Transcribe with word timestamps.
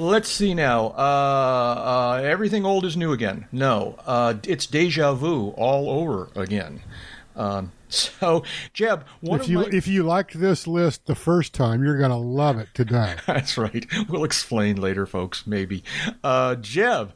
Let's 0.00 0.30
see 0.30 0.54
now. 0.54 0.94
Uh, 0.96 2.14
uh, 2.16 2.22
everything 2.24 2.64
old 2.64 2.86
is 2.86 2.96
new 2.96 3.12
again. 3.12 3.46
No, 3.52 3.96
uh, 4.06 4.32
it's 4.44 4.64
deja 4.64 5.12
vu 5.12 5.48
all 5.58 5.90
over 5.90 6.30
again. 6.34 6.80
Um, 7.36 7.72
so, 7.90 8.42
Jeb, 8.72 9.04
one 9.20 9.40
if 9.40 9.48
you 9.48 9.58
my 9.58 9.68
if 9.70 9.86
you 9.86 10.02
liked 10.02 10.40
this 10.40 10.66
list 10.66 11.04
the 11.04 11.14
first 11.14 11.52
time, 11.52 11.84
you're 11.84 11.98
going 11.98 12.10
to 12.10 12.16
love 12.16 12.58
it 12.58 12.68
today. 12.72 13.16
That's 13.26 13.58
right. 13.58 13.84
We'll 14.08 14.24
explain 14.24 14.80
later, 14.80 15.04
folks, 15.04 15.46
maybe. 15.46 15.84
Uh, 16.24 16.54
Jeb, 16.54 17.12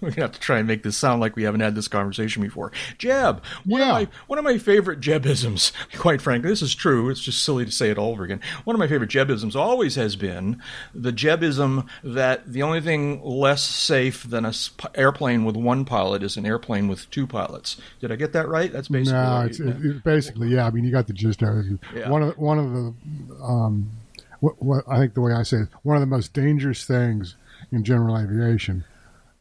we're 0.00 0.10
to 0.10 0.20
have 0.20 0.32
to 0.32 0.40
try 0.40 0.58
and 0.58 0.66
make 0.68 0.82
this 0.82 0.96
sound 0.96 1.20
like 1.20 1.36
we 1.36 1.44
haven't 1.44 1.60
had 1.60 1.74
this 1.74 1.88
conversation 1.88 2.42
before. 2.42 2.72
Jeb, 2.98 3.42
one, 3.64 3.80
Yeah. 3.80 3.86
of, 3.88 3.92
my, 3.94 4.08
one 4.26 4.38
of 4.38 4.44
my 4.44 4.58
favorite 4.58 5.00
Jebisms, 5.00 5.72
quite 5.98 6.20
frankly, 6.20 6.50
this 6.50 6.62
is 6.62 6.74
true, 6.74 7.08
it's 7.10 7.20
just 7.20 7.42
silly 7.42 7.64
to 7.64 7.70
say 7.70 7.90
it 7.90 7.98
all 7.98 8.10
over 8.10 8.24
again. 8.24 8.40
One 8.64 8.74
of 8.74 8.78
my 8.80 8.88
favorite 8.88 9.10
Jebisms 9.10 9.56
always 9.56 9.94
has 9.94 10.16
been 10.16 10.60
the 10.94 11.12
Jebism 11.12 11.86
that 12.04 12.50
the 12.52 12.62
only 12.62 12.80
thing 12.80 13.22
less 13.22 13.62
safe 13.62 14.22
than 14.24 14.44
an 14.44 14.52
airplane 14.94 15.44
with 15.44 15.56
one 15.56 15.84
pilot 15.84 16.22
is 16.22 16.36
an 16.36 16.46
airplane 16.46 16.88
with 16.88 17.10
two 17.10 17.26
pilots. 17.26 17.76
Did 18.00 18.12
I 18.12 18.16
get 18.16 18.32
that 18.34 18.48
right? 18.48 18.72
That's 18.72 18.88
basically 18.88 19.18
No, 19.20 19.40
it's, 19.42 19.60
it, 19.60 19.68
it 19.84 20.04
basically 20.04 20.48
yeah. 20.48 20.66
I 20.66 20.70
mean, 20.70 20.84
you 20.84 20.92
got 20.92 21.06
the 21.06 21.12
gist 21.12 21.42
of 21.42 21.56
it. 21.58 21.78
Yeah. 21.94 22.10
One 22.10 22.22
of 22.22 22.34
the, 22.34 22.40
one 22.40 22.58
of 22.58 22.72
the 22.72 23.42
um, 23.42 23.90
what, 24.40 24.62
what 24.62 24.84
I 24.88 24.98
think 24.98 25.14
the 25.14 25.20
way 25.22 25.32
I 25.32 25.42
say 25.42 25.58
it, 25.58 25.68
one 25.82 25.96
of 25.96 26.00
the 26.00 26.06
most 26.06 26.32
dangerous 26.32 26.84
things 26.84 27.36
in 27.72 27.82
general 27.84 28.18
aviation 28.18 28.84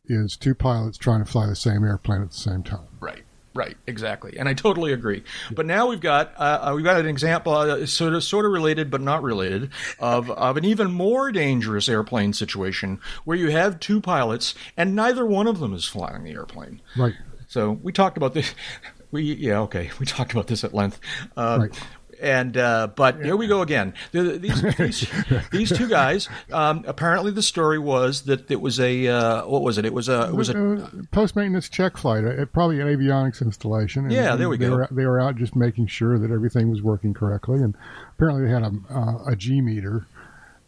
is 0.07 0.35
two 0.35 0.55
pilots 0.55 0.97
trying 0.97 1.23
to 1.23 1.29
fly 1.29 1.47
the 1.47 1.55
same 1.55 1.83
airplane 1.83 2.21
at 2.21 2.31
the 2.31 2.37
same 2.37 2.63
time. 2.63 2.87
Right. 2.99 3.23
Right, 3.53 3.77
exactly, 3.87 4.37
and 4.37 4.49
I 4.49 4.53
totally 4.53 4.91
agree. 4.91 5.23
But 5.49 5.65
now 5.65 5.87
we've 5.87 6.01
got 6.01 6.33
uh, 6.37 6.59
uh, 6.61 6.73
we've 6.75 6.83
got 6.83 6.99
an 6.99 7.05
example, 7.05 7.53
uh, 7.53 7.85
sort 7.85 8.13
of 8.13 8.21
sort 8.21 8.43
of 8.45 8.51
related 8.51 8.91
but 8.91 8.99
not 8.99 9.23
related, 9.23 9.69
of 9.97 10.29
of 10.29 10.57
an 10.57 10.65
even 10.65 10.91
more 10.91 11.31
dangerous 11.31 11.87
airplane 11.87 12.33
situation 12.33 12.99
where 13.23 13.37
you 13.37 13.51
have 13.51 13.79
two 13.79 14.01
pilots 14.01 14.55
and 14.75 14.93
neither 14.93 15.25
one 15.25 15.47
of 15.47 15.61
them 15.61 15.73
is 15.73 15.85
flying 15.85 16.25
the 16.25 16.31
airplane. 16.31 16.81
Right. 16.97 17.13
So 17.47 17.71
we 17.71 17.93
talked 17.93 18.17
about 18.17 18.33
this. 18.33 18.53
We 19.11 19.21
yeah 19.35 19.61
okay. 19.61 19.91
We 19.99 20.05
talked 20.05 20.33
about 20.33 20.47
this 20.47 20.65
at 20.65 20.73
length. 20.73 20.99
Um, 21.37 21.61
Right. 21.61 21.79
And 22.21 22.55
uh, 22.57 22.87
but 22.95 23.21
here 23.23 23.35
we 23.35 23.47
go 23.47 23.61
again. 23.61 23.93
These 24.11 24.39
these, 24.77 25.07
these 25.51 25.69
two 25.77 25.89
guys. 25.89 26.29
Um, 26.51 26.83
apparently, 26.87 27.31
the 27.31 27.41
story 27.41 27.77
was 27.77 28.23
that 28.23 28.49
it 28.49 28.61
was 28.61 28.79
a 28.79 29.07
uh, 29.07 29.45
what 29.47 29.61
was 29.61 29.77
it? 29.77 29.85
It 29.85 29.93
was 29.93 30.07
a 30.09 30.29
it 30.29 30.33
was 30.35 30.49
a 30.49 30.75
Uh, 30.75 30.89
post 31.11 31.35
maintenance 31.35 31.67
check 31.67 31.97
flight, 31.97 32.23
uh, 32.23 32.45
probably 32.45 32.79
an 32.79 32.87
avionics 32.87 33.41
installation. 33.41 34.03
and- 34.05 34.13
Yeah, 34.13 34.35
there 34.35 34.47
we 34.49 34.57
they 34.57 34.67
go. 34.67 34.75
Were, 34.77 34.87
they 34.91 35.05
were 35.05 35.19
out 35.19 35.35
just 35.35 35.55
making 35.55 35.87
sure 35.87 36.17
that 36.17 36.31
everything 36.31 36.69
was 36.69 36.81
working 36.81 37.13
correctly, 37.13 37.61
and 37.61 37.75
apparently 38.15 38.45
they 38.45 38.51
had 38.51 38.63
a 38.63 38.71
uh, 38.89 39.23
a 39.31 39.35
G 39.35 39.59
meter. 39.61 40.05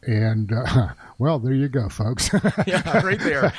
And 0.05 0.51
uh, 0.53 0.89
well, 1.17 1.39
there 1.39 1.53
you 1.53 1.67
go, 1.69 1.89
folks. 1.89 2.29
yeah 2.67 3.01
right 3.05 3.19
there. 3.19 3.53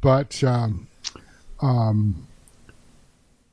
but 0.00 0.42
um, 0.44 2.26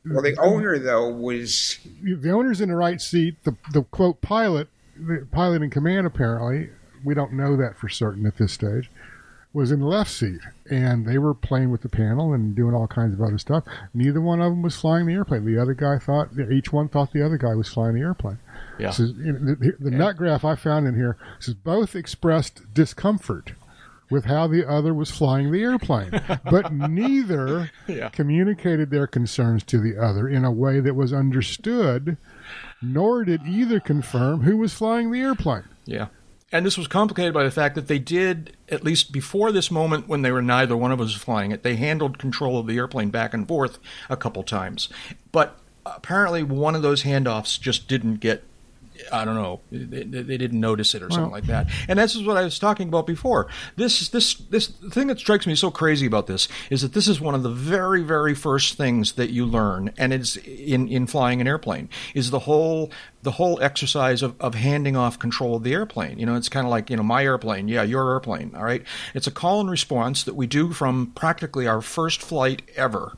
Well, 0.06 0.22
the 0.22 0.32
mm-hmm. 0.32 0.42
owner 0.42 0.80
though 0.80 1.10
was 1.10 1.80
the 2.02 2.32
owner's 2.32 2.62
in 2.62 2.70
the 2.70 2.76
right 2.76 3.02
seat. 3.02 3.44
The 3.44 3.56
the 3.74 3.84
quote 3.84 4.22
pilot, 4.22 4.70
the 4.98 5.28
pilot 5.32 5.62
in 5.62 5.70
command 5.70 6.08
apparently, 6.08 6.70
we 7.04 7.14
don't 7.14 7.34
know 7.34 7.56
that 7.58 7.78
for 7.78 7.90
certain 7.90 8.26
at 8.26 8.38
this 8.38 8.54
stage, 8.54 8.90
was 9.52 9.72
in 9.72 9.80
the 9.80 9.86
left 9.86 10.12
seat, 10.12 10.40
and 10.70 11.06
they 11.06 11.18
were 11.18 11.34
playing 11.34 11.72
with 11.72 11.82
the 11.82 11.90
panel 11.90 12.34
and 12.34 12.56
doing 12.56 12.74
all 12.74 12.88
kinds 12.88 13.14
of 13.14 13.22
other 13.22 13.38
stuff. 13.38 13.64
Neither 13.94 14.22
one 14.22 14.42
of 14.42 14.52
them 14.52 14.62
was 14.62 14.78
flying 14.78 15.08
the 15.08 15.14
airplane. 15.14 15.46
The 15.46 15.62
other 15.62 15.74
guy 15.74 15.98
thought 15.98 16.30
each 16.52 16.72
one 16.72 16.88
thought 16.88 17.12
the 17.12 17.26
other 17.26 17.38
guy 17.38 17.56
was 17.56 17.68
flying 17.68 17.96
the 17.96 18.02
airplane. 18.02 18.40
Yeah. 18.78 18.92
Says- 18.92 19.16
the, 19.16 19.58
the, 19.60 19.76
the 19.80 19.92
nut 19.92 20.18
graph 20.18 20.46
I 20.46 20.56
found 20.56 20.88
in 20.88 20.96
here 20.96 21.18
says 21.40 21.56
both 21.56 21.96
expressed 21.96 22.74
discomfort 22.74 23.54
with 24.10 24.26
how 24.26 24.48
the 24.48 24.68
other 24.68 24.94
was 24.94 25.12
flying 25.12 25.52
the 25.52 25.62
airplane, 25.62 26.12
but 26.50 26.74
neither 26.90 27.72
Yeah. 27.88 28.10
communicated 28.10 28.90
their 28.90 29.08
concerns 29.08 29.64
to 29.66 29.80
the 29.80 29.98
other 29.98 30.28
in 30.28 30.44
a 30.46 30.52
way 30.52 30.80
that 30.80 30.96
was 30.96 31.14
understood, 31.14 32.18
nor 32.82 33.24
did 33.26 33.42
either 33.46 33.80
confirm 33.80 34.42
who 34.42 34.58
was 34.58 34.74
flying 34.74 35.12
the 35.12 35.20
airplane. 35.22 35.64
Yeah. 35.86 36.08
And 36.52 36.66
this 36.66 36.78
was 36.80 36.88
complicated 36.88 37.32
by 37.34 37.44
the 37.44 37.52
fact 37.52 37.76
that 37.76 37.88
they 37.88 38.00
did, 38.00 38.58
at 38.70 38.84
least 38.84 39.12
before 39.12 39.52
this 39.52 39.70
moment 39.70 40.08
when 40.08 40.24
they 40.24 40.32
were 40.32 40.42
neither 40.42 40.76
one 40.76 40.92
of 40.92 41.00
us 41.00 41.14
flying 41.14 41.52
it, 41.52 41.62
they 41.62 41.76
handled 41.76 42.18
control 42.18 42.58
of 42.58 42.66
the 42.66 42.78
airplane 42.78 43.12
back 43.12 43.36
and 43.36 43.48
forth 43.48 43.78
a 44.10 44.18
couple 44.18 44.42
times. 44.42 44.90
But 45.32 45.60
apparently 45.86 46.42
one 46.42 46.74
of 46.74 46.82
those 46.82 47.04
handoffs 47.04 47.60
just 47.62 47.88
didn't 47.88 48.16
get, 48.16 48.44
I 49.12 49.26
don't 49.26 49.36
know, 49.36 49.62
they, 49.72 50.04
they 50.04 50.38
didn't 50.38 50.60
notice 50.60 50.96
it 50.96 51.02
or 51.02 51.10
something 51.10 51.32
Well- 51.32 51.32
like 51.32 51.46
that. 51.46 51.68
And 51.88 52.00
this 52.00 52.16
is 52.16 52.24
what 52.24 52.38
I 52.38 52.44
was 52.44 52.60
talking 52.60 52.88
about 52.88 53.08
before. 53.08 53.48
This, 53.76 54.10
this, 54.10 54.36
this 54.36 54.68
thing 54.68 55.08
that 55.08 55.20
strikes 55.20 55.48
me 55.48 55.56
so 55.56 55.72
crazy 55.72 56.06
about 56.06 56.28
this 56.28 56.48
is 56.70 56.82
that 56.82 56.94
this 56.94 57.08
is 57.08 57.20
one 57.20 57.36
of 57.36 57.44
the 57.44 57.50
very, 57.50 58.02
very 58.02 58.36
first 58.36 58.76
things 58.76 59.14
that 59.14 59.30
you 59.30 59.46
learn, 59.46 59.92
and 59.98 60.14
it's 60.14 60.36
in, 60.38 60.88
in 60.88 61.08
flying 61.08 61.42
an 61.42 61.48
airplane, 61.48 61.90
is 62.14 62.32
the 62.32 62.40
whole 62.40 62.92
the 63.22 63.32
whole 63.32 63.62
exercise 63.62 64.22
of, 64.22 64.40
of 64.40 64.56
handing 64.56 64.96
off 64.96 65.20
control 65.20 65.58
of 65.58 65.64
the 65.64 65.74
airplane. 65.74 66.18
You 66.20 66.26
know, 66.26 66.36
it's 66.36 66.48
kind 66.48 66.66
of 66.66 66.72
like, 66.72 66.90
you 66.90 66.96
know, 66.96 67.04
my 67.04 67.24
airplane, 67.24 67.68
yeah, 67.68 67.84
your 67.84 68.12
airplane, 68.12 68.54
all 68.56 68.64
right? 68.64 68.84
It's 69.14 69.28
a 69.28 69.32
call 69.32 69.60
and 69.60 69.70
response 69.70 70.24
that 70.24 70.36
we 70.36 70.48
do 70.48 70.72
from 70.72 71.08
practically 71.16 71.68
our 71.68 71.82
first 71.82 72.22
flight 72.22 72.62
ever. 72.78 73.18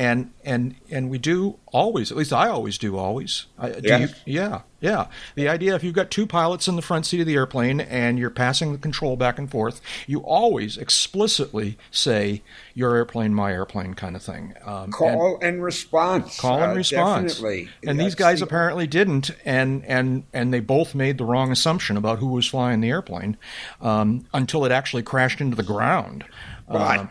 And 0.00 0.30
and 0.46 0.76
and 0.90 1.10
we 1.10 1.18
do 1.18 1.58
always, 1.66 2.10
at 2.10 2.16
least 2.16 2.32
I 2.32 2.48
always 2.48 2.78
do 2.78 2.96
always. 2.96 3.44
I, 3.58 3.68
do 3.68 3.80
Yes. 3.86 4.14
you, 4.24 4.40
yeah, 4.40 4.62
yeah. 4.80 5.08
The 5.34 5.46
idea 5.46 5.74
if 5.74 5.84
you've 5.84 5.94
got 5.94 6.10
two 6.10 6.26
pilots 6.26 6.66
in 6.68 6.76
the 6.76 6.80
front 6.80 7.04
seat 7.04 7.20
of 7.20 7.26
the 7.26 7.34
airplane 7.34 7.80
and 7.82 8.18
you're 8.18 8.30
passing 8.30 8.72
the 8.72 8.78
control 8.78 9.16
back 9.18 9.38
and 9.38 9.50
forth, 9.50 9.82
you 10.06 10.20
always 10.20 10.78
explicitly 10.78 11.76
say 11.90 12.40
your 12.72 12.96
airplane, 12.96 13.34
my 13.34 13.52
airplane 13.52 13.92
kind 13.92 14.16
of 14.16 14.22
thing. 14.22 14.54
Um, 14.64 14.90
call 14.90 15.38
and, 15.42 15.62
response. 15.62 16.40
call 16.40 16.62
and 16.62 16.72
uh, 16.72 16.76
response. 16.76 17.34
Definitely. 17.34 17.68
And 17.86 18.00
these 18.00 18.14
guys 18.14 18.38
the- 18.38 18.46
apparently 18.46 18.86
didn't, 18.86 19.32
and 19.44 19.84
and 19.84 20.24
and 20.32 20.54
they 20.54 20.60
both 20.60 20.94
made 20.94 21.18
the 21.18 21.26
wrong 21.26 21.52
assumption 21.52 21.98
about 21.98 22.20
who 22.20 22.28
was 22.28 22.46
flying 22.46 22.80
the 22.80 22.88
airplane 22.88 23.36
um, 23.82 24.24
until 24.32 24.64
it 24.64 24.72
actually 24.72 25.02
crashed 25.02 25.42
into 25.42 25.56
the 25.56 25.62
ground. 25.62 26.24
Uh, 26.66 27.06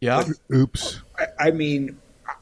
yeah, 0.00 0.24
Oops. 0.52 1.00
I- 1.18 1.50
mean, 1.50 1.98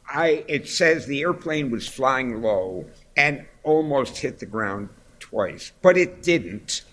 I 0.07 0.43
it 0.47 0.67
says 0.67 1.05
the 1.05 1.21
airplane 1.21 1.71
was 1.71 1.87
flying 1.87 2.41
low 2.41 2.85
and 3.15 3.45
almost 3.63 4.17
hit 4.17 4.39
the 4.39 4.45
ground 4.45 4.89
twice, 5.19 5.71
but 5.81 5.97
it 5.97 6.21
didn't. 6.21 6.83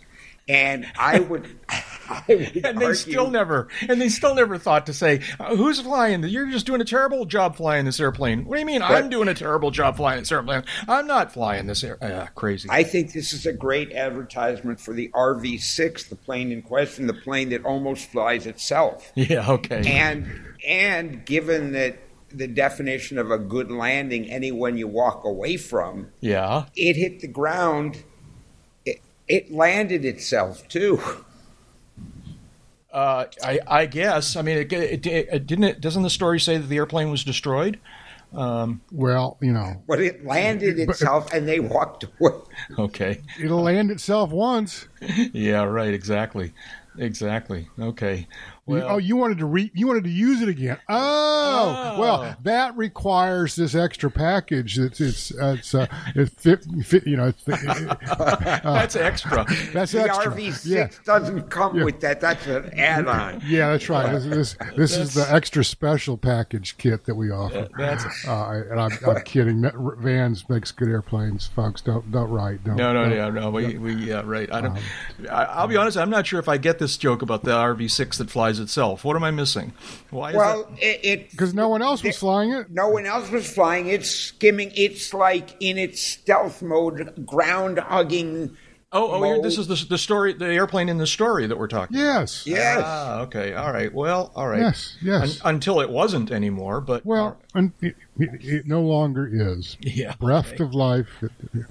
And 0.49 0.87
I 0.99 1.21
would, 1.21 1.47
I 1.69 2.23
would 2.29 2.65
and 2.65 2.79
they 2.81 2.87
argue- 2.87 2.95
still 2.95 3.31
never, 3.31 3.69
and 3.89 4.01
they 4.01 4.09
still 4.09 4.35
never 4.35 4.59
thought 4.59 4.87
to 4.87 4.93
say, 4.93 5.21
uh, 5.39 5.55
"Who's 5.55 5.81
flying? 5.81 6.25
You're 6.25 6.51
just 6.51 6.67
doing 6.67 6.81
a 6.81 6.85
terrible 6.85 7.25
job 7.25 7.57
flying 7.57 7.85
this 7.85 8.01
airplane." 8.01 8.45
What 8.45 8.57
do 8.57 8.61
you 8.61 8.67
mean? 8.67 8.83
I'm 8.83 9.09
doing 9.09 9.29
a 9.29 9.35
terrible 9.35 9.71
job 9.71 9.97
flying 9.97 10.21
this 10.21 10.33
airplane. 10.33 10.65
I'm 10.89 11.07
not 11.07 11.33
flying 11.33 11.67
this 11.67 11.85
air. 11.85 12.03
Uh, 12.03 12.27
crazy. 12.35 12.69
I 12.71 12.83
think 12.83 13.13
this 13.13 13.33
is 13.33 13.47
a 13.47 13.53
great 13.53 13.93
advertisement 13.93 14.81
for 14.81 14.93
the 14.93 15.11
RV6, 15.15 16.09
the 16.09 16.17
plane 16.17 16.51
in 16.51 16.63
question, 16.63 17.07
the 17.07 17.15
plane 17.15 17.51
that 17.51 17.65
almost 17.65 18.11
flies 18.11 18.47
itself. 18.47 19.13
yeah. 19.15 19.49
Okay. 19.51 19.83
And 19.87 20.27
and 20.67 21.25
given 21.25 21.73
that 21.73 21.99
the 22.33 22.47
definition 22.47 23.19
of 23.19 23.31
a 23.31 23.39
good 23.39 23.71
landing, 23.71 24.31
anyone 24.31 24.77
you 24.77 24.87
walk 24.87 25.25
away 25.25 25.57
from, 25.57 26.09
yeah. 26.21 26.67
it 26.77 26.95
hit 26.95 27.21
the 27.21 27.29
ground. 27.29 28.05
It, 29.31 29.47
it 29.47 29.53
landed 29.53 30.05
itself 30.05 30.67
too. 30.69 31.01
Uh, 32.93 33.27
I, 33.43 33.61
I 33.67 33.87
guess. 33.87 34.35
I 34.35 34.43
mean, 34.43 34.59
it, 34.59 34.73
it, 34.73 35.07
it 35.07 35.47
didn't. 35.47 35.65
It, 35.65 35.81
doesn't 35.81 36.03
the 36.03 36.11
story 36.11 36.41
say 36.41 36.59
that 36.59 36.67
the 36.67 36.77
airplane 36.77 37.11
was 37.11 37.23
destroyed? 37.23 37.79
Um, 38.35 38.81
Well, 38.93 39.39
you 39.41 39.53
know, 39.53 39.83
But 39.89 40.01
it 40.01 40.25
landed 40.25 40.79
itself, 40.79 41.33
and 41.33 41.49
they 41.49 41.61
walked 41.61 42.05
away. 42.05 42.33
okay. 42.79 43.21
it'll 43.43 43.63
land 43.63 43.91
itself 43.91 44.31
once. 44.31 44.89
Yeah. 45.33 45.65
Right. 45.65 45.95
Exactly. 45.95 46.53
Exactly. 46.99 47.69
Okay. 47.79 48.27
Well. 48.71 48.87
oh, 48.91 48.99
you 48.99 49.17
wanted 49.17 49.39
to 49.39 49.47
re- 49.47 49.71
you 49.75 49.87
wanted 49.87 50.05
to 50.05 50.11
use 50.11 50.41
it 50.43 50.49
again. 50.49 50.79
Oh, 50.89 51.51
Oh. 51.51 52.01
well, 52.01 52.37
that 52.43 52.77
requires 52.77 53.57
this 53.57 53.75
extra 53.75 54.11
package. 54.11 54.79
It's 54.79 55.01
it's 55.01 55.33
uh, 55.39 55.57
it's 55.59 55.75
uh, 55.75 55.87
it's 56.15 56.35
fit, 56.43 56.65
fit, 56.85 57.07
you 57.07 57.17
know 57.17 57.27
it's, 57.29 57.43
that's 57.45 58.97
extra. 58.97 59.45
that's 59.73 59.93
The 59.93 60.03
extra. 60.03 60.33
RV6 60.33 60.67
Yeah, 60.67 60.89
doesn't 61.05 61.51
come 61.51 61.77
Yeah. 61.79 61.85
with 61.85 62.01
that. 62.01 62.21
That's 62.21 62.47
an 62.47 62.73
add-on. 62.79 63.43
yeah, 63.47 63.71
that's 63.71 63.89
right. 63.89 64.13
This 64.13 64.25
this, 64.25 64.57
this 64.77 64.97
is 64.97 65.15
the 65.15 65.27
extra 65.33 65.65
special 65.65 66.17
package 66.17 66.77
kit 66.79 67.05
that 67.07 67.15
we 67.15 67.31
offer. 67.31 67.69
That's 67.77 68.05
Uh, 68.27 68.63
and 68.71 68.81
I'm, 68.81 68.93
I'm 69.07 69.23
kidding. 69.23 69.71
Van's 69.99 70.49
makes 70.49 70.71
good 70.73 70.89
airplanes, 70.89 71.47
folks. 71.49 71.81
Don't 71.81 72.11
don't 72.11 72.31
write. 72.31 72.65
Don't, 72.65 72.77
no, 72.77 72.93
no, 72.93 73.09
don't. 73.09 73.35
no, 73.35 73.41
no. 73.43 73.51
We, 73.51 73.77
we, 73.79 73.95
yeah, 73.95 74.23
right. 74.25 74.51
I 74.53 74.61
don't. 74.61 74.79
I, 75.31 75.45
I'll 75.45 75.67
be 75.69 75.77
honest. 75.77 75.97
I'm 75.97 76.11
not 76.11 76.27
sure 76.27 76.39
if 76.41 76.49
I 76.49 76.57
get 76.57 76.79
this 76.79 76.97
joke 76.97 77.23
about 77.23 77.43
the 77.45 77.53
RV6 77.53 78.17
that 78.19 78.31
flies 78.31 78.60
itself. 78.61 79.05
What 79.05 79.17
am 79.17 79.25
I 79.25 79.31
missing? 79.31 79.73
Why 80.11 80.31
is 80.31 80.37
Well, 80.37 80.65
that? 80.71 80.79
it, 80.83 81.01
it 81.05 81.31
because 81.31 81.55
no 81.55 81.69
one 81.69 81.83
else 81.83 82.03
was 82.03 82.17
flying 82.19 82.53
it. 82.53 82.71
no 82.71 82.89
one 82.89 83.07
else 83.07 83.31
was 83.31 83.51
flying. 83.53 83.89
It's 83.89 84.11
skimming. 84.11 84.71
It's 84.77 85.13
like 85.15 85.57
in 85.61 85.79
its 85.79 86.01
stealth 86.03 86.63
mode, 86.63 87.27
ground 87.27 87.79
hugging 87.79 88.57
Oh, 88.93 89.13
oh, 89.13 89.25
you're- 89.25 89.41
this 89.41 89.57
is 89.57 89.69
the, 89.69 89.77
the 89.89 89.97
story, 89.99 90.33
the 90.33 90.47
airplane 90.47 90.89
in 90.89 90.99
the 90.99 91.07
story 91.07 91.47
that 91.47 91.57
we're 91.57 91.69
talking. 91.69 91.97
Yes. 91.97 92.45
Yes. 92.45 92.81
Ah, 92.85 93.21
okay. 93.21 93.55
All 93.55 93.73
right. 93.73 93.93
Well, 93.95 94.33
all 94.35 94.49
right. 94.49 94.63
Yes. 94.63 94.97
Yes. 95.01 95.41
Un- 95.45 95.55
until 95.55 95.81
it 95.81 95.91
wasn't 95.91 96.33
anymore, 96.33 96.81
but 96.81 97.07
well, 97.07 97.39
and 97.55 97.73
it, 97.81 97.95
it, 98.19 98.31
it 98.45 98.67
no 98.67 98.81
longer 98.83 99.29
is. 99.33 99.77
Yeah, 99.81 100.15
Breath 100.19 100.55
okay. 100.55 100.65
of 100.65 100.75
life. 100.75 101.07
it- 101.23 101.31
it- 101.55 101.67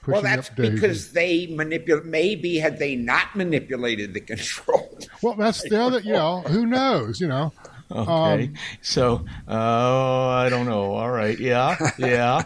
pushing 0.00 0.12
well, 0.12 0.22
that's 0.22 0.48
because 0.48 1.12
they 1.12 1.46
manipulate. 1.48 2.06
Maybe 2.06 2.56
had 2.56 2.78
they 2.78 2.96
not 2.96 3.36
manipulated 3.36 4.14
the 4.14 4.20
control. 4.32 4.98
Well, 5.22 5.34
that's 5.34 5.68
the 5.68 5.78
other. 5.78 6.00
You 6.00 6.14
know, 6.14 6.40
who 6.40 6.64
knows? 6.64 7.20
You 7.20 7.28
know. 7.28 7.52
okay. 7.90 8.44
um, 8.44 8.54
so, 8.80 9.26
oh, 9.46 10.28
I 10.28 10.48
don't 10.48 10.64
know. 10.64 10.92
All 10.94 11.10
right. 11.10 11.38
Yeah. 11.38 11.76
Yeah. 11.98 12.44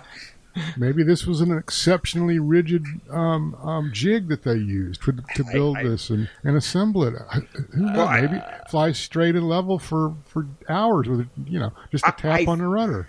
Maybe 0.77 1.03
this 1.03 1.27
was 1.27 1.41
an 1.41 1.57
exceptionally 1.57 2.39
rigid 2.39 2.85
um, 3.11 3.55
um, 3.57 3.91
jig 3.93 4.29
that 4.29 4.43
they 4.45 4.55
used 4.55 5.03
for, 5.03 5.13
to 5.13 5.45
build 5.53 5.77
I- 5.79 5.83
this 5.85 6.11
and, 6.11 6.29
and 6.45 6.57
assemble 6.57 7.05
it. 7.05 7.15
Uh, 7.15 7.41
Who 7.73 7.87
knows? 7.87 7.97
Well, 7.97 8.09
I- 8.09 8.21
Maybe 8.23 8.43
fly 8.71 8.93
straight 8.93 9.35
and 9.37 9.49
level 9.49 9.79
for, 9.79 10.15
for 10.25 10.47
hours 10.69 11.09
with 11.09 11.29
you 11.47 11.59
know 11.59 11.73
just 11.91 12.05
a 12.05 12.09
I- 12.09 12.11
tap 12.13 12.41
I- 12.41 12.47
on 12.47 12.59
the 12.59 12.69
rudder. 12.69 13.09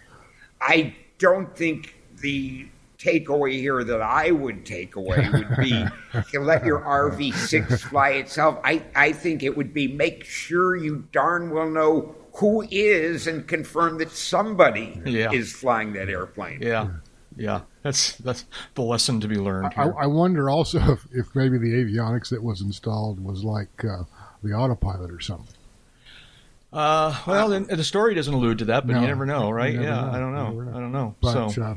I 0.62 0.96
don't 1.20 1.56
think 1.56 1.96
the 2.22 2.68
takeaway 2.98 3.54
here 3.60 3.84
that 3.84 4.02
I 4.02 4.32
would 4.32 4.66
take 4.66 4.96
away 4.96 5.30
would 5.32 5.56
be 5.58 5.86
to 6.32 6.40
let 6.40 6.66
your 6.66 6.80
RV6 6.82 7.80
fly 7.82 8.10
itself. 8.10 8.60
I, 8.64 8.82
I 8.96 9.12
think 9.12 9.44
it 9.44 9.56
would 9.56 9.72
be 9.74 9.88
make 9.88 10.24
sure 10.26 10.76
you 10.76 11.08
darn 11.12 11.52
well 11.52 11.70
know 11.70 12.16
who 12.38 12.68
is 12.72 13.28
and 13.28 13.48
confirm 13.48 14.00
that 14.00 14.10
somebody 14.12 15.00
Yeah. 15.06 15.32
is 15.32 15.54
flying 15.54 15.94
that 15.94 16.10
airplane. 16.10 16.60
Yeah. 16.62 16.90
Yeah. 17.38 17.62
That's 17.84 18.14
that's 18.18 18.46
the 18.76 18.82
lesson 18.82 19.22
to 19.22 19.28
be 19.28 19.38
learned 19.38 19.74
I, 19.78 19.84
here. 19.84 19.96
I 19.98 20.08
wonder 20.08 20.50
also 20.50 20.80
if, 20.92 21.08
if 21.14 21.36
maybe 21.36 21.58
the 21.58 21.74
avionics 21.74 22.30
that 22.30 22.44
was 22.44 22.62
installed 22.62 23.24
was 23.24 23.44
like 23.44 23.86
uh, 23.86 24.04
the 24.44 24.54
autopilot 24.54 25.12
or 25.12 25.20
something. 25.20 25.56
Uh, 26.74 27.18
well, 27.26 27.50
then, 27.50 27.64
the 27.64 27.84
story 27.84 28.14
doesn't 28.14 28.34
allude 28.34 28.60
to 28.60 28.66
that, 28.66 28.86
but 28.86 28.94
No, 28.94 29.02
you 29.02 29.08
never 29.08 29.26
know, 29.26 29.50
right? 29.50 29.74
never 29.74 29.86
yeah, 29.86 30.02
know. 30.02 30.12
I 30.12 30.20
don't 30.20 30.36
know. 30.36 30.52
know. 30.52 30.78
I 30.78 30.80
don't 30.82 30.92
know. 30.92 31.16
But 31.22 31.50
so, 31.50 31.64
uh, 31.64 31.76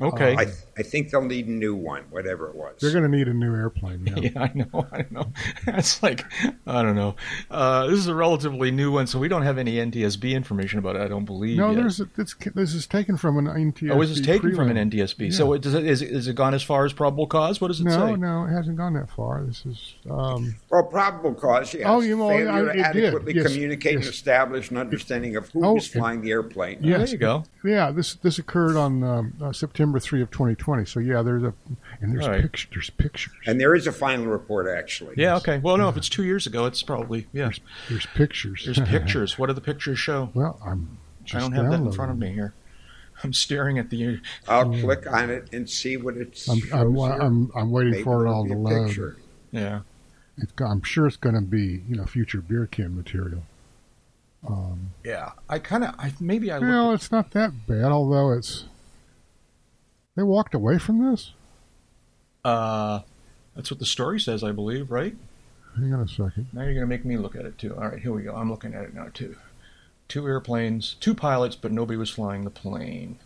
okay. 0.00 0.36
I, 0.36 0.46
I 0.78 0.82
think 0.82 1.10
they'll 1.10 1.24
need 1.24 1.48
a 1.48 1.50
new 1.50 1.74
one, 1.74 2.04
whatever 2.10 2.48
it 2.48 2.54
was. 2.54 2.76
they're 2.80 2.92
going 2.92 3.02
to 3.10 3.14
need 3.16 3.26
a 3.28 3.34
new 3.34 3.54
airplane. 3.54 4.06
Yeah. 4.06 4.14
yeah, 4.34 4.42
I 4.42 4.52
know. 4.54 4.86
I 4.92 5.04
know. 5.10 5.32
It's 5.78 6.02
like 6.02 6.24
I 6.66 6.82
don't 6.82 6.96
know. 6.96 7.16
Uh, 7.50 7.86
this 7.88 7.98
is 7.98 8.06
a 8.06 8.14
relatively 8.14 8.70
new 8.70 8.90
one, 8.92 9.06
so 9.06 9.18
we 9.18 9.28
don't 9.28 9.42
have 9.42 9.58
any 9.58 9.76
NTSB 9.76 10.32
information 10.32 10.78
about 10.78 10.96
it. 10.96 11.02
I 11.02 11.08
don't 11.08 11.24
believe. 11.24 11.56
No, 11.58 11.70
yet. 11.70 11.76
there's 11.80 12.00
a, 12.00 12.08
it's, 12.16 12.34
this 12.54 12.74
is 12.74 12.86
taken 12.86 13.16
from 13.16 13.38
an 13.38 13.46
NTSB. 13.72 13.90
Oh, 13.92 14.00
is 14.02 14.14
this 14.16 14.24
taken 14.24 14.54
from 14.54 14.70
an 14.70 14.90
NTSB? 14.90 15.32
So 15.32 15.52
it, 15.52 15.62
does 15.62 15.74
it, 15.74 15.84
is, 15.84 16.02
it, 16.02 16.10
is 16.10 16.28
it 16.28 16.34
gone 16.36 16.54
as 16.54 16.62
far 16.62 16.84
as 16.84 16.92
probable 16.92 17.26
cause? 17.26 17.60
What 17.60 17.68
does 17.68 17.80
it 17.80 17.84
No, 17.84 17.90
say? 17.90 17.96
no, 17.98 18.14
no, 18.16 18.44
it 18.44 18.50
hasn't 18.50 18.76
gone 18.76 18.94
that 18.94 19.10
far. 19.10 19.42
This 19.44 19.64
is 19.66 19.94
um, 20.10 20.54
Well, 20.70 20.84
probable 20.84 21.34
cause, 21.34 21.74
yes. 21.74 21.84
Oh, 21.86 22.00
you- 22.00 22.18
well, 22.18 22.28
Failure 22.30 22.50
I- 22.50 22.62
to 22.62 22.70
it 22.70 22.92
did. 22.92 23.04
adequately 23.04 23.34
Yes, 23.34 23.46
communicate 23.52 23.94
and 23.96 24.04
yes. 24.04 24.12
establish 24.14 24.70
an 24.70 24.76
understanding 24.78 25.36
of 25.36 25.48
who 25.50 25.64
Oh, 25.64 25.74
was 25.74 25.86
it- 25.86 25.98
flying 25.98 26.20
the 26.22 26.30
airplane. 26.30 26.78
Oh, 26.84 26.88
there 26.88 27.06
you 27.06 27.18
go. 27.18 27.44
yeah. 27.64 27.90
This 27.90 28.14
this 28.14 28.38
occurred 28.38 28.76
on 28.76 29.02
um, 29.02 29.34
uh, 29.40 29.52
September 29.52 29.98
three 30.00 30.22
of 30.22 30.30
2020. 30.68 30.84
So 30.86 31.00
yeah, 31.00 31.22
there's 31.22 31.42
a 31.42 31.54
and 32.00 32.12
there's 32.14 32.24
All 32.26 32.32
right. 32.32 32.42
pictures. 32.42 32.68
There's 32.72 32.90
pictures. 32.90 33.34
And 33.46 33.60
there 33.60 33.74
is 33.74 33.86
a 33.86 33.92
final 33.92 34.26
report, 34.26 34.66
actually. 34.68 35.14
Yeah. 35.16 35.36
Okay. 35.36 35.58
Well, 35.58 35.76
no, 35.76 35.88
if 35.88 35.96
it's 35.96 36.08
two 36.08 36.24
years 36.24 36.46
ago, 36.46 36.66
it's 36.66 36.82
probably 36.82 37.26
yeah. 37.32 37.50
There's 37.88 38.06
pictures. 38.06 38.62
There's 38.64 38.80
pictures. 38.88 39.38
What 39.38 39.46
do 39.46 39.52
the 39.54 39.60
pictures 39.60 39.98
show? 39.98 40.30
well, 40.34 40.60
I'm. 40.64 40.98
Just 41.24 41.36
I 41.36 41.40
don't 41.40 41.52
have 41.52 41.70
that 41.70 41.80
in 41.80 41.92
front 41.92 42.10
of 42.10 42.18
me 42.18 42.32
here. 42.32 42.54
I'm 43.22 43.32
staring 43.32 43.78
at 43.78 43.90
the. 43.90 44.20
I'll 44.46 44.70
click 44.70 45.06
on 45.10 45.28
it 45.30 45.48
and 45.52 45.68
see 45.68 45.96
what 45.96 46.16
it's. 46.16 46.48
I'm 46.48 46.62
I'm, 46.72 46.96
I'm, 46.98 47.50
I'm 47.54 47.70
waiting 47.70 47.92
Maybe 47.92 48.04
for 48.04 48.26
it 48.26 48.30
all 48.30 48.44
be 48.44 48.50
to 48.50 48.56
load. 48.56 48.86
picture. 48.86 49.16
Yeah. 49.50 49.80
It's, 50.38 50.52
I'm 50.60 50.82
sure 50.82 51.06
it's 51.06 51.16
going 51.16 51.34
to 51.34 51.40
be 51.40 51.82
you 51.88 51.96
know 51.96 52.04
future 52.04 52.40
beer 52.40 52.66
can 52.70 52.96
material. 52.96 53.42
Um, 54.46 54.90
Yeah. 55.04 55.32
I 55.48 55.58
kind 55.58 55.84
of. 55.84 55.94
I 55.98 56.12
maybe 56.20 56.50
I 56.52 56.58
well, 56.60 56.90
looked. 56.90 57.02
it's 57.02 57.12
not 57.12 57.32
that 57.32 57.66
bad, 57.66 57.86
although 57.86 58.32
it's. 58.32 58.64
They 60.18 60.24
walked 60.24 60.52
away 60.52 60.78
from 60.78 60.98
this. 61.12 61.30
Uh, 62.44 63.02
that's 63.54 63.70
what 63.70 63.78
the 63.78 63.86
story 63.86 64.18
says, 64.18 64.42
I 64.42 64.50
believe. 64.50 64.90
Right. 64.90 65.14
Hang 65.76 65.94
on 65.94 66.00
a 66.00 66.08
second. 66.08 66.48
Now 66.52 66.62
you're 66.62 66.74
going 66.74 66.80
to 66.80 66.88
make 66.88 67.04
me 67.04 67.16
look 67.16 67.36
at 67.36 67.44
it 67.44 67.56
too. 67.56 67.72
All 67.76 67.86
right, 67.88 68.00
here 68.00 68.10
we 68.10 68.24
go. 68.24 68.34
I'm 68.34 68.50
looking 68.50 68.74
at 68.74 68.82
it 68.82 68.94
now 68.94 69.10
too. 69.14 69.36
Two 70.08 70.26
airplanes, 70.26 70.96
two 70.98 71.14
pilots, 71.14 71.54
but 71.54 71.70
nobody 71.70 71.96
was 71.96 72.10
flying 72.10 72.42
the 72.42 72.50
plane. 72.50 73.20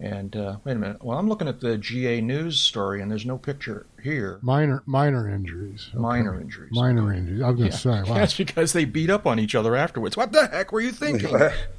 And 0.00 0.34
uh, 0.34 0.56
wait 0.64 0.72
a 0.72 0.76
minute. 0.76 1.04
Well, 1.04 1.18
I'm 1.18 1.28
looking 1.28 1.48
at 1.48 1.60
the 1.60 1.76
GA 1.76 2.22
news 2.22 2.58
story, 2.58 3.02
and 3.02 3.10
there's 3.10 3.26
no 3.26 3.36
picture 3.36 3.84
here. 4.02 4.38
Minor 4.40 4.82
minor 4.86 5.28
injuries. 5.28 5.88
Okay. 5.90 5.98
Minor 5.98 6.40
injuries. 6.40 6.70
Minor 6.72 7.12
injuries. 7.12 7.42
I 7.42 7.50
was 7.50 7.58
going 7.58 7.70
to 7.72 7.76
Yeah. 7.76 8.02
say. 8.04 8.08
Wow. 8.08 8.14
That's 8.20 8.38
because 8.38 8.72
they 8.72 8.86
beat 8.86 9.10
up 9.10 9.26
on 9.26 9.38
each 9.38 9.54
other 9.54 9.76
afterwards. 9.76 10.16
What 10.16 10.32
the 10.32 10.46
heck 10.46 10.72
were 10.72 10.80
you 10.80 10.92
thinking? 10.92 11.36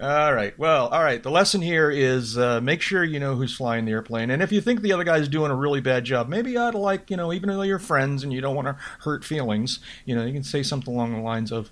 all 0.00 0.34
right. 0.34 0.58
Well, 0.58 0.88
all 0.88 1.02
right. 1.02 1.22
The 1.22 1.30
lesson 1.30 1.62
here 1.62 1.90
is 1.90 2.36
uh, 2.36 2.60
make 2.60 2.82
sure 2.82 3.04
you 3.04 3.20
know 3.20 3.36
who's 3.36 3.54
flying 3.54 3.84
the 3.84 3.92
airplane, 3.92 4.30
and 4.30 4.42
if 4.42 4.52
you 4.52 4.60
think 4.60 4.80
the 4.80 4.92
other 4.92 5.04
guy's 5.04 5.28
doing 5.28 5.50
a 5.50 5.56
really 5.56 5.80
bad 5.80 6.04
job, 6.04 6.28
maybe 6.28 6.52
you 6.52 6.58
ought 6.58 6.72
to 6.72 6.78
like 6.78 7.10
you 7.10 7.16
know 7.16 7.32
even 7.32 7.48
though 7.48 7.62
you're 7.62 7.78
friends 7.78 8.22
and 8.22 8.32
you 8.32 8.40
don't 8.40 8.54
want 8.56 8.68
to 8.68 8.76
hurt 9.00 9.24
feelings, 9.24 9.80
you 10.04 10.14
know 10.14 10.24
you 10.24 10.32
can 10.32 10.42
say 10.42 10.62
something 10.62 10.92
along 10.94 11.12
the 11.12 11.20
lines 11.20 11.52
of. 11.52 11.70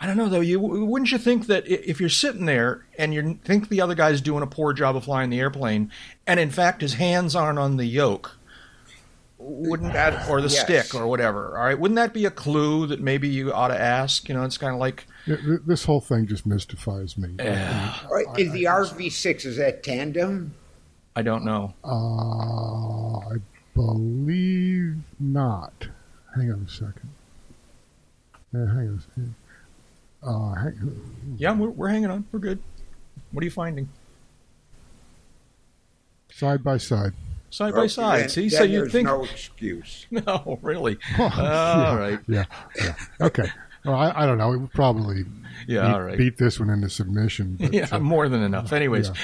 I 0.00 0.06
don't 0.06 0.16
know 0.16 0.28
though. 0.28 0.40
You 0.40 0.60
wouldn't 0.60 1.12
you 1.12 1.18
think 1.18 1.46
that 1.46 1.66
if 1.66 1.98
you're 1.98 2.08
sitting 2.08 2.44
there 2.44 2.84
and 2.98 3.14
you 3.14 3.38
think 3.44 3.68
the 3.68 3.80
other 3.80 3.94
guy's 3.94 4.20
doing 4.20 4.42
a 4.42 4.46
poor 4.46 4.72
job 4.72 4.96
of 4.96 5.04
flying 5.04 5.30
the 5.30 5.40
airplane, 5.40 5.90
and 6.26 6.38
in 6.38 6.50
fact 6.50 6.82
his 6.82 6.94
hands 6.94 7.34
aren't 7.34 7.58
on 7.58 7.78
the 7.78 7.86
yoke, 7.86 8.36
wouldn't 9.46 9.92
That's- 9.92 10.28
or 10.30 10.40
the 10.40 10.48
yes. 10.48 10.60
stick 10.64 10.94
or 10.94 11.06
whatever? 11.06 11.56
All 11.58 11.64
right, 11.64 11.78
wouldn't 11.78 11.96
that 11.96 12.12
be 12.14 12.24
a 12.24 12.30
clue 12.30 12.86
that 12.86 13.00
maybe 13.00 13.28
you 13.28 13.52
ought 13.52 13.68
to 13.68 13.80
ask? 13.80 14.28
You 14.28 14.34
know, 14.34 14.42
it's 14.44 14.58
kind 14.58 14.72
of 14.74 14.80
like 14.80 15.06
Th- 15.26 15.40
th- 15.40 15.60
This 15.66 15.84
whole 15.84 16.00
thing 16.00 16.26
just 16.26 16.44
mystifies 16.46 17.16
me. 17.16 17.34
Yeah. 17.38 17.96
All 18.04 18.14
right, 18.14 18.26
Is 18.38 18.52
the 18.52 18.64
RV6 18.64 19.44
is 19.46 19.56
that 19.56 19.82
tandem? 19.82 20.54
I 21.16 21.22
don't 21.22 21.44
know. 21.44 21.74
Uh, 21.84 23.18
I 23.18 23.36
believe 23.74 24.96
not. 25.20 25.88
Hang 26.34 26.50
on 26.52 26.66
a 26.66 26.70
second. 26.70 27.10
Yeah, 28.52 28.66
hang 28.66 28.88
on. 28.88 28.98
a 28.98 29.00
second. 29.00 29.34
Uh, 30.22 30.54
hang, 30.54 31.00
Yeah, 31.36 31.52
we're, 31.54 31.70
we're 31.70 31.88
hanging 31.88 32.10
on. 32.10 32.24
We're 32.32 32.38
good. 32.40 32.58
What 33.32 33.42
are 33.42 33.44
you 33.44 33.50
finding? 33.50 33.88
side 36.30 36.64
by 36.64 36.76
side. 36.76 37.12
Side 37.54 37.72
by 37.74 37.86
side. 37.86 38.22
then- 38.22 38.28
See, 38.30 38.48
then 38.48 38.50
so 38.58 38.64
you 38.64 38.78
there's 38.80 38.92
think? 38.92 39.06
no 39.06 39.22
excuse. 39.24 40.06
No, 40.10 40.58
really. 40.62 40.98
Oh, 41.18 41.22
All 41.22 41.30
yeah, 41.36 41.94
right. 41.96 42.18
Yeah. 42.26 42.44
Yeah. 42.76 42.94
Okay. 43.20 43.48
Well, 43.84 43.94
I, 43.94 44.22
I 44.22 44.26
don't 44.26 44.38
know. 44.38 44.52
It 44.52 44.58
would 44.58 44.72
probably 44.72 45.24
Yeah, 45.66 45.86
beat, 45.86 45.94
all 45.94 46.02
right. 46.02 46.18
beat 46.18 46.36
this 46.36 46.60
one 46.60 46.70
into 46.70 46.88
submission. 46.90 47.56
But, 47.58 47.72
Yeah, 47.74 47.88
uh, 47.90 47.98
more 47.98 48.28
than 48.28 48.42
enough. 48.42 48.72
Anyways, 48.72 49.08
Yeah. 49.08 49.14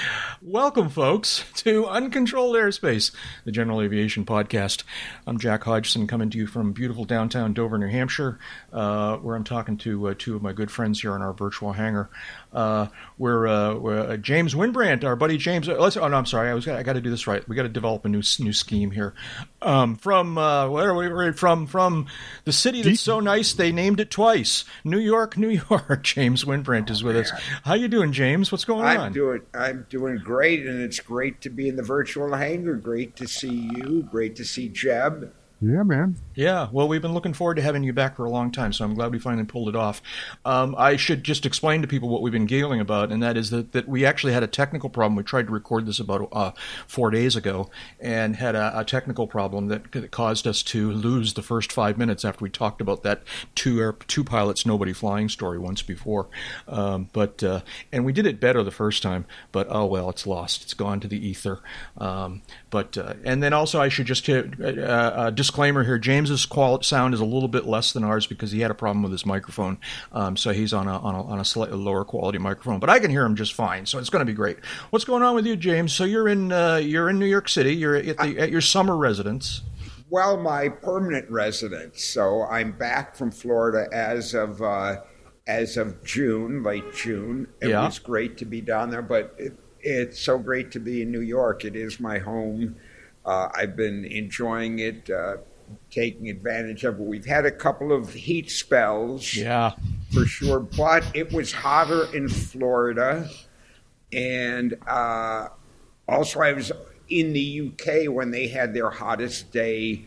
welcome, 0.42 0.88
folks, 0.88 1.44
to 1.56 1.86
Uncontrolled 1.86 2.56
Airspace, 2.56 3.12
the 3.44 3.52
General 3.52 3.80
Aviation 3.82 4.24
Podcast. 4.24 4.84
I'm 5.26 5.38
Jack 5.38 5.64
Hodgson, 5.64 6.06
coming 6.06 6.30
to 6.30 6.38
you 6.38 6.46
from 6.46 6.72
beautiful 6.72 7.04
downtown 7.04 7.52
Dover, 7.52 7.78
New 7.78 7.88
Hampshire, 7.88 8.38
uh, 8.72 9.16
where 9.18 9.36
I'm 9.36 9.44
talking 9.44 9.76
to 9.78 10.08
uh, 10.08 10.14
two 10.18 10.36
of 10.36 10.42
my 10.42 10.52
good 10.52 10.70
friends 10.70 11.00
here 11.00 11.14
in 11.14 11.22
our 11.22 11.32
virtual 11.32 11.72
hangar. 11.72 12.10
Uh, 12.52 12.86
we're, 13.18 13.46
uh, 13.46 13.74
we're 13.74 14.00
uh, 14.12 14.16
James 14.16 14.54
Wynbrandt, 14.54 15.04
our 15.04 15.14
buddy 15.16 15.36
James. 15.36 15.68
Uh, 15.68 15.76
let's. 15.78 15.96
Oh 15.96 16.08
no, 16.08 16.16
I'm 16.16 16.26
sorry. 16.26 16.50
I 16.50 16.54
was. 16.54 16.66
I 16.66 16.82
got 16.82 16.94
to 16.94 17.00
do 17.00 17.10
this 17.10 17.26
right. 17.26 17.46
We 17.48 17.54
got 17.54 17.62
to 17.62 17.68
develop 17.68 18.04
a 18.04 18.08
new 18.08 18.22
new 18.40 18.52
scheme 18.52 18.90
here. 18.90 19.14
Um, 19.62 19.94
from 19.96 20.36
uh, 20.36 20.68
where 20.68 20.90
are 20.90 20.94
we? 21.26 21.32
From 21.32 21.66
from 21.68 22.06
the 22.44 22.52
city 22.52 22.82
that's 22.82 23.00
so 23.00 23.20
nice 23.20 23.52
they 23.52 23.70
named 23.70 24.00
it 24.00 24.10
twice. 24.10 24.64
New 24.84 24.98
York, 24.98 25.36
New 25.36 25.48
York. 25.70 26.06
James 26.20 26.44
Wynbrandt 26.44 26.90
is 26.90 27.02
with 27.02 27.16
us. 27.16 27.32
How 27.64 27.72
you 27.72 27.88
doing, 27.88 28.12
James? 28.12 28.52
What's 28.52 28.66
going 28.66 28.84
I'm 28.84 29.00
on? 29.00 29.12
doing 29.14 29.40
I'm 29.54 29.86
doing 29.88 30.18
great, 30.18 30.66
and 30.66 30.82
it's 30.82 31.00
great 31.00 31.40
to 31.40 31.48
be 31.48 31.66
in 31.66 31.76
the 31.76 31.82
virtual 31.82 32.34
hangar. 32.34 32.74
Great 32.74 33.16
to 33.16 33.26
see 33.26 33.70
you. 33.74 34.06
Great 34.10 34.36
to 34.36 34.44
see 34.44 34.68
Jeb. 34.68 35.32
Yeah, 35.62 35.82
man. 35.82 36.16
Yeah, 36.34 36.68
well, 36.72 36.88
we've 36.88 37.02
been 37.02 37.12
looking 37.12 37.34
forward 37.34 37.56
to 37.56 37.62
having 37.62 37.82
you 37.82 37.92
back 37.92 38.16
for 38.16 38.24
a 38.24 38.30
long 38.30 38.50
time, 38.50 38.72
so 38.72 38.82
I'm 38.82 38.94
glad 38.94 39.12
we 39.12 39.18
finally 39.18 39.44
pulled 39.44 39.68
it 39.68 39.76
off. 39.76 40.00
Um, 40.44 40.74
I 40.78 40.96
should 40.96 41.22
just 41.22 41.44
explain 41.44 41.82
to 41.82 41.88
people 41.88 42.08
what 42.08 42.22
we've 42.22 42.32
been 42.32 42.46
giggling 42.46 42.80
about, 42.80 43.12
and 43.12 43.22
that 43.22 43.36
is 43.36 43.50
that, 43.50 43.72
that 43.72 43.86
we 43.86 44.06
actually 44.06 44.32
had 44.32 44.42
a 44.42 44.46
technical 44.46 44.88
problem. 44.88 45.16
We 45.16 45.22
tried 45.22 45.48
to 45.48 45.52
record 45.52 45.84
this 45.84 46.00
about 46.00 46.28
uh, 46.32 46.52
four 46.86 47.10
days 47.10 47.36
ago 47.36 47.68
and 48.00 48.36
had 48.36 48.54
a, 48.54 48.80
a 48.80 48.84
technical 48.86 49.26
problem 49.26 49.68
that, 49.68 49.92
that 49.92 50.10
caused 50.10 50.46
us 50.46 50.62
to 50.62 50.90
lose 50.90 51.34
the 51.34 51.42
first 51.42 51.72
five 51.72 51.98
minutes 51.98 52.24
after 52.24 52.42
we 52.42 52.48
talked 52.48 52.80
about 52.80 53.02
that 53.02 53.22
two 53.54 53.80
air, 53.80 53.92
two 53.92 54.24
pilots, 54.24 54.64
nobody 54.64 54.94
flying 54.94 55.28
story 55.28 55.58
once 55.58 55.82
before. 55.82 56.28
Um, 56.68 57.10
but 57.12 57.42
uh, 57.42 57.60
and 57.92 58.06
we 58.06 58.14
did 58.14 58.24
it 58.24 58.40
better 58.40 58.62
the 58.62 58.70
first 58.70 59.02
time, 59.02 59.26
but 59.52 59.66
oh 59.68 59.84
well, 59.84 60.08
it's 60.08 60.26
lost. 60.26 60.62
It's 60.62 60.74
gone 60.74 61.00
to 61.00 61.08
the 61.08 61.28
ether. 61.28 61.60
Um, 61.98 62.40
but 62.70 62.96
uh, 62.96 63.14
and 63.24 63.42
then 63.42 63.52
also 63.52 63.80
I 63.80 63.88
should 63.88 64.06
just 64.06 64.26
hit, 64.26 64.60
uh, 64.60 64.64
uh, 64.64 65.30
disclaimer 65.30 65.84
here: 65.84 65.98
James's 65.98 66.46
quality 66.46 66.84
sound 66.84 67.14
is 67.14 67.20
a 67.20 67.24
little 67.24 67.48
bit 67.48 67.66
less 67.66 67.92
than 67.92 68.04
ours 68.04 68.26
because 68.26 68.52
he 68.52 68.60
had 68.60 68.70
a 68.70 68.74
problem 68.74 69.02
with 69.02 69.12
his 69.12 69.26
microphone, 69.26 69.78
um, 70.12 70.36
so 70.36 70.52
he's 70.52 70.72
on 70.72 70.86
a 70.88 70.98
on 70.98 71.14
a, 71.14 71.24
on 71.24 71.40
a 71.40 71.44
slightly 71.44 71.76
lower 71.76 72.04
quality 72.04 72.38
microphone. 72.38 72.78
But 72.80 72.90
I 72.90 72.98
can 72.98 73.10
hear 73.10 73.24
him 73.24 73.34
just 73.36 73.52
fine, 73.54 73.86
so 73.86 73.98
it's 73.98 74.10
going 74.10 74.20
to 74.20 74.30
be 74.30 74.34
great. 74.34 74.58
What's 74.90 75.04
going 75.04 75.22
on 75.22 75.34
with 75.34 75.46
you, 75.46 75.56
James? 75.56 75.92
So 75.92 76.04
you're 76.04 76.28
in 76.28 76.52
uh, 76.52 76.76
you're 76.76 77.10
in 77.10 77.18
New 77.18 77.26
York 77.26 77.48
City. 77.48 77.74
You're 77.74 77.96
at 77.96 78.16
the 78.18 78.38
at 78.38 78.50
your 78.50 78.60
summer 78.60 78.96
residence. 78.96 79.62
well, 80.08 80.36
my 80.36 80.68
permanent 80.68 81.30
residence. 81.30 82.04
So 82.04 82.42
I'm 82.44 82.72
back 82.72 83.14
from 83.16 83.30
Florida 83.30 83.86
as 83.92 84.34
of 84.34 84.60
uh, 84.62 85.02
as 85.46 85.76
of 85.76 86.04
June, 86.04 86.62
late 86.62 86.84
June. 86.94 87.48
It 87.60 87.68
Yeah. 87.70 87.84
was 87.84 87.98
great 87.98 88.36
to 88.38 88.44
be 88.44 88.60
down 88.60 88.90
there, 88.90 89.02
but 89.02 89.34
it, 89.38 89.58
it's 89.82 90.20
so 90.20 90.38
great 90.38 90.70
to 90.72 90.78
be 90.80 91.02
in 91.02 91.10
New 91.10 91.20
York. 91.20 91.64
It 91.64 91.76
is 91.76 92.00
my 92.00 92.18
home. 92.18 92.76
Uh, 93.24 93.48
I've 93.54 93.76
been 93.76 94.04
enjoying 94.04 94.78
it, 94.78 95.08
uh, 95.10 95.36
taking 95.90 96.28
advantage 96.30 96.84
of 96.84 96.98
it. 96.98 97.02
We've 97.02 97.26
had 97.26 97.46
a 97.46 97.50
couple 97.50 97.92
of 97.92 98.12
heat 98.12 98.50
spells 98.50 99.34
Yeah. 99.36 99.72
for 100.12 100.24
sure, 100.26 100.60
but 100.60 101.04
it 101.14 101.32
was 101.32 101.52
hotter 101.52 102.06
in 102.14 102.28
Florida, 102.28 103.28
and 104.12 104.76
uh, 104.86 105.48
also 106.08 106.40
I 106.40 106.52
was 106.52 106.72
in 107.08 107.32
the 107.32 107.72
UK 107.72 108.08
when 108.12 108.30
they 108.30 108.48
had 108.48 108.72
their 108.74 108.90
hottest 108.90 109.52
day 109.52 110.06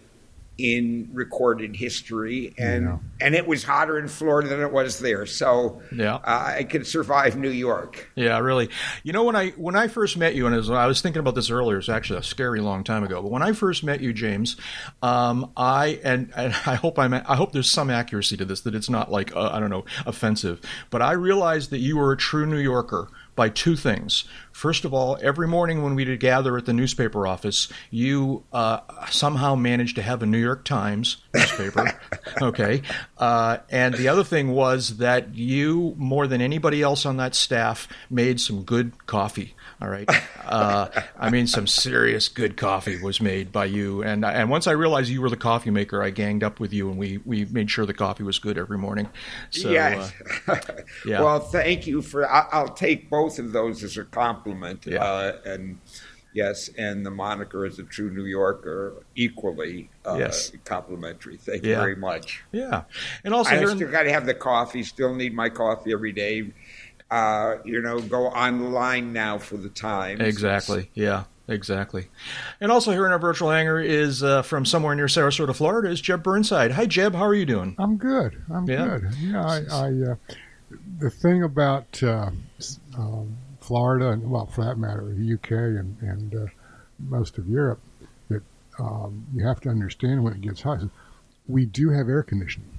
in 0.58 1.10
recorded 1.14 1.76
history, 1.76 2.54
and 2.60 2.84
Yeah. 2.86 2.98
and 3.20 3.34
it 3.36 3.48
was 3.48 3.64
hotter 3.64 3.98
in 3.98 4.08
Florida 4.08 4.50
than 4.50 4.62
it 4.62 4.72
was 4.72 5.00
there. 5.00 5.26
So 5.26 5.82
Yeah. 5.92 6.16
uh, 6.16 6.54
I 6.58 6.64
could 6.64 6.86
survive 6.86 7.36
New 7.36 7.50
York. 7.50 8.12
Yeah, 8.16 8.38
really. 8.40 8.70
You 9.04 9.14
know, 9.14 9.24
when 9.24 9.36
I 9.36 9.50
when 9.52 9.76
I 9.76 9.88
first 9.88 10.16
met 10.18 10.36
you, 10.36 10.46
and 10.46 10.56
as 10.56 10.70
I 10.70 10.86
was 10.86 11.02
thinking 11.02 11.20
about 11.20 11.34
this 11.36 11.50
earlier, 11.50 11.78
it's 11.80 11.90
actually 11.90 12.20
a 12.20 12.24
scary 12.24 12.60
long 12.60 12.84
time 12.84 13.04
ago. 13.04 13.22
But 13.22 13.32
when 13.32 13.42
I 13.42 13.54
first 13.54 13.84
met 13.84 14.02
you, 14.02 14.14
James, 14.14 14.56
um, 15.02 15.52
I 15.58 16.00
and, 16.04 16.32
and 16.36 16.54
I 16.66 16.76
hope 16.76 17.00
I'm 17.00 17.14
I 17.14 17.36
hope 17.36 17.52
there's 17.52 17.72
some 17.72 17.90
accuracy 17.90 18.38
to 18.38 18.46
this 18.46 18.62
that 18.62 18.76
it's 18.76 18.90
not 18.90 19.12
like 19.12 19.36
uh, 19.36 19.50
I 19.52 19.60
don't 19.60 19.70
know 19.72 19.86
offensive, 20.06 20.62
but 20.92 21.02
I 21.02 21.14
realized 21.14 21.72
that 21.72 21.80
you 21.80 21.98
were 21.98 22.12
a 22.12 22.18
true 22.18 22.46
New 22.46 22.58
Yorker 22.60 23.08
by 23.36 23.50
two 23.50 23.76
things. 23.76 24.26
First 24.52 24.86
of 24.86 24.94
all, 24.94 25.18
every 25.22 25.48
morning 25.48 25.84
when 25.84 25.96
we'd 25.96 26.20
gather 26.20 26.58
at 26.58 26.66
the 26.66 26.74
newspaper 26.74 27.26
office, 27.26 27.68
you 27.90 28.44
uh, 28.54 28.80
somehow 29.10 29.56
managed 29.56 29.96
to 29.96 30.02
have 30.02 30.22
a 30.22 30.26
New 30.26 30.38
York 30.38 30.64
Times 30.64 31.18
newspaper. 31.34 32.00
okay. 32.42 32.82
Uh, 33.18 33.58
and 33.70 33.96
the 33.96 34.08
other 34.08 34.24
thing 34.24 34.50
was 34.50 34.98
that 34.98 35.36
you, 35.36 35.96
more 35.98 36.28
than 36.28 36.42
anybody 36.42 36.82
else 36.82 37.06
on 37.06 37.18
that 37.18 37.34
staff, 37.36 37.88
made 38.10 38.40
some 38.40 38.64
good 38.64 39.06
coffee. 39.08 39.56
All 39.84 39.90
right. 39.90 40.10
Uh, 40.46 40.88
I 41.20 41.30
mean, 41.30 41.46
some 41.46 41.68
serious 41.68 42.30
good 42.30 42.56
coffee 42.56 43.02
was 43.02 43.20
made 43.20 43.52
by 43.52 43.66
you. 43.66 44.02
And 44.02 44.24
and 44.24 44.50
once 44.50 44.66
I 44.66 44.72
realized 44.72 45.10
you 45.10 45.22
were 45.22 45.30
the 45.30 45.36
coffee 45.36 45.72
maker, 45.72 46.02
I 46.02 46.10
ganged 46.10 46.42
up 46.44 46.60
with 46.62 46.72
you 46.72 46.90
and 46.90 46.98
we, 46.98 47.18
we 47.26 47.44
made 47.46 47.70
sure 47.70 47.86
the 47.86 47.94
coffee 47.94 48.24
was 48.24 48.40
good 48.40 48.58
every 48.58 48.78
morning. 48.78 49.10
So, 49.50 49.70
yes. 49.70 50.14
uh, 50.48 50.56
yeah. 51.06 51.22
Well, 51.22 51.40
thank 51.42 51.86
you 51.86 52.02
for. 52.02 52.30
I, 52.32 52.48
I'll 52.54 52.70
take 52.74 53.10
both 53.10 53.40
of 53.40 53.52
those 53.52 53.84
as 53.84 53.98
a 53.98 54.06
compliment. 54.06 54.86
Yeah. 54.86 55.04
Uh, 55.04 55.38
and 55.46 55.80
yes, 56.34 56.70
and 56.78 57.06
the 57.06 57.12
moniker 57.12 57.66
as 57.66 57.78
a 57.80 57.84
true 57.84 58.10
New 58.10 58.26
Yorker 58.26 59.04
equally 59.16 59.90
uh, 60.06 60.16
Yes. 60.18 60.52
complimentary. 60.66 61.38
Thank 61.38 61.64
Yeah. 61.64 61.70
you 61.72 61.76
very 61.76 61.96
much. 61.98 62.42
yeah. 62.54 62.84
And 63.26 63.34
also, 63.34 63.52
I 63.52 63.66
still 63.66 63.92
got 63.92 64.04
to 64.04 64.12
have 64.14 64.26
the 64.26 64.34
coffee. 64.34 64.84
Still 64.84 65.14
need 65.14 65.34
my 65.34 65.50
coffee 65.50 65.92
every 65.92 66.12
day. 66.14 66.54
Uh, 67.12 67.58
you 67.64 67.82
know, 67.82 68.00
go 68.00 68.28
online 68.28 69.14
now 69.14 69.38
for 69.38 69.58
the 69.58 69.70
Times. 69.70 70.22
Exactly. 70.22 70.90
Yeah. 70.94 71.26
Exactly. 71.50 72.08
And 72.62 72.72
also 72.72 72.92
here 72.92 73.06
in 73.06 73.12
our 73.12 73.20
virtual 73.20 73.50
hangar 73.52 73.78
is 73.82 74.24
uh, 74.24 74.44
from 74.44 74.66
somewhere 74.66 74.96
near 74.96 75.08
Sarasota, 75.08 75.54
Florida, 75.54 75.90
is 75.90 76.00
Jeb 76.00 76.24
Burnside. 76.24 76.72
Hi, 76.72 76.86
Jeb. 76.86 77.14
How 77.14 77.26
are 77.26 77.34
you 77.36 77.46
doing? 77.46 77.76
I'm 77.78 77.98
good. 77.98 78.42
I'm 78.50 78.66
Yeah. 78.66 78.98
good. 79.00 79.14
Yeah, 79.20 79.46
I, 79.46 79.58
I 79.70 79.88
uh, 80.12 80.16
the 81.00 81.10
thing 81.10 81.44
about 81.44 82.02
uh, 82.02 82.30
um, 82.98 83.36
Florida 83.60 84.12
and 84.12 84.32
well, 84.32 84.46
for 84.46 84.64
that 84.64 84.78
matter, 84.78 85.04
the 85.14 85.34
UK 85.34 85.52
and 85.52 85.98
and 86.02 86.34
uh, 86.34 86.46
most 87.00 87.38
of 87.38 87.46
Europe, 87.50 87.82
that 88.30 88.42
um, 88.80 89.26
you 89.36 89.46
have 89.46 89.60
to 89.62 89.70
understand 89.70 90.24
when 90.24 90.32
it 90.34 90.40
gets 90.42 90.62
hot. 90.62 90.82
is 90.82 90.90
We 91.48 91.66
do 91.66 91.90
have 91.90 92.08
air 92.08 92.24
conditioning, 92.24 92.70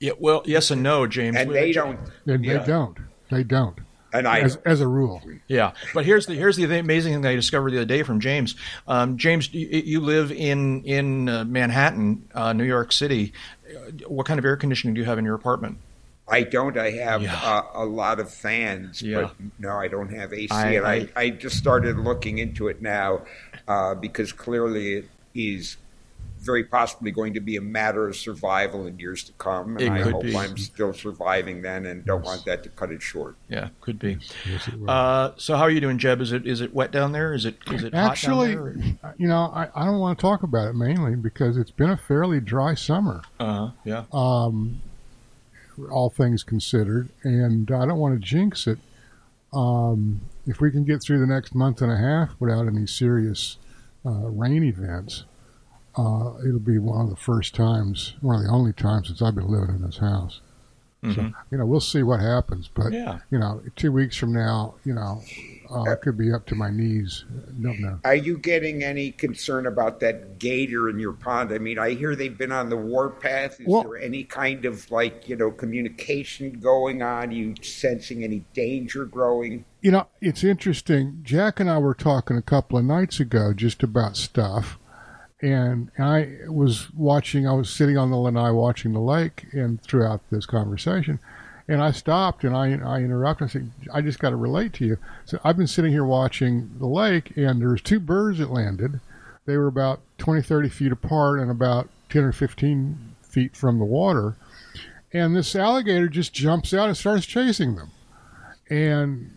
Yeah. 0.00 0.12
Well, 0.18 0.42
yes 0.46 0.70
and 0.70 0.82
no, 0.82 1.06
James. 1.06 1.36
And 1.36 1.50
they 1.52 1.72
don't. 1.72 1.98
and 2.26 2.44
Yeah. 2.44 2.58
they 2.58 2.66
don't. 2.66 2.98
They 3.30 3.44
don't, 3.44 3.78
And 4.12 4.26
I. 4.26 4.40
as 4.40 4.56
as 4.64 4.80
a 4.80 4.88
rule. 4.88 5.22
Yeah, 5.46 5.72
but 5.94 6.04
here's 6.04 6.26
the 6.26 6.34
here's 6.34 6.56
the 6.56 6.64
amazing 6.78 7.12
thing 7.14 7.24
I 7.26 7.36
discovered 7.36 7.70
the 7.70 7.76
other 7.76 7.84
day 7.84 8.02
from 8.02 8.18
James. 8.18 8.56
Um, 8.88 9.16
James, 9.18 9.52
you, 9.54 9.68
you 9.68 10.00
live 10.00 10.32
in 10.32 10.82
in 10.84 11.28
uh, 11.28 11.44
Manhattan, 11.44 12.28
uh, 12.34 12.52
New 12.52 12.64
York 12.64 12.90
City. 12.90 13.32
Uh, 13.68 13.90
What 14.08 14.26
kind 14.26 14.38
of 14.40 14.44
air 14.44 14.56
conditioning 14.56 14.94
do 14.94 15.00
you 15.00 15.04
have 15.06 15.18
in 15.18 15.24
your 15.24 15.36
apartment? 15.36 15.78
I 16.26 16.42
don't. 16.42 16.76
I 16.76 16.90
have 16.92 17.22
Yeah. 17.22 17.34
uh, 17.36 17.62
a 17.74 17.84
lot 17.84 18.18
of 18.18 18.32
fans, 18.32 19.00
Yeah. 19.02 19.20
but 19.22 19.34
no, 19.60 19.76
I 19.78 19.86
don't 19.86 20.12
have 20.12 20.32
AC. 20.32 20.48
I- 20.50 20.70
and 20.72 20.86
I, 20.86 20.94
I- 20.94 21.08
I 21.16 21.30
just 21.30 21.56
started 21.56 21.96
looking 21.98 22.38
into 22.38 22.66
it 22.68 22.80
now 22.82 23.22
uh, 23.68 23.94
because 23.94 24.32
clearly 24.32 24.94
it 24.94 25.08
is 25.36 25.76
very 26.40 26.64
possibly 26.64 27.10
going 27.10 27.34
to 27.34 27.40
be 27.40 27.56
a 27.56 27.60
matter 27.60 28.08
of 28.08 28.16
survival 28.16 28.86
in 28.86 28.98
years 28.98 29.22
to 29.24 29.32
come. 29.32 29.76
And 29.76 29.82
It 29.82 29.90
I 29.90 30.00
hope 30.00 30.22
be. 30.22 30.36
I'm 30.36 30.56
still 30.56 30.92
surviving 30.92 31.62
then 31.62 31.86
and 31.86 32.04
don't 32.04 32.24
want 32.24 32.44
that 32.46 32.62
to 32.64 32.68
cut 32.70 32.90
it 32.90 33.02
short. 33.02 33.36
Yeah, 33.48 33.68
could 33.80 33.98
be. 33.98 34.18
Yes, 34.48 34.68
it. 34.68 34.74
Uh, 34.88 35.32
so 35.36 35.56
how 35.56 35.62
are 35.64 35.70
you 35.70 35.80
doing, 35.80 35.98
Jeb? 35.98 36.20
Is 36.20 36.32
it 36.32 36.46
is 36.46 36.60
it 36.60 36.74
wet 36.74 36.90
down 36.90 37.12
there? 37.12 37.34
Is 37.34 37.44
it 37.44 37.56
is 37.70 37.84
it 37.84 37.94
Actually, 37.94 38.54
hot 38.54 38.64
down 39.02 39.14
you 39.18 39.28
know, 39.28 39.50
I, 39.54 39.68
I 39.74 39.84
don't 39.84 39.98
want 39.98 40.18
to 40.18 40.22
talk 40.22 40.42
about 40.42 40.68
it 40.68 40.74
mainly 40.74 41.14
because 41.14 41.56
it's 41.56 41.70
been 41.70 41.90
a 41.90 41.96
fairly 41.96 42.40
dry 42.40 42.74
summer. 42.74 43.22
Uh 43.38 43.52
huh. 43.52 43.70
Yeah. 43.84 44.04
um, 44.12 44.80
all 45.90 46.10
things 46.10 46.42
considered, 46.42 47.10
and 47.22 47.70
I 47.70 47.86
don't 47.86 47.98
want 47.98 48.20
to 48.20 48.26
jinx 48.26 48.66
it. 48.66 48.78
Um, 49.52 50.22
if 50.46 50.60
we 50.60 50.70
can 50.70 50.84
get 50.84 51.02
through 51.02 51.18
the 51.20 51.26
next 51.26 51.54
month 51.54 51.82
and 51.82 51.90
a 51.90 51.96
half 51.96 52.30
without 52.38 52.66
any 52.66 52.86
serious 52.86 53.56
uh, 54.06 54.10
rain 54.10 54.62
events, 54.62 55.24
uh, 55.96 56.34
it'll 56.46 56.58
be 56.58 56.78
one 56.78 57.02
of 57.02 57.10
the 57.10 57.16
first 57.16 57.54
times, 57.54 58.14
one 58.20 58.36
of 58.36 58.42
the 58.44 58.50
only 58.50 58.72
times 58.72 59.08
since 59.08 59.20
I've 59.22 59.34
been 59.34 59.48
living 59.50 59.74
in 59.76 59.82
this 59.82 59.98
house. 59.98 60.40
So, 61.02 61.08
Mhm. 61.08 61.32
you 61.50 61.56
know, 61.56 61.64
we'll 61.64 61.80
see 61.80 62.02
what 62.02 62.20
happens. 62.20 62.68
But, 62.74 62.92
Yeah. 62.92 63.20
you 63.30 63.38
know, 63.38 63.62
two 63.74 63.90
weeks 63.90 64.16
from 64.18 64.34
now, 64.34 64.74
you 64.84 64.92
know, 64.92 65.22
uh, 65.74 65.84
it 65.92 66.02
could 66.02 66.18
be 66.18 66.30
up 66.30 66.44
to 66.48 66.54
my 66.54 66.68
knees. 66.70 67.24
Don't 67.62 67.80
know. 67.80 68.00
Are 68.04 68.14
you 68.14 68.36
getting 68.36 68.84
any 68.84 69.10
concern 69.10 69.66
about 69.66 70.00
that 70.00 70.38
gator 70.38 70.90
in 70.90 70.98
your 70.98 71.14
pond? 71.14 71.52
I 71.52 71.58
mean, 71.58 71.78
I 71.78 71.90
hear 71.94 72.14
they've 72.14 72.36
been 72.36 72.52
on 72.52 72.68
the 72.68 72.76
warpath. 72.76 73.58
Is 73.60 73.66
Well- 73.66 73.84
there 73.84 73.96
any 73.96 74.24
kind 74.24 74.66
of 74.66 74.90
like, 74.90 75.26
you 75.26 75.36
know, 75.36 75.50
communication 75.50 76.58
going 76.60 77.00
on? 77.02 77.30
you 77.32 77.54
sensing 77.62 78.22
any 78.22 78.44
danger 78.52 79.06
growing? 79.06 79.64
You 79.80 79.92
know, 79.92 80.06
it's 80.20 80.44
interesting. 80.44 81.20
Jack 81.22 81.60
and 81.60 81.70
I 81.70 81.78
were 81.78 81.94
talking 81.94 82.36
a 82.36 82.42
couple 82.42 82.76
of 82.76 82.84
nights 82.84 83.20
ago 83.20 83.54
just 83.54 83.82
about 83.82 84.18
stuff, 84.18 84.78
and 85.42 85.90
I 85.98 86.38
was 86.48 86.92
watching. 86.92 87.46
I 87.46 87.52
was 87.52 87.70
sitting 87.70 87.96
on 87.96 88.10
the 88.10 88.16
lanai 88.16 88.50
watching 88.50 88.92
the 88.92 89.00
lake, 89.00 89.46
and 89.52 89.80
throughout 89.82 90.20
this 90.30 90.46
conversation, 90.46 91.18
and 91.68 91.82
I 91.82 91.92
stopped 91.92 92.44
and 92.44 92.54
I 92.54 92.72
I 92.74 92.98
interrupted. 92.98 93.48
I 93.48 93.50
said, 93.50 93.70
"I 93.92 94.00
just 94.00 94.18
got 94.18 94.30
to 94.30 94.36
relate 94.36 94.72
to 94.74 94.84
you." 94.84 94.98
So 95.24 95.38
I've 95.44 95.56
been 95.56 95.66
sitting 95.66 95.92
here 95.92 96.04
watching 96.04 96.70
the 96.78 96.86
lake, 96.86 97.36
and 97.36 97.60
there's 97.60 97.82
two 97.82 98.00
birds 98.00 98.38
that 98.38 98.50
landed. 98.50 99.00
They 99.46 99.56
were 99.56 99.66
about 99.66 100.00
20, 100.18 100.42
30 100.42 100.68
feet 100.68 100.92
apart, 100.92 101.40
and 101.40 101.50
about 101.50 101.88
10 102.10 102.24
or 102.24 102.32
15 102.32 103.14
feet 103.22 103.56
from 103.56 103.78
the 103.78 103.84
water. 103.84 104.36
And 105.12 105.34
this 105.34 105.56
alligator 105.56 106.08
just 106.08 106.32
jumps 106.32 106.72
out 106.72 106.88
and 106.88 106.96
starts 106.96 107.26
chasing 107.26 107.76
them. 107.76 107.90
And 108.68 109.30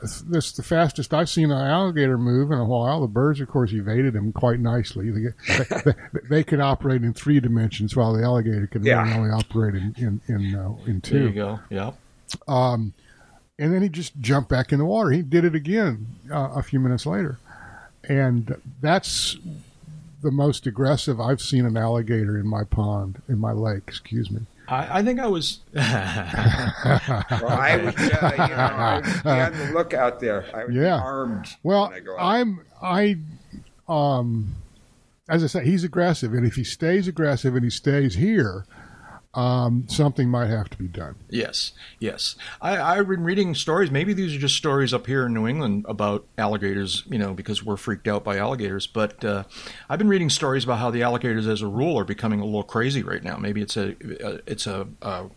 this 0.00 0.46
is 0.46 0.52
the 0.52 0.62
fastest 0.62 1.12
I've 1.14 1.28
seen 1.28 1.50
an 1.50 1.66
alligator 1.66 2.18
move 2.18 2.50
in 2.50 2.58
a 2.58 2.64
while. 2.64 3.00
The 3.00 3.06
birds, 3.08 3.40
of 3.40 3.48
course, 3.48 3.72
evaded 3.72 4.14
him 4.14 4.32
quite 4.32 4.60
nicely. 4.60 5.10
They, 5.10 5.28
they, 5.84 5.92
they 6.30 6.44
can 6.44 6.60
operate 6.60 7.02
in 7.02 7.12
three 7.14 7.40
dimensions, 7.40 7.94
while 7.96 8.12
the 8.12 8.22
alligator 8.22 8.66
can 8.66 8.84
Yeah. 8.84 9.02
really 9.02 9.14
only 9.16 9.30
operate 9.30 9.74
in 9.74 9.94
in 9.96 10.20
in, 10.28 10.54
uh, 10.54 10.74
in 10.86 11.00
There 11.00 11.22
you 11.22 11.28
two. 11.28 11.32
go. 11.32 11.60
Yeah. 11.70 11.92
Um, 12.46 12.92
and 13.58 13.72
then 13.74 13.82
he 13.82 13.88
just 13.88 14.18
jumped 14.20 14.48
back 14.48 14.72
in 14.72 14.78
the 14.78 14.84
water. 14.84 15.10
He 15.10 15.22
did 15.22 15.44
it 15.44 15.54
again 15.54 16.06
uh, 16.32 16.50
a 16.54 16.62
few 16.62 16.78
minutes 16.80 17.06
later, 17.06 17.38
and 18.08 18.54
that's 18.80 19.36
the 20.22 20.30
most 20.30 20.66
aggressive 20.66 21.20
I've 21.20 21.40
seen 21.40 21.64
an 21.64 21.76
alligator 21.76 22.38
in 22.38 22.46
my 22.46 22.64
pond, 22.64 23.22
in 23.28 23.38
my 23.38 23.52
lake. 23.52 23.82
Excuse 23.88 24.30
me. 24.30 24.42
I, 24.68 24.98
I 24.98 25.02
think 25.02 25.18
I 25.20 25.26
was. 25.26 25.60
Well, 25.74 27.48
I 27.48 27.76
would, 27.82 27.94
uh, 27.98 28.32
you 28.32 28.54
know, 28.56 28.56
I 28.56 28.96
would 28.96 29.22
be 29.24 29.30
on 29.30 29.52
the 29.58 29.72
lookout 29.74 30.20
there. 30.20 30.44
I 30.54 30.64
would 30.64 30.74
Yeah. 30.74 30.96
be 30.98 31.02
armed 31.02 31.46
Well, 31.62 31.88
when 31.88 31.96
I 31.96 32.00
go 32.00 32.18
out. 32.18 32.24
I'm 32.24 32.60
I 32.82 33.16
um 33.88 34.54
as 35.28 35.44
I 35.44 35.46
say, 35.46 35.64
he's 35.64 35.84
aggressive, 35.84 36.32
and 36.32 36.46
if 36.46 36.54
he 36.54 36.64
stays 36.64 37.06
aggressive 37.06 37.54
and 37.54 37.62
he 37.64 37.70
stays 37.70 38.14
here, 38.14 38.64
um, 39.34 39.84
something 39.88 40.28
might 40.28 40.48
have 40.48 40.70
to 40.70 40.78
be 40.78 40.88
done. 40.88 41.16
Yes, 41.28 41.72
yes. 42.00 42.34
I, 42.60 42.80
I've 42.80 43.08
been 43.08 43.24
reading 43.24 43.54
stories. 43.54 43.90
Maybe 43.90 44.14
these 44.14 44.34
are 44.34 44.38
just 44.38 44.56
stories 44.56 44.94
up 44.94 45.06
here 45.06 45.26
in 45.26 45.34
New 45.34 45.46
England 45.46 45.84
about 45.88 46.26
alligators, 46.38 47.04
you 47.08 47.18
know, 47.18 47.34
because 47.34 47.62
we're 47.62 47.76
freaked 47.76 48.08
out 48.08 48.24
by 48.24 48.38
alligators. 48.38 48.86
But 48.86 49.22
uh, 49.24 49.44
I've 49.88 49.98
been 49.98 50.08
reading 50.08 50.30
stories 50.30 50.64
about 50.64 50.78
how 50.78 50.90
the 50.90 51.02
alligators, 51.02 51.46
as 51.46 51.60
a 51.60 51.66
rule, 51.66 51.98
are 51.98 52.04
becoming 52.04 52.40
a 52.40 52.44
little 52.44 52.62
crazy 52.62 53.02
right 53.02 53.22
now. 53.22 53.36
Maybe 53.36 53.60
it's 53.60 53.76
a, 53.76 53.90
uh, 54.24 54.38
it's 54.46 54.66
a, 54.66 54.88
uh 55.02 55.28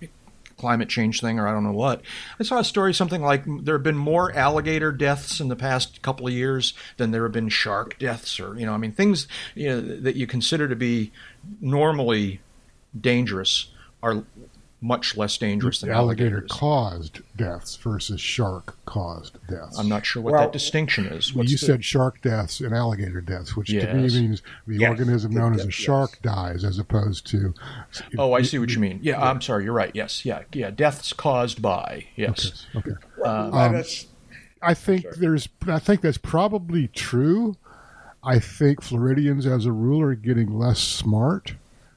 climate 0.57 0.89
change 0.89 1.21
thing 1.21 1.39
or 1.39 1.47
I 1.47 1.51
don't 1.53 1.63
know 1.63 1.71
what. 1.71 2.03
I 2.39 2.43
saw 2.43 2.59
a 2.59 2.63
story 2.63 2.93
something 2.93 3.23
like 3.23 3.45
there 3.47 3.73
have 3.73 3.83
been 3.83 3.97
more 3.97 4.31
alligator 4.33 4.91
deaths 4.91 5.39
in 5.39 5.47
the 5.47 5.55
past 5.55 6.03
couple 6.03 6.27
of 6.27 6.33
years 6.33 6.75
than 6.97 7.09
there 7.09 7.23
have 7.23 7.31
been 7.31 7.49
shark 7.49 7.97
deaths, 7.97 8.39
or 8.39 8.55
you 8.59 8.67
know, 8.67 8.73
I 8.73 8.77
mean, 8.77 8.91
things 8.91 9.27
you 9.55 9.69
know, 9.69 9.81
that 9.81 10.15
you 10.15 10.27
consider 10.27 10.67
to 10.67 10.75
be 10.75 11.11
normally 11.59 12.41
dangerous 12.99 13.71
are 14.03 14.23
much 14.83 15.15
less 15.15 15.37
dangerous 15.37 15.79
than 15.81 15.91
alligator 15.91 16.37
alligators. 16.37 16.51
caused 16.51 17.19
deaths 17.37 17.75
versus 17.75 18.19
shark 18.19 18.75
caused 18.85 19.37
deaths. 19.47 19.77
I'm 19.77 19.87
not 19.87 20.07
sure 20.07 20.23
what 20.23 20.33
Well, 20.33 20.41
that 20.41 20.51
distinction 20.53 21.05
is. 21.05 21.35
Well, 21.35 21.41
What's 21.43 21.51
you 21.51 21.57
the- 21.59 21.65
said 21.67 21.85
shark 21.85 22.19
deaths 22.23 22.61
and 22.61 22.73
alligator 22.73 23.21
deaths, 23.21 23.55
which 23.55 23.67
to 23.69 23.93
me 23.93 24.07
means 24.07 24.41
the 24.65 24.77
Yes. 24.79 24.89
organism 24.89 25.33
known 25.33 25.53
as 25.53 25.61
a 25.61 25.65
Yes. 25.65 25.73
shark 25.75 26.19
dies, 26.23 26.63
as 26.63 26.79
opposed 26.79 27.27
to. 27.27 27.53
Oh, 28.17 28.33
I 28.33 28.41
see 28.41 28.57
what 28.57 28.71
you 28.71 28.79
mean. 28.79 28.99
Yeah, 29.03 29.21
I'm 29.21 29.39
sorry. 29.39 29.65
You're 29.65 29.73
right. 29.73 29.91
Yes, 29.93 30.25
yeah, 30.25 30.41
yeah. 30.51 30.71
Deaths 30.71 31.13
caused 31.13 31.61
by. 31.61 32.07
Yes. 32.15 32.65
Okay. 32.75 32.93
Let 33.19 33.27
Um, 33.29 33.75
us. 33.75 34.07
I 34.63 34.73
think 34.73 35.05
there's. 35.17 35.47
I 35.67 35.77
think 35.77 36.01
that's 36.01 36.17
probably 36.17 36.87
true. 36.87 37.55
I 38.23 38.39
think 38.39 38.81
Floridians, 38.81 39.45
as 39.45 39.67
a 39.67 39.71
rule, 39.71 40.01
are 40.01 40.15
getting 40.15 40.57
less 40.57 40.79
smart. 40.79 41.53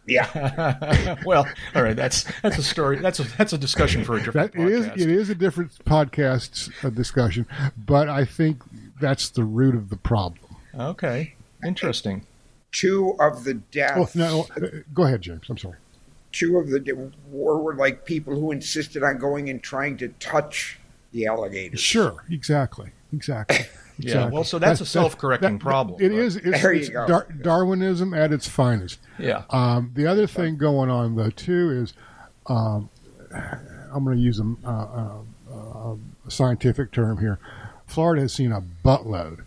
Yeah. 0.06 1.16
well, 1.26 1.46
all 1.74 1.82
right. 1.82 1.96
That's 1.96 2.24
that's 2.42 2.58
a 2.58 2.62
story. 2.62 2.98
That's 2.98 3.20
a 3.20 3.24
that's 3.36 3.52
a 3.52 3.58
discussion 3.58 4.04
for 4.04 4.16
a 4.16 4.22
different. 4.22 4.52
That 4.52 4.60
it 4.60 4.68
is. 4.70 4.86
podcast. 4.86 5.00
It 5.00 5.10
is 5.10 5.30
a 5.30 5.34
different 5.34 5.84
podcast 5.84 6.84
uh, 6.84 6.90
discussion, 6.90 7.46
but 7.76 8.08
I 8.08 8.24
think 8.24 8.62
that's 9.00 9.30
the 9.30 9.44
root 9.44 9.74
of 9.74 9.88
the 9.90 9.96
problem. 9.96 10.56
Okay. 10.78 11.34
Interesting. 11.64 12.26
Two 12.72 13.14
of 13.20 13.44
the 13.44 13.52
Oh 13.54 13.62
deaths. 13.70 14.14
no! 14.16 14.46
uh, 14.56 14.66
Go 14.92 15.04
ahead, 15.04 15.22
James. 15.22 15.44
I'm 15.48 15.56
sorry. 15.56 15.76
Two 16.32 16.58
of 16.58 16.68
the 16.68 16.80
de- 16.80 16.92
were, 17.30 17.58
were 17.58 17.74
like 17.76 18.04
people 18.04 18.34
who 18.38 18.50
insisted 18.50 19.02
on 19.04 19.18
going 19.18 19.48
and 19.48 19.62
trying 19.62 19.96
to 19.98 20.08
touch 20.18 20.78
the 21.12 21.26
alligators. 21.26 21.80
Sure. 21.80 22.24
Exactly. 22.30 22.90
Exactly. 23.12 23.58
Yeah. 23.98 24.28
Well, 24.28 24.44
so 24.44 24.58
that's 24.58 24.80
a 24.80 24.86
self-correcting 24.86 25.58
that- 25.58 25.60
problem. 25.64 26.00
It 26.02 26.08
but- 26.10 26.18
is. 26.18 26.36
It's, 26.36 26.62
There 26.62 26.72
you 26.72 26.80
it's 26.80 26.88
go. 26.88 27.06
Dar- 27.06 27.28
Darwinism 27.42 28.12
at 28.14 28.32
its 28.32 28.48
finest. 28.48 28.98
Yeah. 29.18 29.42
Um, 29.50 29.92
the 29.94 30.06
other 30.06 30.26
thing 30.26 30.56
going 30.56 30.90
on 30.90 31.14
though 31.16 31.30
too 31.30 31.70
is, 31.70 31.94
um, 32.46 32.88
I'm 33.92 34.04
going 34.04 34.16
to 34.16 34.22
use 34.22 34.40
a, 34.40 34.54
uh, 34.64 34.70
uh, 34.70 35.12
uh, 35.52 35.96
a 36.26 36.30
scientific 36.30 36.90
term 36.92 37.18
here. 37.18 37.38
Florida 37.86 38.22
has 38.22 38.32
seen 38.32 38.50
a 38.52 38.60
buttload 38.60 39.44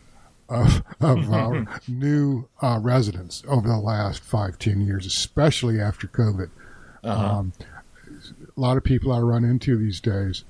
of, 0.48 0.82
of 1.02 1.34
uh, 1.34 1.66
new 1.90 2.48
uh, 2.62 2.80
residents 2.82 3.44
over 3.48 3.68
the 3.68 3.78
last 3.78 4.22
five, 4.24 4.58
ten 4.60 4.80
years, 4.82 5.06
especially 5.06 5.80
after 5.82 6.08
COVID. 6.08 6.50
Uh-huh. 7.04 7.40
Um, 7.40 7.54
a 8.56 8.60
lot 8.60 8.78
of 8.78 8.84
people 8.84 9.12
I 9.12 9.20
run 9.20 9.44
into 9.44 9.78
these 9.78 10.00
days 10.00 10.44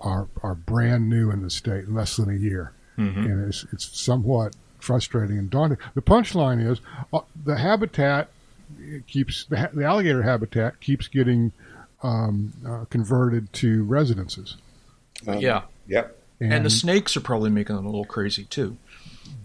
are 0.00 0.28
are 0.42 0.54
brand 0.54 1.08
new 1.08 1.30
in 1.30 1.42
the 1.42 1.50
state 1.50 1.84
in 1.84 1.94
less 1.94 2.16
than 2.16 2.28
a 2.30 2.38
year, 2.38 2.72
Mhm. 2.98 3.16
and 3.24 3.48
it's 3.48 3.64
it's 3.72 3.98
somewhat 3.98 4.54
frustrating 4.78 5.38
and 5.38 5.48
daunting. 5.50 5.78
The 5.94 6.02
punchline 6.02 6.64
is 6.66 6.80
uh, 7.12 7.20
the 7.44 7.56
habitat 7.58 8.28
keeps 9.06 9.44
the, 9.44 9.56
ha- 9.58 9.68
the 9.72 9.84
alligator 9.84 10.22
habitat 10.22 10.80
keeps 10.80 11.06
getting 11.08 11.52
um, 12.02 12.52
uh, 12.66 12.84
converted 12.90 13.52
to 13.54 13.84
residences, 13.84 14.56
Um, 15.26 15.38
yeah. 15.38 15.62
Yep. 15.86 16.18
and, 16.40 16.52
And 16.52 16.64
the 16.66 16.70
snakes 16.70 17.16
are 17.16 17.20
probably 17.20 17.50
making 17.50 17.76
them 17.76 17.84
a 17.86 17.88
little 17.88 18.04
crazy 18.04 18.44
too. 18.44 18.76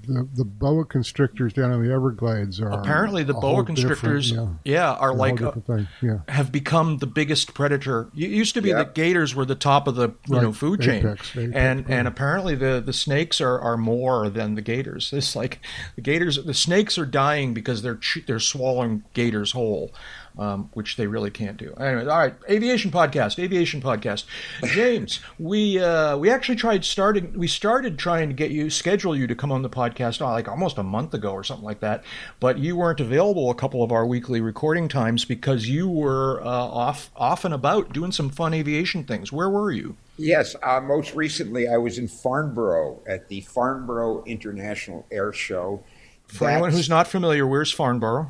The, 0.08 0.28
the 0.36 0.46
boa 0.46 0.86
constrictors 0.86 1.54
down 1.54 1.72
in 1.72 1.84
the 1.88 1.94
Everglades 1.94 2.60
are 2.62 2.70
Apparently, 2.72 3.24
the 3.24 3.36
a 3.36 3.40
boa 3.40 3.64
constrictors, 3.64 4.32
yeah, 4.32 4.48
yeah, 4.64 4.94
are 4.94 5.10
a 5.12 5.14
like 5.14 5.42
uh, 5.42 5.52
different 5.52 5.68
thing. 5.68 5.88
Yeah. 6.02 6.20
have 6.28 6.52
become 6.52 6.98
the 6.98 7.08
biggest 7.08 7.54
predator. 7.54 8.10
It 8.16 8.30
used 8.32 8.54
to 8.56 8.62
be 8.62 8.70
Yeah. 8.70 8.78
that 8.78 8.96
gators 8.96 9.36
were 9.36 9.46
the 9.46 9.56
top 9.56 9.88
of 9.88 9.96
the 9.96 10.10
you 10.28 10.36
Right. 10.36 10.42
know 10.44 10.54
food 10.54 10.82
chain, 10.82 11.06
Apex, 11.06 11.36
and 11.36 11.86
and 11.90 12.08
apparently 12.08 12.56
the 12.56 12.82
the 12.84 12.94
snakes 12.94 13.40
are, 13.42 13.60
are 13.60 13.78
more 13.78 14.30
than 14.30 14.56
the 14.56 14.62
gators. 14.62 15.12
It's 15.18 15.36
like 15.36 15.60
the 15.96 16.02
gators, 16.02 16.44
the 16.44 16.54
snakes 16.54 16.98
are 16.98 17.06
dying 17.06 17.54
because 17.54 17.82
they're 17.82 18.00
they're 18.28 18.40
swallowing 18.40 19.04
gators 19.14 19.52
whole, 19.52 19.92
um, 20.38 20.70
which 20.74 20.96
they 20.96 21.08
really 21.08 21.32
can't 21.32 21.58
do. 21.58 21.74
Anyway, 21.80 22.06
all 22.10 22.18
right, 22.18 22.36
aviation 22.50 22.92
podcast, 22.92 23.40
aviation 23.40 23.82
podcast. 23.82 24.26
James, 24.66 25.20
we 25.40 25.80
uh, 25.80 26.18
we 26.18 26.30
actually 26.30 26.56
tried 26.56 26.86
starting. 26.86 27.34
We 27.38 27.48
started 27.48 27.98
trying 27.98 28.30
to 28.30 28.34
get 28.34 28.52
you 28.52 28.70
schedule 28.70 29.16
you 29.16 29.28
to 29.28 29.36
come 29.36 29.52
on 29.52 29.62
the 29.62 29.70
podcast 29.70 30.22
uh, 30.22 30.32
like 30.32 30.48
almost 30.48 30.78
a 30.78 30.84
month 30.84 31.14
ago 31.14 31.32
or 31.32 31.44
something 31.44 31.66
like 31.66 31.80
that, 31.80 32.04
but 32.40 32.58
you 32.58 32.76
weren't 32.76 33.00
available 33.00 33.50
a 33.50 33.56
couple 33.56 33.84
of 33.84 33.92
our 33.92 34.06
weekly 34.06 34.42
recording 34.42 34.88
times 34.88 35.26
because 35.26 35.68
you 35.68 35.90
were 35.90 36.42
uh, 36.42 36.48
off 36.48 37.12
off 37.16 37.46
and 37.46 37.54
about 37.54 37.94
doing 37.94 38.12
some 38.12 38.30
fun 38.30 38.54
aviation 38.54 39.04
things. 39.04 39.32
Where 39.32 39.50
were 39.50 39.72
you? 39.72 39.96
Yes. 40.18 40.56
Uh, 40.64 40.82
most 40.82 41.14
recently, 41.16 41.68
I 41.68 41.78
was 41.78 41.98
in 41.98 42.08
Farnborough 42.08 43.02
at 43.08 43.28
the 43.30 43.42
Farnborough 43.42 44.24
International 44.26 45.06
Air 45.12 45.32
Show. 45.32 45.84
For 46.28 46.50
anyone 46.50 46.72
who's 46.72 46.90
not 46.90 47.08
familiar, 47.08 47.48
where's 47.48 47.72
Farnborough? 47.72 48.30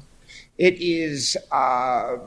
It 0.57 0.75
is 0.79 1.37
uh, 1.51 2.17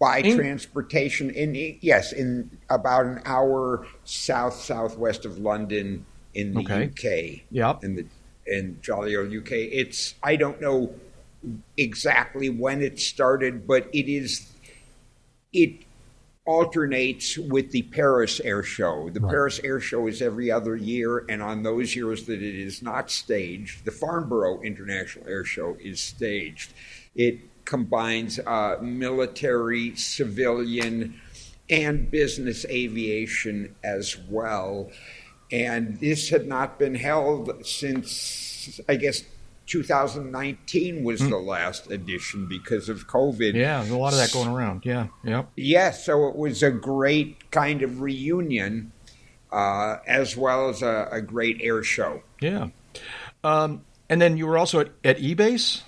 by 0.00 0.18
In- 0.18 0.36
transportation 0.36 1.30
in 1.30 1.78
yes, 1.82 2.12
in 2.12 2.50
about 2.70 3.06
an 3.06 3.20
hour 3.24 3.86
south 4.04 4.54
southwest 4.54 5.24
of 5.26 5.38
London 5.38 6.06
in 6.34 6.54
the 6.54 6.60
Okay. 6.60 6.84
UK. 6.84 7.42
Yep. 7.50 7.84
In 7.84 7.96
the 7.96 8.06
in 8.46 8.78
jolly 8.80 9.14
old 9.16 9.32
UK. 9.34 9.52
It's 9.52 10.14
I 10.22 10.36
don't 10.36 10.60
know 10.60 10.94
exactly 11.76 12.48
when 12.48 12.82
it 12.82 12.98
started, 12.98 13.66
but 13.66 13.88
it 13.92 14.08
is 14.10 14.50
it 15.52 15.82
alternates 16.46 17.36
with 17.36 17.70
the 17.70 17.82
Paris 17.82 18.40
Air 18.40 18.62
Show. 18.62 19.10
The 19.10 19.20
Right. 19.20 19.30
Paris 19.30 19.60
Air 19.62 19.78
Show 19.80 20.06
is 20.06 20.22
every 20.22 20.50
other 20.50 20.74
year, 20.76 21.24
and 21.28 21.42
on 21.42 21.62
those 21.62 21.94
years 21.94 22.24
that 22.24 22.42
it 22.42 22.54
is 22.54 22.82
not 22.82 23.10
staged, 23.10 23.84
the 23.84 23.90
Farnborough 23.90 24.60
International 24.62 25.28
Air 25.28 25.44
Show 25.44 25.76
is 25.80 26.00
staged. 26.00 26.72
It 27.14 27.40
combines 27.64 28.38
uh, 28.40 28.78
military, 28.80 29.94
civilian, 29.96 31.20
and 31.68 32.10
business 32.10 32.64
aviation 32.66 33.74
as 33.84 34.16
well. 34.28 34.90
And 35.52 35.98
this 36.00 36.28
had 36.30 36.46
not 36.46 36.78
been 36.78 36.94
held 36.94 37.66
since, 37.66 38.80
I 38.88 38.96
guess, 38.96 39.24
2019 39.66 41.04
was 41.04 41.20
the 41.20 41.36
last 41.36 41.90
edition 41.92 42.48
because 42.48 42.88
of 42.88 43.06
COVID. 43.06 43.54
Yeah, 43.54 43.78
there's 43.78 43.90
a 43.90 43.96
lot 43.96 44.12
of 44.12 44.18
that 44.18 44.32
going 44.32 44.48
around. 44.48 44.84
Yeah, 44.84 45.06
yep. 45.22 45.48
Yes, 45.56 46.04
so 46.04 46.26
it 46.26 46.34
was 46.34 46.64
a 46.64 46.72
great 46.72 47.52
kind 47.52 47.82
of 47.82 48.00
reunion, 48.00 48.90
uh, 49.52 49.98
as 50.08 50.36
well 50.36 50.70
as 50.70 50.82
a, 50.82 51.08
a 51.12 51.20
great 51.20 51.60
air 51.62 51.84
show. 51.84 52.22
Yeah. 52.40 52.68
Um, 53.44 53.84
and 54.08 54.20
then 54.20 54.36
you 54.36 54.48
were 54.48 54.58
also 54.58 54.80
at, 54.80 54.88
at 55.04 55.18
EBACE? 55.18 55.82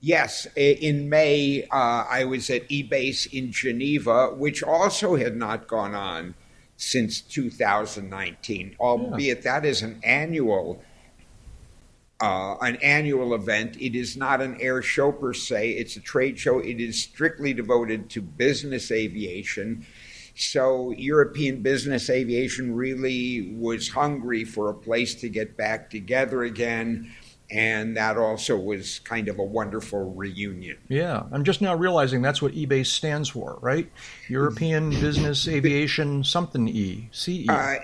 Yes, 0.00 0.46
in 0.56 1.08
May, 1.08 1.64
uh, 1.70 2.04
I 2.08 2.24
was 2.24 2.50
at 2.50 2.68
EBACE 2.68 3.32
in 3.32 3.52
Geneva, 3.52 4.28
which 4.34 4.62
also 4.62 5.16
had 5.16 5.36
not 5.36 5.66
gone 5.66 5.94
on 5.94 6.34
since 6.76 7.20
2019, 7.20 8.76
albeit 8.78 9.42
that 9.42 9.64
is 9.64 9.82
an 9.82 10.00
annual. 10.02 10.82
Uh, 12.18 12.56
an 12.62 12.76
annual 12.76 13.34
event. 13.34 13.76
It 13.78 13.94
is 13.94 14.16
not 14.16 14.40
an 14.40 14.56
air 14.58 14.80
show 14.80 15.12
per 15.12 15.34
se. 15.34 15.72
It's 15.72 15.96
a 15.96 16.00
trade 16.00 16.38
show. 16.38 16.60
It 16.60 16.80
is 16.80 16.98
strictly 16.98 17.52
devoted 17.52 18.08
to 18.08 18.22
business 18.22 18.90
aviation. 18.90 19.84
So 20.34 20.92
European 20.92 21.62
business 21.62 22.10
aviation 22.10 22.74
really 22.74 23.54
was 23.54 23.88
hungry 23.88 24.44
for 24.44 24.70
a 24.70 24.74
place 24.74 25.14
to 25.16 25.28
get 25.28 25.56
back 25.58 25.90
together 25.90 26.42
again. 26.42 27.12
And 27.50 27.96
that 27.96 28.16
also 28.16 28.56
was 28.56 28.98
kind 29.00 29.28
of 29.28 29.38
a 29.38 29.44
wonderful 29.44 30.12
reunion. 30.14 30.78
Yeah. 30.88 31.24
I'm 31.30 31.44
just 31.44 31.60
now 31.60 31.74
realizing 31.74 32.22
that's 32.22 32.42
what 32.42 32.52
EBACE 32.52 32.86
stands 32.86 33.28
for, 33.28 33.58
right? 33.60 33.90
European 34.28 34.90
Business 34.90 35.46
Aviation 35.46 36.24
something 36.24 36.68
E. 36.68 37.08
CE. 37.12 37.48
Uh, 37.48 37.76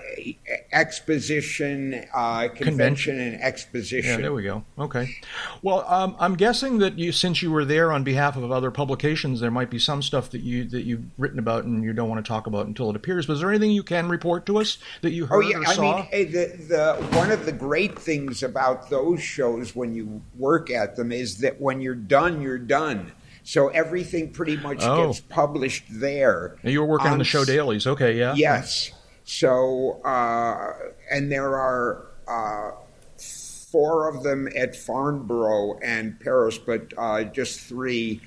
exposition, 0.71 2.05
uh, 2.13 2.49
convention, 2.49 3.19
and 3.19 3.41
exposition. 3.41 4.11
Yeah, 4.11 4.17
there 4.17 4.33
we 4.33 4.43
go. 4.43 4.63
Okay. 4.77 5.15
Well, 5.61 5.85
um, 5.87 6.15
I'm 6.19 6.35
guessing 6.35 6.79
that 6.79 6.97
you, 6.99 7.11
since 7.11 7.41
you 7.41 7.51
were 7.51 7.65
there 7.65 7.91
on 7.91 8.03
behalf 8.03 8.35
of 8.35 8.51
other 8.51 8.71
publications, 8.71 9.39
there 9.39 9.51
might 9.51 9.69
be 9.69 9.79
some 9.79 10.01
stuff 10.01 10.29
that 10.31 10.41
you 10.41 10.65
that 10.65 10.83
you've 10.83 11.05
written 11.17 11.39
about 11.39 11.63
and 11.63 11.83
you 11.83 11.93
don't 11.93 12.09
want 12.09 12.23
to 12.23 12.27
talk 12.27 12.47
about 12.47 12.67
until 12.67 12.89
it 12.89 12.95
appears. 12.95 13.25
But 13.25 13.33
is 13.33 13.39
there 13.39 13.49
anything 13.49 13.71
you 13.71 13.83
can 13.83 14.09
report 14.09 14.45
to 14.47 14.59
us 14.59 14.77
that 15.01 15.11
you 15.11 15.25
heard 15.25 15.45
Oh 15.45 15.47
yeah, 15.47 15.57
or 15.57 15.67
I 15.67 15.73
saw? 15.73 15.81
mean 15.97 16.07
eh, 16.11 16.23
the 16.25 16.57
the 16.67 17.17
one 17.17 17.31
of 17.31 17.45
the 17.45 17.51
great 17.51 17.97
things 17.97 18.43
about 18.43 18.89
those 18.89 19.21
shows 19.21 19.52
when 19.75 19.93
you 19.93 20.21
work 20.37 20.69
at 20.69 20.95
them 20.95 21.11
is 21.11 21.37
that 21.39 21.59
when 21.61 21.81
you're 21.81 21.95
done, 21.95 22.41
you're 22.41 22.57
done. 22.57 23.11
So 23.43 23.67
everything 23.69 24.31
pretty 24.31 24.57
much 24.57 24.79
Oh. 24.81 25.07
gets 25.07 25.19
published 25.19 25.83
there. 25.89 26.55
you 26.63 26.81
were 26.81 26.87
working 26.87 27.07
on 27.11 27.17
the 27.17 27.23
show 27.25 27.43
dailies. 27.45 27.85
Okay, 27.87 28.17
yeah. 28.17 28.33
Yes. 28.35 28.91
So 29.25 30.01
uh, 30.03 30.73
and 31.11 31.31
there 31.31 31.55
are 31.57 32.05
uh, 32.27 32.71
four 33.17 34.07
of 34.09 34.23
them 34.23 34.47
at 34.55 34.75
Farnborough 34.75 35.77
and 35.83 36.19
Paris, 36.19 36.57
but 36.57 36.93
uh, 36.97 37.23
just 37.25 37.59
three 37.59 38.21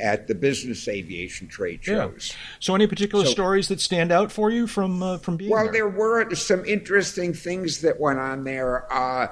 at 0.00 0.28
the 0.28 0.34
business 0.34 0.86
aviation 0.86 1.48
trade 1.48 1.80
Yeah. 1.86 1.94
shows. 1.94 2.34
So, 2.60 2.74
any 2.74 2.86
particular 2.86 3.24
So- 3.24 3.30
stories 3.32 3.66
that 3.68 3.80
stand 3.80 4.12
out 4.12 4.30
for 4.30 4.50
you 4.50 4.66
from 4.66 5.02
uh, 5.02 5.18
from 5.18 5.36
being 5.36 5.50
Well, 5.50 5.64
there? 5.64 5.72
there 5.72 5.88
were 5.88 6.32
some 6.34 6.64
interesting 6.66 7.32
things 7.32 7.80
that 7.80 7.98
went 7.98 8.18
on 8.18 8.44
there. 8.44 8.84
Uh, 8.92 9.28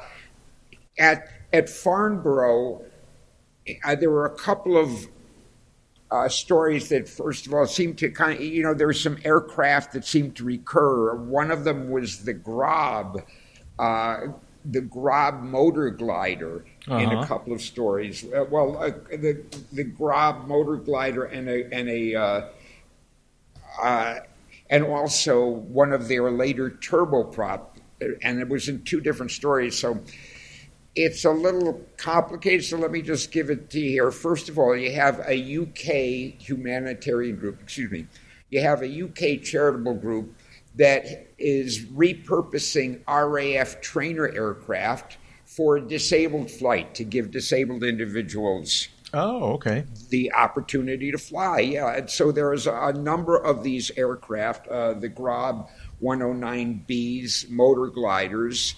at 0.98 1.28
at 1.56 1.68
Farnborough, 1.68 2.84
uh, 3.84 3.94
there 3.96 4.10
were 4.10 4.26
a 4.26 4.36
couple 4.36 4.76
of 4.76 5.08
uh, 6.10 6.28
stories 6.28 6.88
that, 6.90 7.08
first 7.08 7.46
of 7.46 7.54
all, 7.54 7.66
seemed 7.66 7.98
to 7.98 8.10
kind 8.10 8.38
of, 8.38 8.44
you 8.44 8.62
know, 8.62 8.74
there 8.74 8.86
were 8.86 8.92
some 9.08 9.18
aircraft 9.24 9.92
that 9.94 10.04
seemed 10.04 10.36
to 10.36 10.44
recur. 10.44 11.14
One 11.16 11.50
of 11.50 11.64
them 11.64 11.90
was 11.90 12.24
the 12.24 12.34
Grob, 12.34 13.22
uh, 13.78 14.18
the 14.64 14.80
Grob 14.82 15.42
motor 15.42 15.90
glider. 15.90 16.64
In 16.88 17.10
Uh-huh. 17.10 17.24
a 17.24 17.26
couple 17.26 17.52
of 17.52 17.60
stories, 17.60 18.24
uh, 18.32 18.44
well, 18.48 18.78
uh, 18.78 18.90
the 19.10 19.42
the 19.72 19.82
Grob 19.82 20.46
motor 20.46 20.76
glider 20.76 21.24
and 21.24 21.48
a 21.48 21.58
and 21.74 21.88
a 21.88 22.14
uh, 22.14 22.40
uh, 23.82 24.14
and 24.70 24.84
also 24.84 25.48
one 25.82 25.92
of 25.92 26.06
their 26.06 26.30
later 26.30 26.70
turboprop, 26.70 27.60
and 28.22 28.38
it 28.38 28.48
was 28.48 28.68
in 28.68 28.84
two 28.84 29.00
different 29.00 29.32
stories. 29.32 29.76
So 29.76 29.98
it's 30.96 31.26
a 31.26 31.30
little 31.30 31.80
complicated. 31.98 32.64
So 32.64 32.78
let 32.78 32.90
me 32.90 33.02
just 33.02 33.30
give 33.30 33.50
it 33.50 33.68
to 33.70 33.78
you 33.78 33.90
here. 33.90 34.10
First 34.10 34.48
of 34.48 34.58
all, 34.58 34.74
you 34.74 34.92
have 34.92 35.20
a 35.28 35.36
UK 35.36 36.40
humanitarian 36.40 37.36
group. 37.36 37.60
Excuse 37.62 37.90
me. 37.90 38.06
You 38.48 38.62
have 38.62 38.82
a 38.82 39.02
UK 39.02 39.42
charitable 39.42 39.94
group 39.94 40.34
that 40.76 41.28
is 41.38 41.84
repurposing 41.86 43.00
RAF 43.06 43.80
trainer 43.80 44.28
aircraft 44.28 45.18
for 45.44 45.78
disabled 45.78 46.50
flight 46.50 46.94
to 46.94 47.04
give 47.04 47.30
disabled 47.30 47.82
individuals 47.84 48.88
oh, 49.14 49.52
okay. 49.54 49.84
the 50.10 50.32
opportunity 50.32 51.10
to 51.10 51.18
fly. 51.18 51.60
Yeah, 51.60 51.94
and 51.94 52.10
so 52.10 52.32
there's 52.32 52.66
a 52.66 52.92
number 52.92 53.36
of 53.36 53.62
these 53.62 53.90
aircraft, 53.96 54.68
uh, 54.68 54.94
the 54.94 55.08
Grob 55.08 55.68
109Bs, 56.02 57.50
motor 57.50 57.86
gliders, 57.86 58.74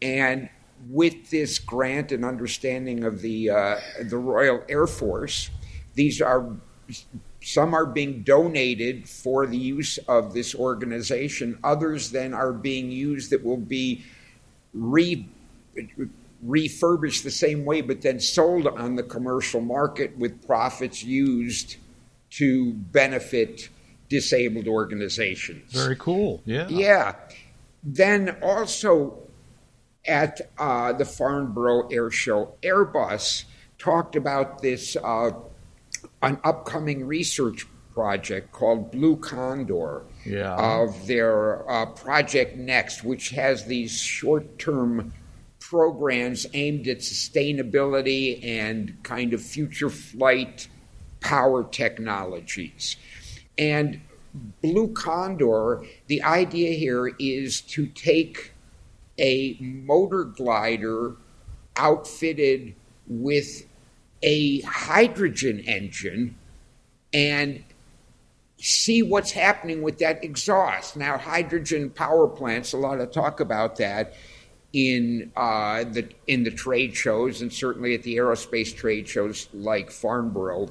and 0.00 0.48
with 0.88 1.30
this 1.30 1.58
grant 1.58 2.12
and 2.12 2.24
understanding 2.24 3.04
of 3.04 3.20
the 3.20 3.50
uh, 3.50 3.76
the 4.02 4.16
Royal 4.16 4.62
Air 4.68 4.86
Force, 4.86 5.50
these 5.94 6.20
are 6.20 6.46
some 7.42 7.74
are 7.74 7.86
being 7.86 8.22
donated 8.22 9.08
for 9.08 9.46
the 9.46 9.56
use 9.56 9.98
of 10.08 10.32
this 10.32 10.54
organization. 10.54 11.58
Others 11.62 12.10
then 12.10 12.32
are 12.32 12.52
being 12.52 12.90
used 12.90 13.30
that 13.30 13.44
will 13.44 13.58
be 13.58 14.04
re 14.72 15.26
refurbished 16.42 17.24
the 17.24 17.30
same 17.30 17.64
way, 17.64 17.80
but 17.80 18.02
then 18.02 18.20
sold 18.20 18.66
on 18.66 18.96
the 18.96 19.02
commercial 19.02 19.60
market 19.60 20.16
with 20.18 20.46
profits 20.46 21.02
used 21.02 21.76
to 22.30 22.72
benefit 22.74 23.68
disabled 24.08 24.68
organizations. 24.68 25.72
Very 25.72 25.96
cool. 25.96 26.42
Yeah. 26.44 26.68
Yeah. 26.68 27.14
Then 27.82 28.36
also 28.42 29.23
at 30.06 30.40
uh, 30.58 30.92
the 30.92 31.04
Farnborough 31.04 31.88
Air 31.88 32.10
Show, 32.10 32.54
Airbus 32.62 33.44
talked 33.78 34.16
about 34.16 34.62
this 34.62 34.96
uh, 35.02 35.30
an 36.22 36.38
upcoming 36.44 37.06
research 37.06 37.66
project 37.92 38.50
called 38.52 38.90
Blue 38.90 39.16
Condor 39.16 40.02
Yeah. 40.26 40.54
of 40.54 41.06
their 41.06 41.68
uh, 41.70 41.86
Project 41.86 42.56
Next, 42.56 43.04
which 43.04 43.30
has 43.30 43.66
these 43.66 43.96
short 43.98 44.58
term 44.58 45.12
programs 45.60 46.46
aimed 46.54 46.88
at 46.88 46.98
sustainability 46.98 48.44
and 48.44 48.96
kind 49.02 49.32
of 49.32 49.42
future 49.42 49.88
flight 49.90 50.68
power 51.20 51.64
technologies. 51.64 52.96
And 53.56 54.00
Blue 54.62 54.92
Condor, 54.92 55.84
the 56.08 56.22
idea 56.22 56.72
here 56.72 57.06
is 57.18 57.60
to 57.62 57.86
take 57.86 58.52
a 59.18 59.56
motor 59.60 60.24
glider 60.24 61.16
outfitted 61.76 62.74
with 63.06 63.66
a 64.22 64.60
hydrogen 64.62 65.60
engine 65.60 66.36
and 67.12 67.62
see 68.58 69.02
what's 69.02 69.30
happening 69.30 69.82
with 69.82 69.98
that 69.98 70.24
exhaust. 70.24 70.96
Now, 70.96 71.18
hydrogen 71.18 71.90
power 71.90 72.26
plants, 72.26 72.72
a 72.72 72.78
lot 72.78 73.00
of 73.00 73.12
talk 73.12 73.40
about 73.40 73.76
that 73.76 74.14
in 74.72 75.30
uh, 75.36 75.84
the 75.84 76.08
in 76.26 76.42
the 76.42 76.50
trade 76.50 76.96
shows 76.96 77.42
and 77.42 77.52
certainly 77.52 77.94
at 77.94 78.02
the 78.02 78.16
aerospace 78.16 78.74
trade 78.74 79.06
shows 79.08 79.48
like 79.52 79.90
Farnborough. 79.90 80.68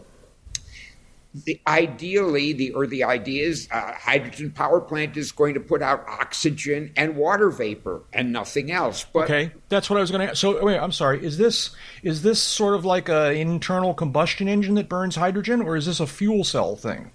The, 1.35 1.59
ideally, 1.65 2.53
the 2.53 2.73
or 2.73 2.85
the 2.85 3.03
idea 3.05 3.47
is 3.47 3.67
a 3.71 3.93
hydrogen 3.93 4.51
power 4.51 4.79
plant 4.79 5.17
is 5.17 5.31
going 5.31 5.55
to 5.55 5.59
put 5.59 5.81
out 5.81 6.05
oxygen 6.07 6.93
and 6.95 7.15
water 7.15 7.49
vapor 7.49 8.03
and 8.13 8.31
nothing 8.31 8.71
else. 8.71 9.03
But 9.11 9.23
Okay, 9.23 9.51
that's 9.67 9.89
what 9.89 9.97
I 9.97 10.01
was 10.01 10.11
going 10.11 10.27
to. 10.27 10.35
So 10.35 10.63
wait, 10.63 10.77
I'm 10.77 10.91
sorry. 10.91 11.25
Is 11.25 11.39
this 11.39 11.71
is 12.03 12.21
this 12.21 12.39
sort 12.39 12.75
of 12.75 12.85
like 12.85 13.09
a 13.09 13.33
internal 13.33 13.95
combustion 13.95 14.47
engine 14.47 14.75
that 14.75 14.87
burns 14.87 15.15
hydrogen, 15.15 15.61
or 15.61 15.75
is 15.75 15.87
this 15.87 15.99
a 15.99 16.05
fuel 16.05 16.43
cell 16.43 16.75
thing? 16.75 17.09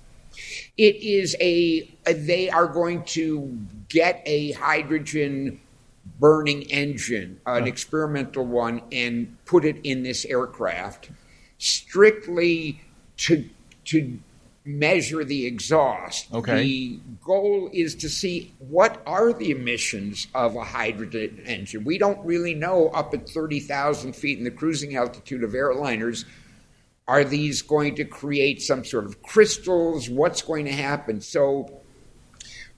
It 0.77 0.97
is 0.97 1.37
a, 1.41 1.83
they 2.07 2.49
are 2.51 2.67
going 2.67 3.03
to 3.05 3.59
get 3.89 4.23
a 4.27 4.53
hydrogen 4.53 5.61
burning 6.21 6.63
engine, 6.63 7.41
an 7.47 7.67
experimental 7.67 8.45
one, 8.45 8.83
and 8.93 9.37
put 9.45 9.65
it 9.65 9.77
in 9.85 10.03
this 10.03 10.25
aircraft 10.25 11.11
strictly 11.59 12.81
to 13.17 13.49
to 13.89 14.19
measure 14.65 15.25
the 15.25 15.47
exhaust. 15.47 16.33
Okay. 16.33 16.63
The 16.63 17.01
goal 17.25 17.71
is 17.73 17.95
to 17.97 18.09
see 18.09 18.53
what 18.59 19.01
are 19.07 19.33
the 19.33 19.51
emissions 19.51 20.27
of 20.35 20.57
a 20.57 20.65
hydrogen 20.65 21.43
engine. 21.47 21.85
We 21.85 21.97
don't 21.97 22.25
really 22.25 22.55
know 22.55 22.89
up 22.89 23.15
at 23.15 23.29
30,000 23.29 24.15
feet 24.15 24.39
in 24.39 24.45
the 24.45 24.51
cruising 24.51 24.97
altitude 24.97 25.43
of 25.43 25.53
airliners 25.53 26.25
are 27.09 27.25
these 27.25 27.63
going 27.63 27.95
to 27.97 28.05
create 28.05 28.61
some 28.61 28.85
sort 28.85 29.07
of 29.07 29.23
crystals? 29.23 30.11
What's 30.11 30.43
going 30.43 30.67
to 30.67 30.73
happen? 30.73 31.23
So, 31.23 31.81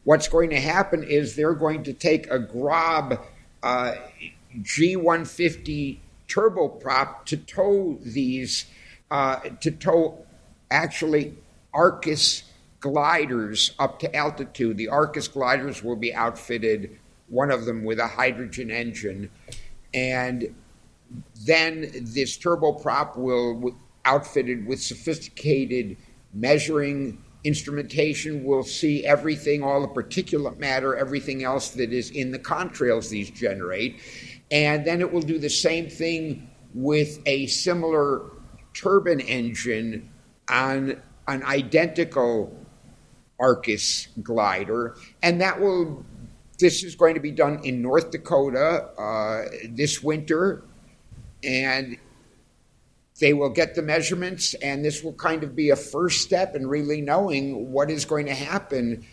what's 0.05 0.29
going 0.29 0.51
to 0.51 0.61
happen 0.61 1.03
is 1.03 1.35
they're 1.35 1.53
going 1.53 1.83
to 1.83 1.93
take 1.93 2.31
a 2.31 2.39
Grob 2.39 3.21
uh, 3.63 3.95
G150 4.57 5.99
turboprop 6.29 7.25
to 7.25 7.37
tow 7.37 7.99
these, 8.03 8.67
uh, 9.11 9.41
to 9.61 9.73
tow 9.73 10.25
actually 10.71 11.35
Arcus 11.75 12.45
gliders 12.81 13.73
up 13.79 13.99
to 14.01 14.15
altitude. 14.17 14.77
The 14.77 14.89
Arcus 14.89 15.29
gliders 15.29 15.83
will 15.83 15.97
be 15.97 16.15
outfitted, 16.15 16.99
one 17.29 17.51
of 17.51 17.65
them 17.65 17.85
with 17.85 17.99
a 17.99 18.07
hydrogen 18.07 18.71
engine, 18.71 19.31
and 19.93 20.55
then 21.45 21.91
this 22.01 22.39
turboprop 22.39 23.17
will 23.17 23.75
outfitted 24.05 24.67
with 24.67 24.81
sophisticated 24.81 25.97
measuring 26.33 27.23
instrumentation. 27.45 28.45
Will 28.45 28.63
see 28.63 29.05
everything 29.05 29.63
all 29.63 29.81
the 29.81 29.89
particulate 29.89 30.59
matter 30.59 30.97
everything 30.97 31.43
else 31.43 31.71
that 31.71 31.93
is 31.93 32.11
in 32.11 32.31
the 32.31 32.39
contrails 32.39 33.09
these 33.09 33.31
generate. 33.31 34.01
And 34.51 34.85
then 34.85 35.01
it 35.01 35.13
will 35.13 35.23
do 35.23 35.39
the 35.39 35.51
same 35.51 35.89
thing 35.89 36.51
with 36.75 37.21
a 37.27 37.47
similar 37.47 38.31
turbine 38.73 39.21
engine 39.21 40.09
on 40.51 41.01
an 41.29 41.43
identical 41.45 42.57
Arcus 43.39 44.09
glider, 44.23 44.97
and 45.23 45.41
that 45.41 45.61
will. 45.61 46.05
This 46.59 46.85
is 46.85 46.95
going 46.95 47.15
to 47.15 47.21
be 47.21 47.31
done 47.31 47.61
in 47.65 47.81
North 47.81 48.11
Dakota 48.11 48.91
uh, 48.99 49.45
this 49.71 50.03
winter, 50.03 50.63
and 51.43 51.97
they 53.19 53.33
will 53.33 53.49
get 53.49 53.75
the 53.75 53.81
measurements, 53.81 54.53
and 54.55 54.85
this 54.85 55.03
will 55.03 55.15
kind 55.15 55.43
of 55.43 55.57
be 55.57 55.71
a 55.71 55.77
first 55.77 56.21
step 56.21 56.55
in 56.55 56.67
really 56.67 57.01
knowing 57.01 57.73
what 57.73 57.91
is 57.91 58.05
going 58.05 58.27
to 58.27 58.35
happen 58.35 59.07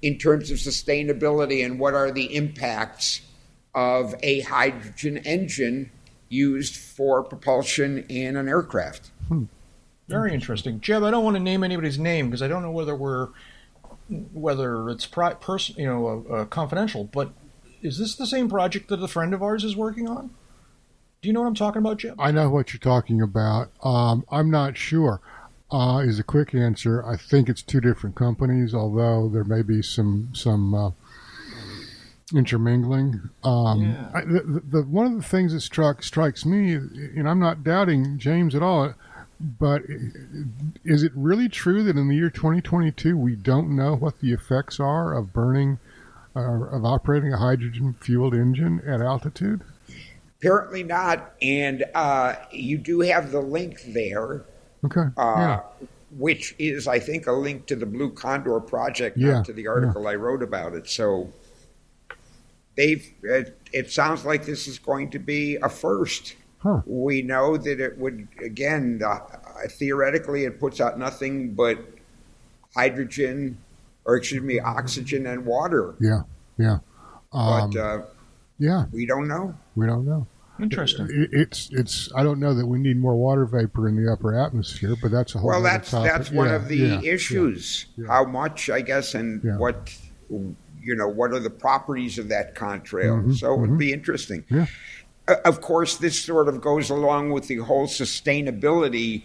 in 0.00 0.16
terms 0.16 0.50
of 0.50 0.56
sustainability 0.56 1.64
and 1.64 1.78
what 1.78 1.92
are 1.92 2.10
the 2.10 2.34
impacts 2.34 3.20
of 3.74 4.14
a 4.22 4.40
hydrogen 4.40 5.18
engine 5.18 5.90
used 6.28 6.76
for 6.76 7.22
propulsion 7.22 8.04
in 8.08 8.36
an 8.36 8.48
aircraft. 8.48 9.10
Very 10.08 10.32
interesting, 10.32 10.80
Jeb. 10.80 11.02
I 11.02 11.10
don't 11.10 11.24
want 11.24 11.36
to 11.36 11.42
name 11.42 11.64
anybody's 11.64 11.98
name 11.98 12.26
because 12.26 12.42
I 12.42 12.48
don't 12.48 12.62
know 12.62 12.70
whether 12.70 12.94
we're 12.94 13.28
whether 14.32 14.88
it's 14.88 15.04
pri- 15.04 15.34
pers- 15.34 15.76
you 15.76 15.86
know 15.86 16.24
uh, 16.30 16.32
uh, 16.32 16.44
confidential. 16.44 17.04
But 17.04 17.32
is 17.82 17.98
this 17.98 18.14
the 18.14 18.26
same 18.26 18.48
project 18.48 18.88
that 18.88 19.02
a 19.02 19.08
friend 19.08 19.34
of 19.34 19.42
ours 19.42 19.64
is 19.64 19.76
working 19.76 20.08
on? 20.08 20.30
Do 21.22 21.28
you 21.28 21.32
know 21.32 21.40
what 21.40 21.48
I'm 21.48 21.54
talking 21.54 21.80
about, 21.80 21.98
Jeb? 21.98 22.20
I 22.20 22.30
know 22.30 22.48
what 22.50 22.72
you're 22.72 22.78
talking 22.78 23.20
about. 23.20 23.70
Um, 23.82 24.24
I'm 24.30 24.50
not 24.50 24.76
sure. 24.76 25.20
Uh, 25.72 25.98
is 25.98 26.20
a 26.20 26.22
quick 26.22 26.54
answer. 26.54 27.04
I 27.04 27.16
think 27.16 27.48
it's 27.48 27.62
two 27.62 27.80
different 27.80 28.14
companies, 28.14 28.72
although 28.72 29.28
there 29.28 29.42
may 29.42 29.62
be 29.62 29.82
some 29.82 30.30
some 30.32 30.72
uh, 30.72 30.90
intermingling. 32.32 33.30
Um, 33.42 33.82
Yeah. 33.82 34.10
I, 34.14 34.20
the, 34.20 34.40
the, 34.40 34.60
the 34.60 34.82
one 34.82 35.06
of 35.06 35.16
the 35.16 35.22
things 35.22 35.52
that 35.52 35.62
struck 35.62 36.04
strikes 36.04 36.46
me, 36.46 36.74
and 36.74 37.28
I'm 37.28 37.40
not 37.40 37.64
doubting 37.64 38.18
James 38.18 38.54
at 38.54 38.62
all. 38.62 38.94
But 39.38 39.82
is 40.84 41.02
it 41.02 41.12
really 41.14 41.48
true 41.48 41.82
that 41.82 41.96
in 41.96 42.08
the 42.08 42.14
year 42.14 42.30
2022 42.30 43.16
we 43.16 43.36
don't 43.36 43.74
know 43.74 43.94
what 43.94 44.20
the 44.20 44.32
effects 44.32 44.80
are 44.80 45.14
of 45.14 45.32
burning, 45.32 45.78
uh, 46.34 46.64
of 46.64 46.84
operating 46.84 47.32
a 47.32 47.38
hydrogen 47.38 47.94
fueled 48.00 48.34
engine 48.34 48.80
at 48.86 49.00
altitude? 49.00 49.62
Apparently 50.38 50.82
not. 50.82 51.34
And 51.42 51.84
uh, 51.94 52.36
you 52.50 52.78
do 52.78 53.00
have 53.00 53.30
the 53.30 53.40
link 53.40 53.80
there. 53.88 54.44
Okay. 54.84 55.08
Uh, 55.16 55.34
yeah. 55.36 55.60
Which 56.16 56.54
is, 56.58 56.86
I 56.86 56.98
think, 56.98 57.26
a 57.26 57.32
link 57.32 57.66
to 57.66 57.76
the 57.76 57.86
Blue 57.86 58.10
Condor 58.10 58.60
project, 58.60 59.18
yeah. 59.18 59.32
not 59.32 59.44
to 59.46 59.52
the 59.52 59.66
article 59.66 60.04
yeah. 60.04 60.10
I 60.10 60.14
wrote 60.14 60.42
about 60.42 60.74
it. 60.74 60.88
So 60.88 61.32
they've. 62.76 63.12
It, 63.22 63.58
it 63.72 63.90
sounds 63.90 64.24
like 64.24 64.46
this 64.46 64.66
is 64.66 64.78
going 64.78 65.10
to 65.10 65.18
be 65.18 65.56
a 65.56 65.68
first. 65.68 66.36
Huh. 66.66 66.80
We 66.84 67.22
know 67.22 67.56
that 67.56 67.78
it 67.78 67.96
would 67.96 68.26
again 68.42 69.00
uh, 69.04 69.20
theoretically 69.68 70.44
it 70.46 70.58
puts 70.58 70.80
out 70.80 70.98
nothing 70.98 71.54
but 71.54 71.78
hydrogen, 72.74 73.58
or 74.04 74.16
excuse 74.16 74.42
me, 74.42 74.58
oxygen 74.58 75.26
and 75.26 75.46
water. 75.46 75.94
Yeah, 76.00 76.22
yeah. 76.58 76.78
Um, 77.32 77.70
but 77.70 77.78
uh, 77.78 78.02
yeah, 78.58 78.86
we 78.90 79.06
don't 79.06 79.28
know. 79.28 79.54
We 79.76 79.86
don't 79.86 80.04
know. 80.04 80.26
Interesting. 80.60 81.06
It, 81.08 81.30
it's 81.32 81.68
it's. 81.70 82.10
I 82.16 82.24
don't 82.24 82.40
know 82.40 82.52
that 82.52 82.66
we 82.66 82.80
need 82.80 82.98
more 82.98 83.14
water 83.14 83.46
vapor 83.46 83.86
in 83.88 83.94
the 83.94 84.10
upper 84.10 84.36
atmosphere, 84.36 84.96
but 85.00 85.12
that's 85.12 85.36
a 85.36 85.38
whole. 85.38 85.50
Well, 85.50 85.62
that's 85.62 85.92
topic. 85.92 86.10
that's 86.10 86.32
one 86.32 86.48
yeah, 86.48 86.56
of 86.56 86.66
the 86.66 86.76
yeah, 86.76 87.00
issues. 87.02 87.86
Yeah, 87.96 88.08
How 88.08 88.24
much, 88.24 88.70
I 88.70 88.80
guess, 88.80 89.14
and 89.14 89.40
what 89.60 89.96
you 90.28 90.96
know, 90.96 91.06
what 91.06 91.32
are 91.32 91.38
the 91.38 91.50
properties 91.50 92.18
of 92.18 92.28
that 92.30 92.56
contrail? 92.56 93.20
Mm-hmm, 93.20 93.32
so 93.34 93.52
it 93.52 93.58
mm-hmm. 93.58 93.70
would 93.70 93.78
be 93.78 93.92
interesting. 93.92 94.44
Yeah. 94.50 94.66
Uh, 95.28 95.36
of 95.44 95.60
course, 95.60 95.96
this 95.96 96.20
sort 96.20 96.48
of 96.48 96.60
goes 96.60 96.90
along 96.90 97.30
with 97.30 97.48
the 97.48 97.56
whole 97.56 97.86
sustainability 97.86 99.24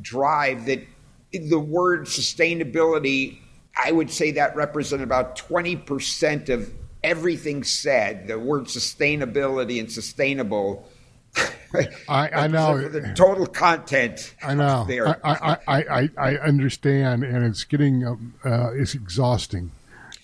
drive. 0.00 0.66
That 0.66 0.86
the 1.32 1.58
word 1.58 2.06
sustainability, 2.06 3.38
I 3.76 3.92
would 3.92 4.10
say 4.10 4.32
that 4.32 4.56
represents 4.56 5.02
about 5.02 5.36
twenty 5.36 5.76
percent 5.76 6.48
of 6.48 6.72
everything 7.02 7.64
said. 7.64 8.28
The 8.28 8.38
word 8.38 8.64
sustainability 8.64 9.78
and 9.80 9.90
sustainable. 9.90 10.88
I, 12.08 12.30
I 12.30 12.46
know 12.46 12.88
the 12.88 13.12
total 13.14 13.46
content. 13.46 14.34
I 14.42 14.54
know. 14.54 14.86
There, 14.88 15.20
I, 15.26 15.58
I, 15.68 15.82
I, 15.82 16.10
I 16.16 16.36
understand, 16.36 17.24
and 17.24 17.44
it's 17.44 17.64
getting 17.64 18.06
um, 18.06 18.34
uh, 18.42 18.70
it's 18.72 18.94
exhausting 18.94 19.70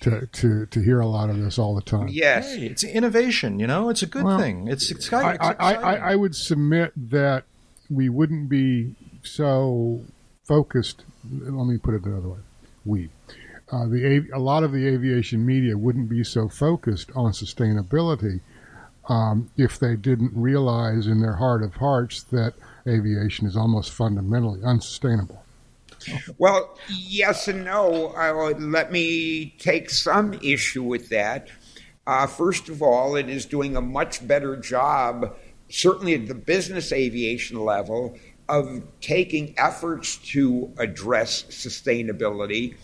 to, 0.02 0.26
to, 0.26 0.66
to 0.66 0.80
hear 0.80 1.00
a 1.00 1.06
lot 1.06 1.30
of 1.30 1.38
this 1.38 1.58
all 1.58 1.74
the 1.74 1.82
time. 1.82 2.08
Yes, 2.08 2.54
hey, 2.54 2.66
it's 2.66 2.84
innovation. 2.84 3.58
You 3.58 3.66
know, 3.66 3.88
it's 3.88 4.02
a 4.02 4.06
good 4.06 4.24
well, 4.24 4.38
thing. 4.38 4.68
It's, 4.68 4.90
it's, 4.90 5.12
I, 5.12 5.34
it's 5.34 5.44
I, 5.44 5.74
I, 5.74 5.94
I, 6.12 6.16
would 6.16 6.34
submit 6.34 6.92
that 7.10 7.44
we 7.88 8.08
wouldn't 8.08 8.48
be 8.48 8.94
so 9.22 10.04
focused. 10.44 11.04
Let 11.30 11.66
me 11.66 11.78
put 11.78 11.94
it 11.94 12.04
another 12.04 12.28
way: 12.28 12.38
we, 12.84 13.08
uh, 13.70 13.86
the 13.86 14.28
a 14.32 14.38
lot 14.38 14.64
of 14.64 14.72
the 14.72 14.86
aviation 14.86 15.46
media 15.46 15.78
wouldn't 15.78 16.08
be 16.08 16.24
so 16.24 16.48
focused 16.48 17.10
on 17.14 17.32
sustainability 17.32 18.40
um, 19.08 19.50
if 19.56 19.78
they 19.78 19.96
didn't 19.96 20.32
realize 20.34 21.06
in 21.06 21.20
their 21.20 21.36
heart 21.36 21.62
of 21.62 21.74
hearts 21.74 22.22
that 22.24 22.54
aviation 22.86 23.46
is 23.46 23.56
almost 23.56 23.92
fundamentally 23.92 24.60
unsustainable. 24.64 25.41
Well, 26.38 26.78
yes 26.88 27.48
and 27.48 27.64
no. 27.64 28.08
Uh, 28.16 28.54
let 28.58 28.92
me 28.92 29.54
take 29.58 29.90
some 29.90 30.34
issue 30.34 30.82
with 30.82 31.08
that. 31.10 31.48
Uh, 32.06 32.26
first 32.26 32.68
of 32.68 32.82
all, 32.82 33.16
it 33.16 33.28
is 33.28 33.46
doing 33.46 33.76
a 33.76 33.80
much 33.80 34.26
better 34.26 34.56
job, 34.56 35.36
certainly 35.68 36.14
at 36.14 36.26
the 36.26 36.34
business 36.34 36.92
aviation 36.92 37.60
level, 37.60 38.18
of 38.48 38.82
taking 39.00 39.54
efforts 39.58 40.16
to 40.16 40.72
address 40.78 41.44
sustainability. 41.44 42.74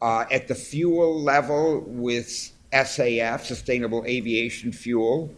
Uh, 0.00 0.24
at 0.30 0.46
the 0.46 0.54
fuel 0.54 1.20
level 1.20 1.80
with 1.86 2.52
SAF, 2.72 3.44
Sustainable 3.44 4.04
Aviation 4.06 4.70
Fuel, 4.70 5.34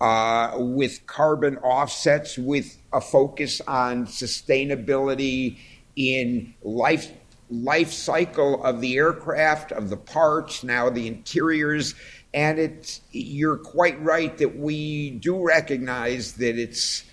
uh, 0.00 0.52
with 0.58 1.06
carbon 1.06 1.56
offsets, 1.58 2.38
with 2.38 2.78
a 2.92 3.00
focus 3.00 3.60
on 3.66 4.06
sustainability 4.06 5.58
in 6.00 6.54
life 6.62 7.12
life 7.50 7.92
cycle 7.92 8.62
of 8.64 8.80
the 8.80 8.96
aircraft, 8.96 9.72
of 9.72 9.90
the 9.90 9.96
parts, 9.96 10.62
now 10.62 10.88
the 10.88 11.06
interiors. 11.06 11.94
And 12.32 12.58
it's 12.58 13.00
you're 13.10 13.56
quite 13.56 14.00
right 14.02 14.36
that 14.38 14.56
we 14.56 15.10
do 15.10 15.42
recognize 15.44 16.34
that 16.34 16.58
it's 16.58 17.04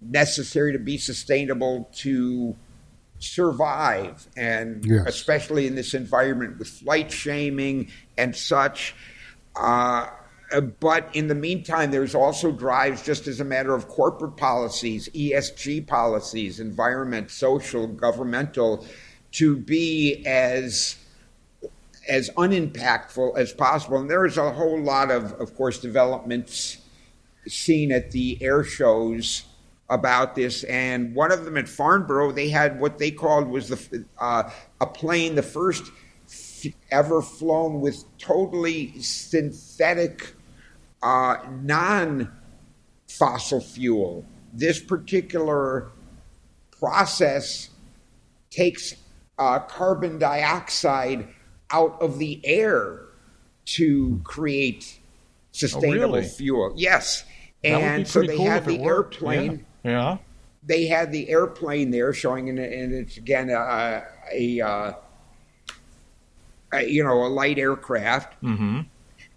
necessary 0.00 0.72
to 0.72 0.80
be 0.80 0.98
sustainable 0.98 1.88
to 1.94 2.56
survive, 3.20 4.26
and 4.36 4.84
yes. 4.84 5.06
especially 5.06 5.68
in 5.68 5.76
this 5.76 5.94
environment 5.94 6.58
with 6.58 6.66
flight 6.66 7.12
shaming 7.12 7.88
and 8.18 8.34
such. 8.34 8.96
Uh, 9.54 10.06
but 10.60 11.08
in 11.14 11.28
the 11.28 11.34
meantime, 11.34 11.90
there's 11.90 12.14
also 12.14 12.52
drives 12.52 13.02
just 13.02 13.26
as 13.26 13.40
a 13.40 13.44
matter 13.44 13.74
of 13.74 13.88
corporate 13.88 14.36
policies, 14.36 15.08
ESG 15.10 15.86
policies, 15.86 16.60
environment, 16.60 17.30
social, 17.30 17.86
governmental, 17.86 18.84
to 19.32 19.56
be 19.56 20.24
as 20.26 20.96
as 22.08 22.30
unimpactful 22.30 23.36
as 23.36 23.52
possible. 23.52 23.96
And 23.96 24.10
there's 24.10 24.36
a 24.36 24.50
whole 24.50 24.80
lot 24.80 25.10
of, 25.10 25.32
of 25.34 25.54
course, 25.54 25.78
developments 25.78 26.78
seen 27.46 27.92
at 27.92 28.10
the 28.10 28.38
air 28.42 28.64
shows 28.64 29.44
about 29.88 30.34
this. 30.34 30.64
And 30.64 31.14
one 31.14 31.30
of 31.30 31.44
them 31.44 31.56
at 31.56 31.68
Farnborough, 31.68 32.32
they 32.32 32.48
had 32.48 32.80
what 32.80 32.98
they 32.98 33.10
called 33.10 33.48
was 33.48 33.68
the 33.68 34.04
uh, 34.18 34.50
a 34.80 34.86
plane, 34.86 35.34
the 35.34 35.42
first 35.42 35.84
ever 36.90 37.22
flown 37.22 37.80
with 37.80 38.04
totally 38.18 39.00
synthetic 39.00 40.34
uh, 41.02 41.36
non 41.62 42.30
fossil 43.08 43.60
fuel. 43.60 44.24
This 44.52 44.80
particular 44.80 45.90
process 46.70 47.70
takes 48.50 48.94
uh, 49.38 49.60
carbon 49.60 50.18
dioxide 50.18 51.28
out 51.70 52.00
of 52.00 52.18
the 52.18 52.40
air 52.44 53.00
to 53.64 54.20
create 54.24 54.98
sustainable 55.52 56.16
oh, 56.16 56.18
really? 56.18 56.28
fuel. 56.28 56.72
Yes. 56.76 57.24
And 57.64 58.06
so 58.06 58.22
they 58.22 58.36
cool 58.36 58.46
had 58.46 58.64
the 58.64 58.80
airplane. 58.80 59.64
Yeah. 59.84 59.90
yeah. 59.90 60.18
They 60.64 60.86
had 60.86 61.12
the 61.12 61.28
airplane 61.28 61.90
there 61.90 62.12
showing, 62.12 62.48
and 62.48 62.58
it's 62.58 63.16
again 63.16 63.50
a, 63.50 64.04
a, 64.32 64.58
a, 64.60 64.96
a 66.72 66.82
you 66.84 67.02
know 67.02 67.24
a 67.24 67.28
light 67.28 67.58
aircraft. 67.58 68.40
Mm-hmm. 68.42 68.80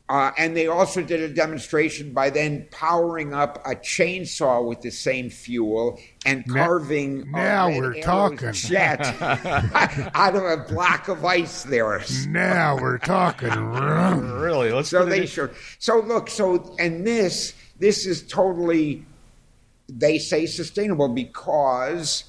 Uh, 0.07 0.31
and 0.37 0.55
they 0.55 0.67
also 0.67 1.01
did 1.01 1.19
a 1.19 1.27
demonstration 1.27 2.13
by 2.13 2.29
then 2.29 2.67
powering 2.69 3.33
up 3.33 3.59
a 3.65 3.75
chainsaw 3.75 4.63
with 4.63 4.79
the 4.81 4.91
same 4.91 5.31
fuel 5.31 5.99
and 6.27 6.47
carving 6.47 7.31
now, 7.31 7.69
now 7.69 7.79
we're 7.79 7.99
talking 8.01 8.51
jet 8.53 8.99
out 10.13 10.35
of 10.35 10.43
a 10.43 10.57
block 10.69 11.07
of 11.07 11.25
ice 11.25 11.63
there. 11.63 12.03
Now 12.27 12.77
we're 12.81 12.99
talking. 12.99 13.49
really? 13.49 14.71
Let's 14.71 14.89
so 14.89 15.05
they 15.05 15.25
sure. 15.25 15.49
So 15.79 16.01
look. 16.01 16.29
So 16.29 16.75
and 16.77 17.05
this 17.05 17.53
this 17.79 18.05
is 18.05 18.27
totally. 18.27 19.05
They 19.89 20.19
say 20.19 20.45
sustainable 20.45 21.09
because. 21.09 22.25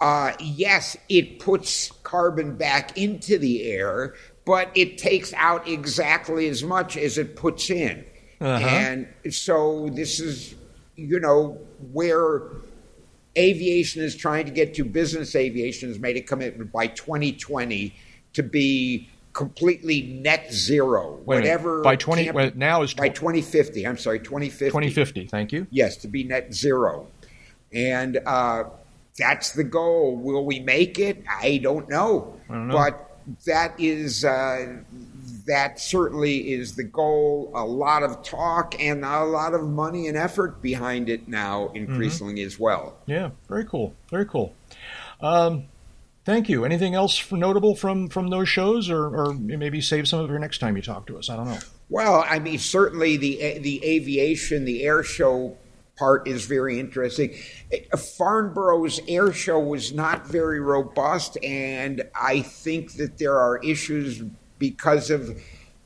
Uh, 0.00 0.32
yes, 0.40 0.96
it 1.08 1.38
puts 1.38 1.92
carbon 2.02 2.56
back 2.56 2.98
into 2.98 3.38
the 3.38 3.62
air, 3.70 4.14
but 4.44 4.70
it 4.74 4.98
takes 4.98 5.32
out 5.34 5.66
exactly 5.66 6.48
as 6.48 6.62
much 6.62 6.96
as 6.96 7.18
it 7.18 7.36
puts 7.36 7.70
in. 7.70 8.04
Uh-huh. 8.40 8.66
And 8.66 9.08
so 9.30 9.88
this 9.90 10.20
is, 10.20 10.54
you 10.96 11.18
know, 11.18 11.58
where 11.92 12.42
aviation 13.36 14.02
is 14.02 14.14
trying 14.14 14.44
to 14.46 14.50
get 14.50 14.74
to. 14.74 14.84
Business 14.84 15.34
aviation 15.34 15.88
has 15.88 15.98
made 15.98 16.16
a 16.16 16.20
commitment 16.20 16.72
by 16.72 16.88
2020 16.88 17.94
to 18.34 18.42
be 18.42 19.08
completely 19.32 20.02
net 20.02 20.52
zero. 20.52 21.20
Wait 21.24 21.36
whatever 21.36 21.82
by 21.82 21.96
20 21.96 22.30
well, 22.30 22.50
now 22.54 22.82
is 22.82 22.94
tw- 22.94 22.98
by 22.98 23.08
2050. 23.08 23.86
I'm 23.86 23.98
sorry, 23.98 24.20
2050. 24.20 24.66
2050. 24.66 25.26
Thank 25.26 25.52
you. 25.52 25.66
Yes, 25.70 25.96
to 25.98 26.08
be 26.08 26.24
net 26.24 26.54
zero, 26.54 27.06
and 27.72 28.18
uh, 28.24 28.64
that's 29.18 29.52
the 29.52 29.64
goal. 29.64 30.16
Will 30.16 30.44
we 30.44 30.60
make 30.60 30.98
it? 30.98 31.24
I 31.28 31.58
don't 31.62 31.88
know. 31.88 32.40
I 32.48 32.52
don't 32.52 32.68
know. 32.68 32.74
But 32.74 33.13
that 33.46 33.74
is 33.78 34.24
uh, 34.24 34.78
that 35.46 35.78
certainly 35.80 36.52
is 36.52 36.76
the 36.76 36.84
goal. 36.84 37.50
A 37.54 37.64
lot 37.64 38.02
of 38.02 38.22
talk 38.22 38.80
and 38.80 39.04
a 39.04 39.24
lot 39.24 39.54
of 39.54 39.62
money 39.62 40.08
and 40.08 40.16
effort 40.16 40.60
behind 40.62 41.08
it 41.08 41.28
now, 41.28 41.68
increasingly 41.74 42.34
Mm-hmm. 42.36 42.46
as 42.46 42.58
well. 42.58 42.96
Yeah, 43.06 43.30
very 43.48 43.64
cool. 43.64 43.94
Very 44.10 44.26
cool. 44.26 44.54
Um, 45.20 45.64
thank 46.24 46.48
you. 46.48 46.64
Anything 46.64 46.94
else 46.94 47.16
for 47.16 47.36
notable 47.36 47.74
from 47.74 48.08
from 48.08 48.28
those 48.28 48.48
shows, 48.48 48.90
or, 48.90 49.06
or 49.06 49.34
maybe 49.34 49.80
save 49.80 50.08
some 50.08 50.20
of 50.20 50.26
it 50.30 50.32
for 50.32 50.38
next 50.38 50.58
time 50.58 50.76
you 50.76 50.82
talk 50.82 51.06
to 51.06 51.18
us? 51.18 51.30
I 51.30 51.36
don't 51.36 51.46
know. 51.46 51.58
Well, 51.90 52.24
I 52.28 52.38
mean, 52.38 52.58
certainly 52.58 53.16
the 53.16 53.58
the 53.58 53.84
aviation, 53.84 54.64
the 54.64 54.82
air 54.84 55.02
show 55.02 55.56
part 55.96 56.26
is 56.26 56.46
very 56.46 56.78
interesting. 56.78 57.34
Farnborough's 57.96 59.00
air 59.08 59.32
show 59.32 59.58
was 59.58 59.92
not 59.92 60.26
very 60.26 60.60
robust, 60.60 61.38
and 61.42 62.02
I 62.14 62.42
think 62.42 62.94
that 62.94 63.18
there 63.18 63.38
are 63.38 63.58
issues 63.58 64.22
because 64.58 65.10
of 65.10 65.40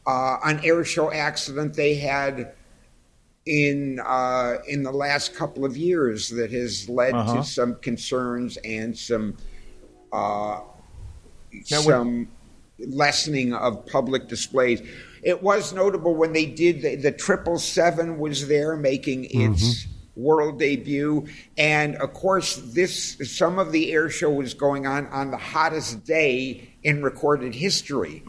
uh, 0.07 0.39
an 0.45 0.61
air 0.65 0.85
show 0.85 1.13
accident 1.13 1.75
they 1.75 1.95
had 1.95 2.55
in 3.47 4.01
uh, 4.05 4.59
in 4.67 4.83
the 4.83 4.93
last 4.93 5.35
couple 5.35 5.65
of 5.65 5.77
years 5.77 6.29
that 6.31 6.53
has 6.53 6.89
led 6.89 7.15
uh-huh. 7.15 7.37
to 7.37 7.45
some 7.45 7.75
concerns 7.77 8.57
and 8.59 8.97
some 8.97 9.37
uh, 10.13 10.61
some 11.65 12.29
lessening 12.79 13.55
of 13.55 13.85
public 13.87 14.29
displays. 14.29 14.83
It 15.23 15.43
was 15.43 15.73
notable 15.73 16.15
when 16.15 16.33
they 16.33 16.47
did 16.47 17.03
the 17.03 17.11
triple 17.11 17.59
seven 17.59 18.19
was 18.19 18.49
there 18.49 18.77
making 18.77 19.25
its. 19.25 19.33
Mm-hmm 19.63 19.95
world 20.19 20.59
debut. 20.59 21.27
And 21.57 21.97
of 21.97 22.13
course, 22.13 22.57
this 22.57 23.17
some 23.25 23.59
of 23.59 23.73
the 23.73 23.93
air 23.93 24.11
show 24.11 24.31
was 24.31 24.53
going 24.53 24.87
on 24.87 25.07
on 25.07 25.31
the 25.31 25.39
hottest 25.39 26.05
day 26.05 26.75
in 26.83 27.03
recorded 27.03 27.55
history, 27.55 28.23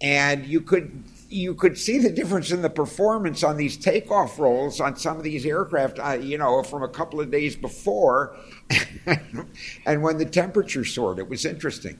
and 0.00 0.46
you 0.46 0.60
could 0.60 1.04
you 1.28 1.54
could 1.54 1.76
see 1.76 1.98
the 1.98 2.10
difference 2.10 2.50
in 2.50 2.62
the 2.62 2.70
performance 2.70 3.42
on 3.42 3.56
these 3.56 3.76
takeoff 3.76 4.38
rolls 4.38 4.80
on 4.80 4.96
some 4.96 5.16
of 5.16 5.24
these 5.24 5.44
aircraft, 5.44 5.98
uh, 5.98 6.12
you 6.12 6.38
know, 6.38 6.62
from 6.62 6.82
a 6.82 6.88
couple 6.88 7.20
of 7.20 7.30
days 7.30 7.56
before, 7.56 8.36
and 9.86 10.02
when 10.02 10.18
the 10.18 10.24
temperature 10.24 10.84
soared. 10.84 11.18
It 11.18 11.28
was 11.28 11.44
interesting. 11.44 11.98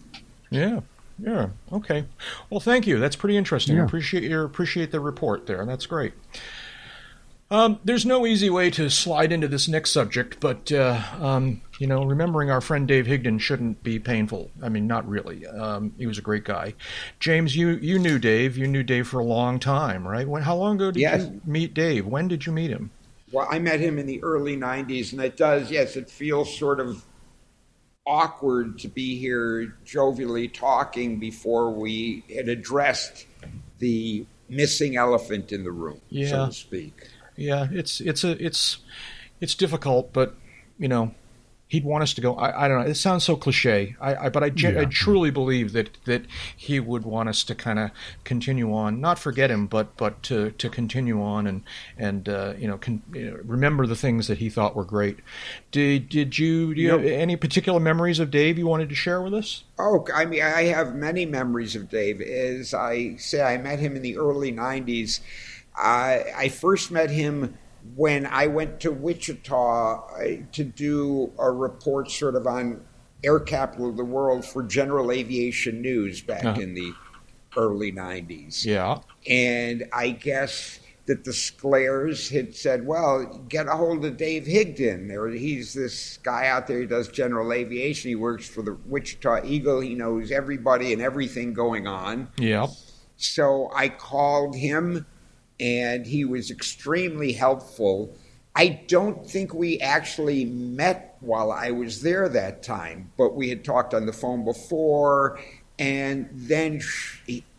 Yeah. 0.51 0.81
Yeah. 1.19 1.49
Okay. 1.73 2.05
Well, 2.51 2.61
thank 2.61 2.87
you. 2.87 2.99
That's 2.99 3.17
pretty 3.17 3.37
interesting. 3.37 3.77
Yeah. 3.77 3.85
Appreciate 3.85 4.25
your 4.25 4.45
appreciate 4.45 4.91
the 4.91 5.01
report 5.01 5.47
there. 5.47 5.65
That's 5.65 5.87
great. 5.87 6.13
Um, 7.49 7.79
there's 7.85 8.05
no 8.05 8.27
easy 8.27 8.51
way 8.51 8.71
to 8.71 8.91
slide 8.91 9.31
into 9.31 9.47
this 9.47 9.69
next 9.69 9.93
subject, 9.93 10.41
but 10.41 10.73
uh, 10.73 11.01
um, 11.21 11.63
you 11.79 11.87
know, 11.87 12.05
remembering 12.05 12.51
our 12.51 12.61
friend 12.61 12.89
Dave 12.89 13.07
Higdon 13.07 13.41
shouldn't 13.41 13.85
be 13.85 14.01
painful. 14.01 14.51
I 14.63 14.69
mean, 14.69 14.89
not 14.89 15.09
really. 15.09 15.47
Um, 15.47 15.95
he 15.97 16.09
was 16.09 16.19
a 16.19 16.23
great 16.23 16.45
guy. 16.45 16.75
James, 17.21 17.55
you 17.55 17.71
you 17.77 18.01
knew 18.01 18.19
Dave. 18.19 18.57
You 18.57 18.67
knew 18.67 18.83
Dave 18.83 19.07
for 19.07 19.21
a 19.21 19.25
long 19.25 19.61
time, 19.61 20.07
right? 20.07 20.27
When? 20.27 20.43
How 20.43 20.57
long 20.57 20.75
ago 20.77 20.91
did 20.91 21.01
yes. 21.01 21.23
you 21.23 21.41
meet 21.45 21.73
Dave? 21.73 22.05
When 22.05 22.27
did 22.27 22.47
you 22.47 22.53
meet 22.53 22.71
him? 22.71 22.91
Well, 23.31 23.47
I 23.49 23.61
met 23.61 23.79
him 23.79 23.99
in 24.01 24.07
the 24.07 24.21
early 24.25 24.57
'90s, 24.57 25.13
and 25.13 25.21
it 25.21 25.37
does. 25.37 25.71
Yes, 25.71 25.95
it 25.95 26.11
feels 26.11 26.57
sort 26.59 26.81
of 26.81 27.05
awkward 28.09 28.81
to 28.81 28.89
be 28.89 29.19
here 29.19 29.77
jovially 29.85 30.53
talking 30.53 31.21
before 31.21 31.71
we 31.71 32.25
had 32.35 32.49
addressed 32.49 33.27
the 33.79 34.27
missing 34.49 34.97
elephant 34.97 35.53
in 35.53 35.63
the 35.63 35.71
room, 35.71 36.01
yeah. 36.09 36.29
so 36.29 36.47
to 36.47 36.53
speak 36.53 37.09
yeah, 37.37 37.69
it's 37.71 38.01
it's 38.01 38.25
a 38.25 38.43
it's 38.45 38.79
it's 39.41 39.55
difficult, 39.55 40.13
but 40.13 40.35
you 40.79 40.89
know, 40.89 41.15
he'd 41.69 41.85
want 41.85 42.03
us 42.03 42.15
to 42.15 42.21
go. 42.21 42.35
I, 42.35 42.65
I 42.65 42.69
don't 42.69 42.81
know. 42.83 42.91
It 42.91 42.95
sounds 42.95 43.25
so 43.25 43.37
cliche. 43.37 43.97
I, 44.01 44.27
I 44.27 44.29
but 44.29 44.45
I, 44.45 44.53
yeah. 44.55 44.81
I 44.81 44.85
truly 44.85 45.31
believe 45.31 45.73
that 45.73 45.91
that 46.05 46.25
he 46.57 46.79
would 46.81 47.05
want 47.05 47.29
us 47.29 47.43
to 47.45 47.55
kind 47.55 47.79
of 47.79 47.91
continue 48.25 48.73
on, 48.73 49.01
not 49.01 49.19
forget 49.19 49.51
him, 49.51 49.67
but 49.67 49.97
but 49.97 50.23
to 50.25 50.53
to 50.53 50.69
continue 50.69 51.23
on 51.23 51.47
and 51.47 51.63
and 51.99 52.29
uh, 52.29 52.55
you, 52.59 52.69
know, 52.69 52.79
con, 52.79 53.03
you, 53.13 53.31
know, 53.31 53.39
remember 53.45 53.87
the 53.87 53.97
things 53.97 54.29
that 54.29 54.39
he 54.39 54.49
thought 54.49 54.77
were 54.77 54.85
great. 54.85 55.19
Did 55.71 56.09
did 56.09 56.39
you 56.39 56.75
do 56.75 56.81
you 56.81 56.91
have 56.91 57.05
any 57.05 57.37
particular 57.37 57.81
memories 57.81 58.19
of 58.19 58.31
Dave 58.31 58.59
you 58.59 58.67
wanted 58.67 58.89
to 58.91 58.95
share 58.95 59.21
with 59.21 59.35
us? 59.35 59.65
Oh, 59.79 60.07
I 60.15 60.25
mean, 60.25 60.43
I 60.43 60.65
have 60.65 60.95
many 60.95 61.27
memories 61.27 61.77
of 61.77 61.91
Dave. 61.91 62.21
As 62.21 62.73
I 62.73 63.17
say, 63.17 63.43
I 63.43 63.59
met 63.59 63.79
him 63.79 63.97
in 63.97 64.03
the 64.03 64.17
early 64.17 64.53
'90s. 64.53 65.21
I, 65.77 66.25
I 66.37 66.49
first 66.49 66.91
met 66.91 67.11
him 67.11 67.57
when 67.95 68.27
I 68.27 68.47
went 68.47 68.81
to 68.81 68.91
Wichita 68.91 70.09
uh, 70.09 70.25
to 70.53 70.65
do 70.65 71.33
a 71.39 71.51
report 71.51 72.11
sort 72.11 72.35
of 72.35 72.47
on 72.47 72.85
air 73.23 73.41
capital 73.41 73.89
of 73.91 73.97
the 73.97 74.05
world 74.05 74.45
for 74.45 74.63
General 74.63 75.11
Aviation 75.13 75.81
News 75.81 76.23
back 76.23 76.45
uh-huh. 76.45 76.61
in 76.61 76.75
the 76.75 76.93
early 77.57 77.93
90s. 77.93 78.65
Yeah. 78.65 78.99
And 79.29 79.89
I 79.93 80.11
guess 80.11 80.81
that 81.07 81.25
the 81.25 81.33
Sclairs 81.33 82.29
had 82.29 82.55
said, 82.55 82.87
well, 82.87 83.25
get 83.49 83.69
a 83.69 83.73
hold 83.73 84.05
of 84.05 84.17
Dave 84.17 84.45
Higdon. 84.45 85.09
There, 85.09 85.29
he's 85.29 85.73
this 85.73 86.19
guy 86.19 86.49
out 86.49 86.67
there. 86.67 86.79
who 86.79 86.87
does 86.87 87.09
general 87.09 87.53
aviation. 87.53 88.09
He 88.09 88.17
works 88.17 88.49
for 88.49 88.63
the 88.63 88.77
Wichita 88.87 89.45
Eagle. 89.45 89.81
He 89.81 89.95
knows 89.95 90.33
everybody 90.33 90.93
and 90.93 91.01
everything 91.01 91.55
going 91.55 91.87
on. 91.87 92.29
Yeah. 92.39 92.67
So 93.17 93.71
I 93.75 93.89
called 93.89 94.57
him 94.57 95.07
and 95.61 96.07
he 96.07 96.25
was 96.25 96.51
extremely 96.51 97.33
helpful. 97.33 98.17
I 98.55 98.81
don't 98.89 99.29
think 99.29 99.53
we 99.53 99.79
actually 99.81 100.45
met 100.45 101.17
while 101.21 101.53
I 101.53 101.71
was 101.71 102.03
there 102.03 102.29
that 102.29 102.63
time, 102.63 103.13
but 103.17 103.35
we 103.35 103.49
had 103.49 103.65
talked 103.65 103.93
on 103.93 104.07
the 104.07 104.13
phone 104.13 104.45
before, 104.45 105.39
and 105.79 106.29
then 106.33 106.81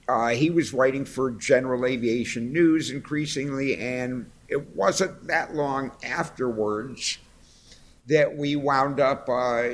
uh, 0.08 0.30
he 0.30 0.50
was 0.50 0.74
writing 0.74 1.06
for 1.06 1.32
General 1.32 1.86
Aviation 1.86 2.52
News 2.52 2.90
increasingly, 2.90 3.78
and 3.78 4.30
it 4.48 4.76
wasn't 4.76 5.28
that 5.28 5.54
long 5.54 5.92
afterwards 6.04 7.20
that 8.08 8.36
we 8.36 8.56
wound 8.56 9.00
up. 9.00 9.28
Uh, 9.30 9.70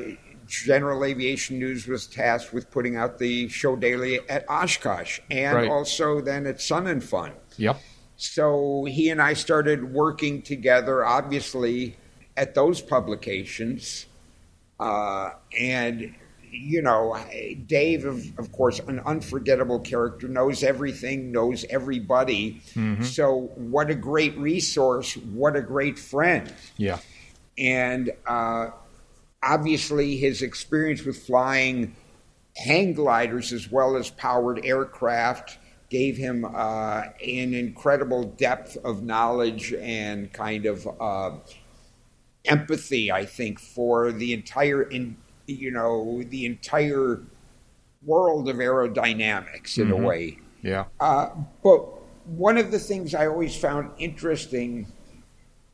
General 0.46 1.06
Aviation 1.06 1.58
News 1.58 1.88
was 1.88 2.06
tasked 2.06 2.54
with 2.54 2.70
putting 2.70 2.98
out 2.98 3.18
the 3.18 3.48
show 3.48 3.76
daily 3.76 4.20
at 4.30 4.46
Oshkosh 4.50 5.20
and 5.32 5.56
right. 5.56 5.70
also 5.70 6.20
then 6.20 6.46
at 6.46 6.60
Sun 6.60 6.88
and 6.88 7.04
Fun. 7.04 7.32
Yep. 7.58 7.80
So 8.18 8.86
he 8.86 9.10
and 9.10 9.22
I 9.22 9.34
started 9.34 9.94
working 9.94 10.42
together, 10.42 11.06
obviously, 11.06 11.98
at 12.38 12.56
those 12.56 12.82
publications. 12.82 14.06
Uh, 14.80 15.32
and, 15.58 16.16
you 16.52 16.82
know, 16.82 17.18
Dave, 17.66 18.06
of, 18.06 18.24
of, 18.38 18.52
course, 18.52 18.80
an 18.80 19.00
unforgettable 19.06 19.80
character, 19.80 20.28
knows 20.28 20.64
everything, 20.64 21.32
knows 21.32 21.66
everybody. 21.70 22.62
Mm-hmm. 22.76 23.04
So, 23.04 23.52
what 23.56 23.90
a 23.90 23.96
great 23.96 24.38
resource. 24.38 25.16
What 25.16 25.56
a 25.56 25.62
great 25.62 25.98
friend. 25.98 26.54
Yeah. 26.78 27.00
And 27.58 28.12
uh, 28.28 28.72
obviously, 29.42 30.18
his 30.18 30.42
experience 30.42 31.04
with 31.04 31.18
flying 31.18 31.96
hang 32.56 32.94
gliders 32.94 33.52
as 33.52 33.72
well 33.72 33.96
as 33.96 34.10
powered 34.12 34.64
aircraft 34.64 35.58
gave 35.94 36.18
him 36.18 36.44
uh, 36.44 37.04
an 37.24 37.54
incredible 37.54 38.24
depth 38.24 38.78
of 38.84 39.04
knowledge 39.04 39.74
and 39.74 40.34
kind 40.34 40.66
of 40.66 40.88
uh, 41.00 41.38
empathy, 42.46 43.12
I 43.12 43.26
think, 43.26 43.60
for 43.60 44.12
the 44.12 44.34
entire, 44.34 44.82
in, 44.82 45.16
you 45.46 45.70
know, 45.70 46.24
the 46.24 46.48
entire 46.48 47.22
world 48.04 48.50
of 48.50 48.56
aerodynamics 48.56 49.78
in 49.78 49.90
mm-hmm. 49.90 50.04
a 50.04 50.08
way. 50.08 50.40
Yeah. 50.64 50.86
Uh, 51.00 51.30
but 51.64 51.82
one 52.26 52.58
of 52.58 52.72
the 52.72 52.80
things 52.80 53.14
I 53.14 53.28
always 53.28 53.56
found 53.56 53.92
interesting, 54.00 54.88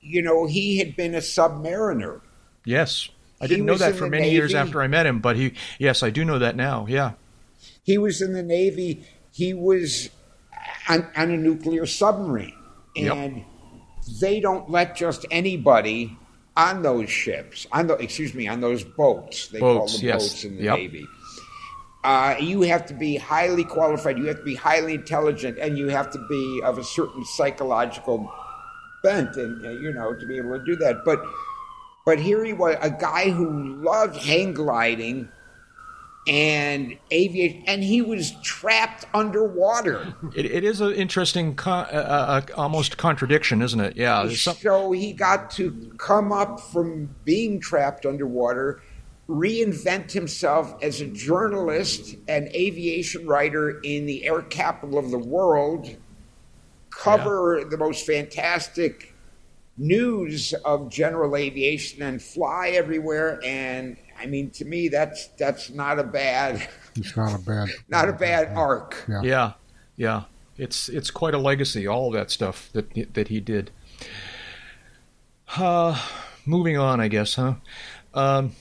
you 0.02 0.22
know, 0.22 0.48
he 0.48 0.80
had 0.80 0.98
been 0.98 1.16
a 1.16 1.20
submariner. 1.20 2.20
Yes. 2.66 3.08
I 3.40 3.48
didn't 3.48 3.66
know 3.66 3.78
that 3.78 3.96
for 3.96 4.10
many 4.10 4.24
Navy. 4.24 4.36
years 4.36 4.54
after 4.54 4.82
I 4.82 4.88
met 4.88 5.06
him, 5.06 5.22
but 5.22 5.38
he, 5.38 5.54
yes, 5.78 6.04
I 6.04 6.10
do 6.10 6.26
know 6.26 6.40
that 6.40 6.58
now. 6.58 6.88
Yeah. 6.90 7.14
He 7.84 7.98
was 7.98 8.22
in 8.22 8.34
the 8.34 8.44
Navy 8.44 9.06
he 9.32 9.54
was 9.54 10.10
on, 10.88 11.08
on 11.16 11.32
a 11.32 11.38
nuclear 11.38 11.86
submarine. 11.86 12.56
And 12.96 13.38
yep. 13.38 13.46
they 14.20 14.40
don't 14.40 14.70
let 14.70 14.96
just 14.96 15.26
anybody 15.32 16.18
on 16.58 16.82
those 16.82 17.10
ships, 17.10 17.68
on 17.72 17.88
the 17.88 17.96
excuse 17.96 18.34
me, 18.34 18.48
on 18.48 18.60
those 18.60 18.84
boats. 18.84 19.48
They 19.48 19.60
boats, 19.60 19.94
call 19.94 20.00
them 20.00 20.08
yes. 20.08 20.30
boats 20.30 20.44
in 20.44 20.58
the 20.58 20.64
yep. 20.64 20.78
Navy. 20.78 21.06
Uh, 22.04 22.36
you 22.40 22.62
have 22.62 22.86
to 22.86 22.94
be 22.94 23.18
highly 23.18 23.64
qualified. 23.64 24.18
You 24.18 24.26
have 24.26 24.38
to 24.38 24.44
be 24.44 24.56
highly 24.56 24.94
intelligent, 24.94 25.58
and 25.60 25.78
you 25.78 25.88
have 25.90 26.10
to 26.12 26.28
be 26.30 26.62
of 26.64 26.78
a 26.78 26.84
certain 26.84 27.26
psychological 27.26 28.32
bent, 29.04 29.36
and 29.36 29.66
uh, 29.66 29.70
you 29.72 29.94
know 29.94 30.14
to 30.16 30.26
be 30.26 30.38
able 30.38 30.58
to 30.58 30.66
do 30.66 30.76
that. 30.78 31.04
But 31.06 31.22
but 32.06 32.20
here 32.20 32.44
he 32.44 32.54
was, 32.54 32.78
a 32.82 32.90
guy 32.90 33.30
who 33.30 33.76
loved 33.84 34.16
hang 34.18 34.54
gliding 34.54 35.30
and 36.28 36.98
aviation, 37.12 37.64
and 37.66 37.84
he 37.84 38.02
was 38.02 38.32
trapped 38.44 39.06
underwater. 39.14 40.14
it, 40.36 40.46
it 40.46 40.64
is 40.64 40.82
an 40.82 40.94
interesting, 40.94 41.58
uh, 41.66 41.70
uh, 41.70 42.42
almost 42.56 42.98
contradiction, 42.98 43.62
isn't 43.62 43.80
it? 43.80 43.98
Yeah. 43.98 44.30
So 44.30 44.92
he 44.92 45.14
got 45.14 45.50
to 45.52 45.72
come 45.98 46.32
up 46.32 46.60
from 46.60 47.16
being 47.24 47.60
trapped 47.60 48.06
underwater, 48.06 48.82
reinvent 49.28 50.12
himself 50.12 50.76
as 50.84 51.02
a 51.02 51.08
journalist 51.08 52.16
and 52.28 52.48
aviation 52.50 53.28
writer 53.28 53.80
in 53.82 54.06
the 54.06 54.26
air 54.26 54.42
capital 54.42 55.00
of 55.00 55.12
the 55.12 55.20
world, 55.20 55.96
cover 56.90 57.60
yeah. 57.60 57.68
the 57.70 57.78
most 57.78 58.06
fantastic 58.06 59.16
news 59.78 60.54
of 60.66 60.90
general 60.90 61.36
aviation, 61.36 62.04
and 62.04 62.22
fly 62.22 62.70
everywhere 62.70 63.40
and 63.44 63.98
I 64.20 64.26
mean, 64.26 64.50
to 64.52 64.66
me, 64.66 64.90
that's 64.90 65.28
that's 65.38 65.70
not 65.70 66.00
a 66.00 66.04
bad. 66.04 66.68
It's 66.96 67.16
not 67.16 67.34
a 67.34 67.40
bad. 67.40 67.70
not 67.88 68.10
a 68.10 68.14
bad 68.14 68.56
arc. 68.56 69.06
Yeah. 69.08 69.22
yeah, 69.24 69.54
yeah. 69.96 70.24
It's 70.58 70.90
it's 70.90 71.10
quite 71.10 71.34
a 71.34 71.38
legacy. 71.38 71.88
All 71.88 72.08
of 72.08 72.14
that 72.14 72.30
stuff 72.30 72.70
that 72.74 73.14
that 73.14 73.30
he 73.30 73.40
did. 73.40 73.72
Uh, 75.56 76.00
moving 76.46 76.78
on, 76.78 77.00
I 77.00 77.08
guess, 77.08 77.36
huh? 77.36 77.56
Um, 78.14 78.52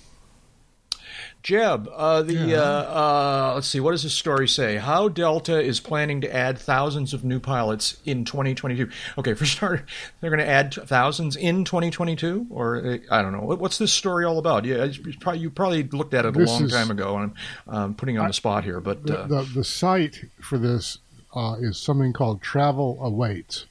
Jeb, 1.48 1.88
uh, 1.96 2.20
the 2.20 2.34
Yeah. 2.34 2.56
uh, 2.58 2.60
uh, 2.60 3.52
let's 3.54 3.68
see, 3.68 3.80
what 3.80 3.92
does 3.92 4.02
this 4.02 4.12
story 4.12 4.46
say? 4.46 4.76
How 4.76 5.08
Delta 5.08 5.58
is 5.58 5.80
planning 5.80 6.20
to 6.20 6.30
add 6.30 6.58
thousands 6.58 7.14
of 7.14 7.24
new 7.24 7.40
pilots 7.40 7.96
in 8.04 8.26
2022. 8.26 8.90
Okay, 9.16 9.32
for 9.32 9.46
start, 9.56 9.88
they're 10.20 10.28
going 10.28 10.40
to 10.44 10.46
add 10.46 10.74
thousands 10.74 11.36
in 11.36 11.64
2022, 11.64 12.48
or 12.50 12.76
uh, 12.86 12.98
I 13.10 13.22
don't 13.22 13.32
know. 13.32 13.40
What, 13.40 13.60
what's 13.60 13.78
this 13.78 13.94
story 13.94 14.26
all 14.26 14.38
about? 14.38 14.66
Yeah, 14.66 14.88
probably, 15.20 15.40
you 15.40 15.48
probably 15.48 15.84
looked 15.84 16.12
at 16.12 16.26
it 16.26 16.36
a 16.36 16.38
This 16.38 16.50
long 16.50 16.64
is- 16.64 16.72
time 16.72 16.90
ago, 16.90 17.16
and 17.16 17.32
I'm 17.66 17.74
um, 17.74 17.94
putting 17.94 18.18
on 18.18 18.26
the 18.26 18.34
spot 18.34 18.64
here, 18.64 18.80
but 18.80 19.06
The, 19.06 19.20
uh, 19.20 19.26
the, 19.26 19.42
the 19.54 19.64
site 19.64 20.26
for 20.42 20.58
this 20.58 20.98
uh, 21.34 21.56
is 21.60 21.78
something 21.78 22.12
called 22.12 22.42
Travel 22.42 22.98
Awaits. 23.00 23.64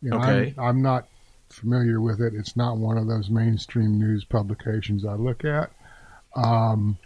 You 0.00 0.10
know, 0.10 0.18
Okay. 0.18 0.54
I'm, 0.56 0.64
I'm 0.64 0.80
not 0.82 1.08
familiar 1.50 2.00
with 2.00 2.20
it. 2.20 2.34
It's 2.34 2.56
not 2.56 2.76
one 2.76 2.98
of 2.98 3.08
those 3.08 3.30
mainstream 3.30 3.98
news 3.98 4.24
publications 4.24 5.04
I 5.04 5.14
look 5.14 5.44
at. 5.44 5.72
Um, 6.36 6.98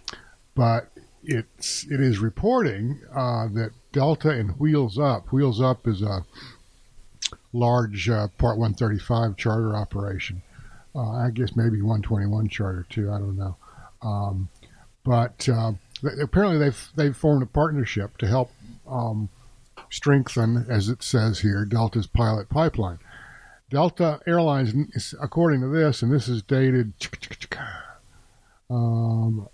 but 0.55 0.91
it's 1.22 1.87
it 1.91 2.01
is 2.01 2.18
reporting 2.18 3.01
uh, 3.14 3.49
that 3.49 3.70
Delta 3.93 4.31
and 4.31 4.59
Wheels 4.59 4.99
Up. 4.99 5.33
Wheels 5.33 5.61
Up 5.61 5.87
is 5.87 6.03
a 6.03 6.24
large 7.53 8.09
uh, 8.09 8.28
Part 8.39 8.59
135 8.59 9.37
charter 9.37 9.74
operation. 9.76 10.43
Uh, 10.95 11.11
I 11.11 11.31
guess 11.31 11.55
maybe 11.55 11.81
121 11.81 12.49
charter 12.49 12.87
too. 12.91 13.11
I 13.11 13.18
don't 13.18 13.37
know. 13.37 13.57
Um, 14.03 14.49
but 15.05 15.49
uh, 15.49 15.72
apparently 16.20 16.59
they've 16.59 16.89
they've 16.97 17.16
formed 17.16 17.43
a 17.43 17.47
partnership 17.47 18.18
to 18.18 18.26
help 18.26 18.51
um, 18.89 19.28
strengthen, 19.89 20.66
as 20.68 20.89
it 20.89 21.03
says 21.03 21.41
here, 21.41 21.64
Delta's 21.64 22.07
pilot 22.07 22.49
pipeline. 22.49 22.99
Delta 23.70 24.20
Airlines, 24.26 25.14
according 25.22 25.61
to 25.61 25.68
this, 25.68 26.03
and 26.03 26.12
this 26.12 26.28
is 26.28 26.43
dated 26.43 26.93
um, 28.70 29.48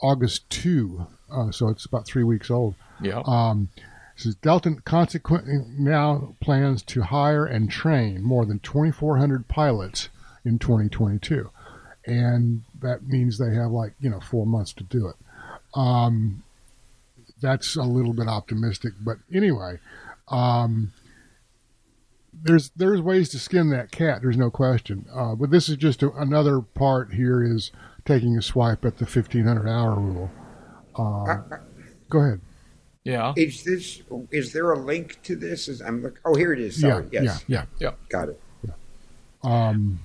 August 0.00 0.48
2, 0.50 1.06
uh, 1.32 1.50
so 1.50 1.68
it's 1.68 1.86
about 1.86 2.06
three 2.06 2.24
weeks 2.24 2.50
old. 2.50 2.74
yeah. 3.00 3.22
Um, 3.26 3.70
says 4.16 4.34
Delta 4.36 4.76
consequently 4.84 5.58
now 5.78 6.34
plans 6.40 6.82
to 6.84 7.02
hire 7.02 7.44
and 7.44 7.70
train 7.70 8.22
more 8.22 8.46
than 8.46 8.58
2,400 8.60 9.46
pilots 9.46 10.08
in 10.44 10.58
2022, 10.58 11.50
and 12.06 12.62
that 12.80 13.06
means 13.06 13.38
they 13.38 13.54
have 13.54 13.70
like 13.70 13.92
you 14.00 14.08
know 14.08 14.20
four 14.20 14.46
months 14.46 14.72
to 14.74 14.84
do 14.84 15.08
it. 15.08 15.16
Um, 15.74 16.42
that's 17.40 17.76
a 17.76 17.82
little 17.82 18.14
bit 18.14 18.28
optimistic, 18.28 18.94
but 19.00 19.18
anyway, 19.32 19.78
um, 20.28 20.92
there's 22.42 22.70
there's 22.76 23.00
ways 23.00 23.28
to 23.30 23.38
skin 23.38 23.70
that 23.70 23.90
cat. 23.90 24.20
There's 24.22 24.36
no 24.36 24.50
question. 24.50 25.06
Uh, 25.14 25.34
but 25.34 25.50
this 25.50 25.68
is 25.68 25.76
just 25.76 26.02
a, 26.02 26.10
another 26.12 26.60
part. 26.60 27.12
Here 27.14 27.42
is 27.42 27.72
taking 28.04 28.36
a 28.36 28.42
swipe 28.42 28.84
at 28.84 28.98
the 28.98 29.04
1,500 29.04 29.68
hour 29.68 29.94
rule. 29.98 30.30
Uh, 30.94 31.38
go 32.08 32.18
ahead. 32.20 32.40
yeah. 33.04 33.32
Is 33.36 33.64
this? 33.64 34.02
Is 34.30 34.52
there 34.52 34.72
a 34.72 34.78
link 34.78 35.22
to 35.24 35.36
this? 35.36 35.68
Is 35.68 35.80
I'm 35.82 36.02
look. 36.02 36.20
Oh, 36.24 36.34
here 36.34 36.52
it 36.52 36.60
is. 36.60 36.80
Sorry. 36.80 37.06
yeah, 37.10 37.22
yes, 37.22 37.44
yeah, 37.46 37.64
yeah. 37.78 37.90
got 38.08 38.28
it. 38.28 38.40
Um, 39.42 40.00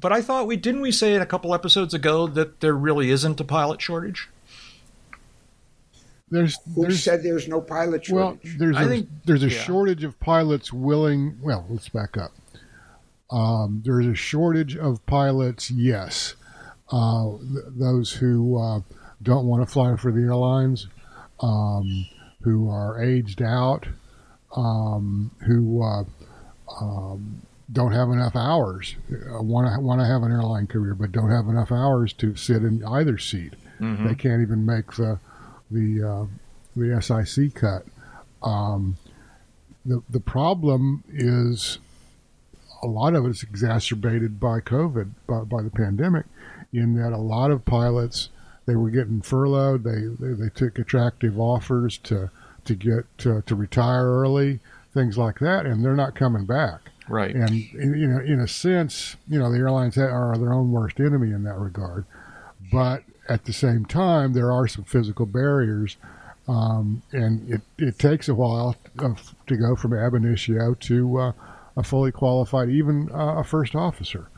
But 0.00 0.12
I 0.12 0.20
thought 0.20 0.46
we 0.46 0.56
didn't 0.56 0.80
we 0.82 0.92
say 0.92 1.14
in 1.14 1.22
a 1.22 1.26
couple 1.26 1.54
episodes 1.54 1.94
ago 1.94 2.26
that 2.26 2.60
there 2.60 2.74
really 2.74 3.10
isn't 3.10 3.40
a 3.40 3.44
pilot 3.44 3.80
shortage. 3.80 4.28
There's 6.28 6.58
Who 6.74 6.82
there's 6.82 7.02
said 7.02 7.22
there's 7.22 7.48
no 7.48 7.60
pilot 7.60 8.08
well 8.10 8.32
shortage? 8.32 8.58
there's 8.58 8.76
I 8.76 8.82
a, 8.84 8.88
think- 8.88 9.08
there's 9.24 9.42
a 9.44 9.48
yeah. 9.48 9.62
shortage 9.62 10.04
of 10.04 10.18
pilots 10.20 10.72
willing. 10.72 11.38
Well, 11.40 11.66
let's 11.68 11.88
back 11.88 12.16
up. 12.16 12.32
Um, 13.30 13.82
there's 13.84 14.06
a 14.06 14.14
shortage 14.14 14.76
of 14.76 15.04
pilots. 15.06 15.70
Yes, 15.70 16.34
uh, 16.90 17.30
th- 17.38 17.64
those 17.76 18.12
who 18.12 18.58
uh, 18.60 18.80
don't 19.22 19.46
want 19.46 19.66
to 19.66 19.72
fly 19.72 19.96
for 19.96 20.12
the 20.12 20.20
airlines, 20.20 20.86
um, 21.40 22.06
who 22.42 22.68
are 22.70 23.02
aged 23.02 23.42
out, 23.42 23.86
um, 24.56 25.30
who 25.46 25.82
uh, 25.82 26.04
um, 26.80 27.42
don't 27.72 27.92
have 27.92 28.10
enough 28.10 28.36
hours, 28.36 28.94
want 29.10 29.66
to 29.74 29.80
want 29.80 30.00
to 30.00 30.06
have 30.06 30.22
an 30.22 30.30
airline 30.32 30.66
career, 30.68 30.94
but 30.94 31.10
don't 31.12 31.30
have 31.30 31.46
enough 31.48 31.70
hours 31.72 32.12
to 32.14 32.34
sit 32.36 32.62
in 32.62 32.84
either 32.84 33.18
seat. 33.18 33.54
Mm-hmm. 33.80 34.06
They 34.06 34.14
can't 34.14 34.40
even 34.42 34.64
make 34.64 34.92
the 34.94 35.18
the 35.70 36.02
uh, 36.02 36.26
the 36.76 37.00
SIC 37.00 37.54
cut. 37.54 37.84
Um, 38.42 38.96
the 39.84 40.02
the 40.08 40.20
problem 40.20 41.04
is 41.08 41.78
a 42.82 42.86
lot 42.86 43.14
of 43.14 43.26
it's 43.26 43.42
exacerbated 43.42 44.38
by 44.38 44.60
COVID, 44.60 45.10
by, 45.26 45.40
by 45.40 45.62
the 45.62 45.70
pandemic, 45.70 46.26
in 46.72 46.94
that 46.96 47.12
a 47.12 47.18
lot 47.18 47.50
of 47.50 47.64
pilots 47.64 48.28
they 48.66 48.76
were 48.76 48.90
getting 48.90 49.22
furloughed. 49.22 49.84
They 49.84 50.02
they, 50.20 50.34
they 50.34 50.48
took 50.50 50.78
attractive 50.78 51.38
offers 51.38 51.98
to 51.98 52.30
to 52.64 52.74
get 52.74 53.18
to, 53.18 53.42
to 53.42 53.54
retire 53.54 54.06
early, 54.06 54.60
things 54.92 55.16
like 55.16 55.38
that, 55.38 55.66
and 55.66 55.84
they're 55.84 55.94
not 55.94 56.14
coming 56.14 56.44
back. 56.44 56.90
Right. 57.08 57.34
And 57.34 57.54
you 57.54 58.08
know, 58.08 58.18
in 58.18 58.40
a 58.40 58.48
sense, 58.48 59.16
you 59.28 59.38
know, 59.38 59.50
the 59.50 59.58
airlines 59.58 59.96
are 59.96 60.36
their 60.36 60.52
own 60.52 60.72
worst 60.72 60.98
enemy 60.98 61.30
in 61.30 61.44
that 61.44 61.56
regard. 61.56 62.04
But 62.72 63.04
at 63.28 63.44
the 63.44 63.52
same 63.52 63.84
time, 63.84 64.32
there 64.32 64.52
are 64.52 64.66
some 64.68 64.84
physical 64.84 65.26
barriers, 65.26 65.96
um, 66.48 67.02
and 67.12 67.52
it, 67.52 67.60
it 67.78 67.98
takes 67.98 68.28
a 68.28 68.34
while 68.34 68.76
to 68.98 69.56
go 69.56 69.76
from 69.76 69.94
ab 69.94 70.14
initio 70.14 70.74
to 70.74 71.18
uh, 71.18 71.32
a 71.76 71.82
fully 71.82 72.12
qualified, 72.12 72.68
even 72.68 73.10
uh, 73.12 73.38
a 73.38 73.44
first 73.44 73.74
officer. 73.74 74.28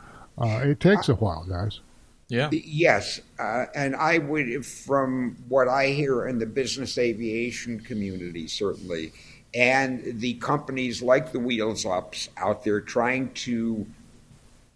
Uh, 0.40 0.60
it 0.64 0.80
takes 0.80 1.08
a 1.08 1.14
while, 1.14 1.44
guys. 1.48 1.80
Yeah. 2.28 2.50
Yes, 2.52 3.20
uh, 3.38 3.66
and 3.74 3.96
I 3.96 4.18
would, 4.18 4.64
from 4.66 5.36
what 5.48 5.66
I 5.66 5.88
hear 5.88 6.26
in 6.26 6.38
the 6.38 6.46
business 6.46 6.98
aviation 6.98 7.80
community, 7.80 8.46
certainly, 8.48 9.12
and 9.54 10.20
the 10.20 10.34
companies 10.34 11.00
like 11.00 11.32
the 11.32 11.40
Wheels 11.40 11.86
Ups 11.86 12.28
out 12.36 12.64
there 12.64 12.82
trying 12.82 13.32
to 13.32 13.86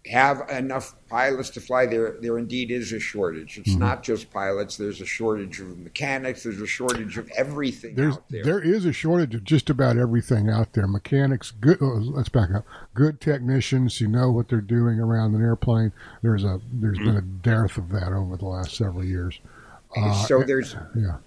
have 0.07 0.49
enough 0.49 0.95
pilots 1.07 1.49
to 1.51 1.61
fly, 1.61 1.85
there 1.85 2.17
there 2.19 2.37
indeed 2.37 2.71
is 2.71 2.91
a 2.91 2.99
shortage. 2.99 3.57
It's 3.57 3.75
not 3.75 4.03
just 4.03 4.29
pilots. 4.31 4.75
There's 4.75 4.99
a 4.99 5.05
shortage 5.05 5.61
of 5.61 5.77
mechanics. 5.77 6.43
There's 6.43 6.59
a 6.59 6.67
shortage 6.67 7.17
of 7.17 7.29
everything 7.37 7.95
There's 7.95 8.15
out 8.15 8.23
there. 8.29 8.43
there 8.43 8.59
is 8.59 8.85
a 8.85 8.91
shortage 8.91 9.33
of 9.33 9.45
just 9.45 9.69
about 9.69 9.97
everything 9.97 10.49
out 10.49 10.73
there. 10.73 10.87
Mechanics, 10.87 11.51
good. 11.51 11.77
oh, 11.81 12.01
let's 12.03 12.27
back 12.27 12.49
up. 12.53 12.65
Good 12.93 13.21
technicians 13.21 13.97
who 13.97 14.07
know 14.07 14.29
what 14.29 14.49
they're 14.49 14.59
doing 14.59 14.99
around 14.99 15.35
an 15.35 15.41
airplane. 15.41 15.93
There's 16.21 16.43
a 16.43 16.59
there's 16.73 16.97
been 16.97 17.15
a 17.15 17.21
dearth 17.21 17.77
of 17.77 17.89
that 17.89 18.11
over 18.11 18.35
the 18.35 18.45
last 18.45 18.75
several 18.75 19.05
years. 19.05 19.39
Uh, 19.95 20.13
so 20.25 20.43
there's 20.43 20.75
yeah. 20.95 21.17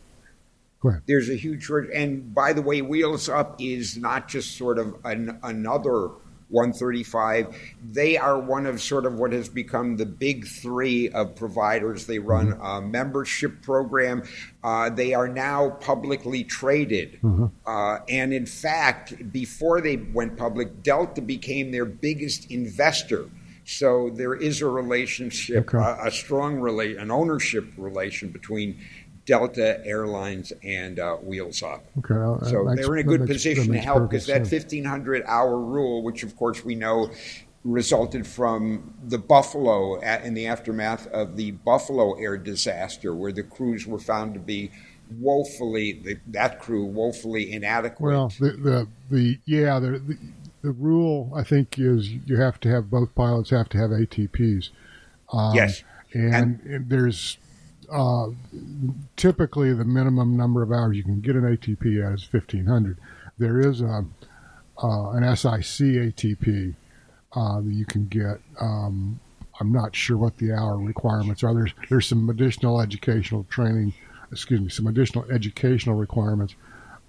Go 0.81 0.91
ahead. 0.91 1.03
there's 1.07 1.31
a 1.31 1.37
huge 1.37 1.63
shortage. 1.65 1.91
And 1.95 2.35
by 2.35 2.53
the 2.53 2.61
way, 2.61 2.83
Wheels 2.83 3.31
Up 3.31 3.57
is 3.59 3.97
not 3.97 4.29
just 4.29 4.59
sort 4.59 4.79
of 4.79 4.97
an, 5.05 5.39
another 5.43 6.11
135. 6.49 7.57
They 7.93 8.17
are 8.17 8.39
one 8.39 8.67
of 8.67 8.81
sort 8.81 9.07
of 9.07 9.15
what 9.15 9.33
has 9.33 9.49
become 9.49 9.97
the 9.97 10.07
big 10.07 10.47
three 10.47 11.09
of 11.11 11.35
providers. 11.37 12.07
They 12.07 12.19
run 12.19 12.59
a 12.63 12.81
membership 12.81 13.63
program. 13.63 14.23
Uh, 14.63 14.91
they 14.91 15.15
are 15.15 15.29
now 15.29 15.71
publicly 15.71 16.45
traded. 16.45 17.19
Uh, 17.67 17.99
and 18.09 18.33
in 18.33 18.47
fact, 18.47 19.33
before 19.33 19.81
they 19.81 19.97
went 19.97 20.37
public, 20.37 20.83
Delta 20.83 21.21
became 21.21 21.71
their 21.73 21.85
biggest 21.85 22.51
investor. 22.51 23.29
So 23.69 24.11
there 24.15 24.35
is 24.35 24.63
a 24.63 24.67
relationship, 24.69 25.75
Okay. 25.75 25.79
a, 25.79 26.07
a 26.07 26.11
strong 26.13 26.61
relate, 26.61 26.99
an 26.99 27.11
ownership 27.11 27.67
relation 27.77 28.29
between 28.29 28.79
Delta 29.37 29.85
Airlines 29.85 30.53
and 30.63 30.99
uh, 30.99 31.17
Wheels 31.17 31.63
Up. 31.63 31.85
Okay. 31.99 32.15
well, 32.15 32.43
So 32.45 32.65
makes- 32.65 32.81
they're 32.87 32.97
in 32.97 33.07
a 33.07 33.09
good 33.09 33.21
makes- 33.23 33.33
position 33.35 33.73
to 33.73 33.79
help 33.79 34.09
because 34.09 34.27
that 34.27 34.43
1500 34.43 35.25
hour 35.27 35.59
rule, 35.61 36.03
which 36.03 36.23
of 36.23 36.35
course 36.37 36.65
we 36.65 36.75
know 36.75 37.11
resulted 37.65 38.25
from 38.27 38.95
the 39.09 39.19
Buffalo 39.19 39.97
a- 40.01 40.25
in 40.25 40.35
the 40.35 40.47
aftermath 40.47 41.09
of 41.09 41.37
the 41.37 41.51
Buffalo 41.51 42.15
air 42.15 42.37
disaster, 42.39 43.15
where 43.15 43.33
the 43.33 43.43
crews 43.43 43.87
were 43.87 43.99
found 43.99 44.33
to 44.35 44.41
be 44.41 44.71
woefully 45.21 45.93
the, 46.05 46.17
that 46.29 46.59
crew 46.61 46.85
woefully 46.85 47.53
inadequate. 47.53 48.01
Well, 48.13 48.33
the 48.41 48.51
the, 48.53 48.89
the 49.11 49.39
yeah 49.45 49.79
the, 49.81 49.99
the 49.99 50.17
the 50.63 50.71
rule 50.73 51.33
I 51.35 51.43
think 51.45 51.79
is 51.79 52.11
you 52.11 52.37
have 52.37 52.59
to 52.61 52.69
have 52.71 52.91
both 52.91 53.15
pilots 53.15 53.51
have 53.51 53.69
to 53.71 53.79
have 53.79 53.91
ATPs. 53.91 54.71
Um, 55.33 55.55
Yes. 55.55 55.83
and, 56.13 56.61
and 56.65 56.89
there's 56.89 57.39
uh, 57.91 58.29
typically 59.17 59.73
the 59.73 59.85
minimum 59.85 60.37
number 60.37 60.63
of 60.63 60.73
hours 60.73 60.97
you 60.97 61.03
can 61.03 61.21
get 61.21 61.37
an 61.37 61.43
ATP 61.43 62.07
at 62.07 62.15
is 62.15 62.29
1500. 62.31 62.99
There 63.39 63.61
is 63.61 63.81
a 63.81 64.05
uh, 64.83 65.11
an 65.11 65.37
SIC 65.37 65.87
ATP 65.87 66.75
uh, 67.33 67.61
that 67.61 67.73
you 67.73 67.87
can 67.87 68.07
get. 68.07 68.41
Um, 68.61 69.21
I'm 69.59 69.73
not 69.73 69.97
sure 69.97 70.19
what 70.19 70.37
the 70.37 70.53
hour 70.53 70.79
requirements 70.79 71.43
are. 71.43 71.55
There's 71.55 71.73
there's 71.89 72.07
some 72.07 72.29
additional 72.29 72.81
educational 72.81 73.45
training, 73.45 73.95
excuse 74.31 74.61
me, 74.61 74.69
some 74.69 74.87
additional 74.87 75.25
educational 75.31 75.97
requirements, 75.97 76.55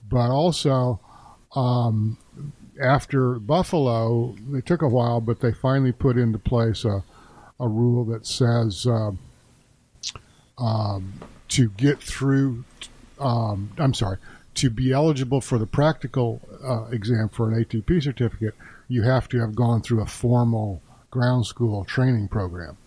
but 0.09 0.30
also 0.30 0.99
um, 1.55 2.17
after 2.82 3.39
Buffalo, 3.39 4.36
they 4.49 4.61
took 4.61 4.82
a 4.82 4.88
while, 4.88 5.19
but 5.21 5.39
they 5.39 5.51
finally 5.51 5.91
put 5.91 6.17
into 6.17 6.38
place 6.38 6.86
a, 6.86 7.03
a 7.59 7.67
rule 7.67 8.05
that 8.05 8.25
says 8.25 8.86
uh, 8.86 9.11
um, 10.58 11.14
to 11.49 11.70
get 11.70 12.01
through, 12.01 12.64
um, 13.20 13.72
I'm 13.78 13.93
sorry, 13.93 14.18
to 14.55 14.70
be 14.70 14.91
eligible 14.91 15.39
for 15.39 15.58
the 15.58 15.68
practical 15.68 16.41
uh, 16.64 16.86
exam 16.86 17.30
for 17.30 17.51
an 17.51 17.64
ATP 17.64 18.03
certificate, 18.03 18.55
you 18.88 19.03
have 19.03 19.30
to 19.30 19.39
have 19.39 19.55
gone 19.55 19.82
through 19.82 20.01
a 20.01 20.05
formal 20.05 20.82
ground 21.12 21.45
school 21.45 21.86
training 21.86 22.28
program. 22.28 22.78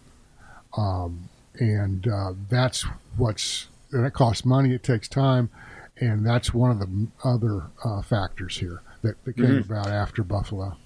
Um, 0.77 1.29
and 1.59 2.07
uh, 2.09 2.33
that's 2.49 2.85
what's, 3.16 3.68
and 3.93 4.05
it 4.05 4.12
costs 4.12 4.45
money, 4.45 4.75
it 4.75 4.83
takes 4.83 5.09
time, 5.09 5.51
and 5.99 6.27
that's 6.27 6.53
one 6.55 6.71
of 6.71 6.79
the 6.81 7.07
other 7.23 7.66
uh, 7.85 8.03
factors 8.03 8.59
here 8.59 8.83
that, 9.03 9.23
that 9.25 9.37
came 9.37 9.47
mm-hmm. 9.47 9.73
about 9.73 9.89
after 9.89 10.23
Buffalo. 10.23 10.77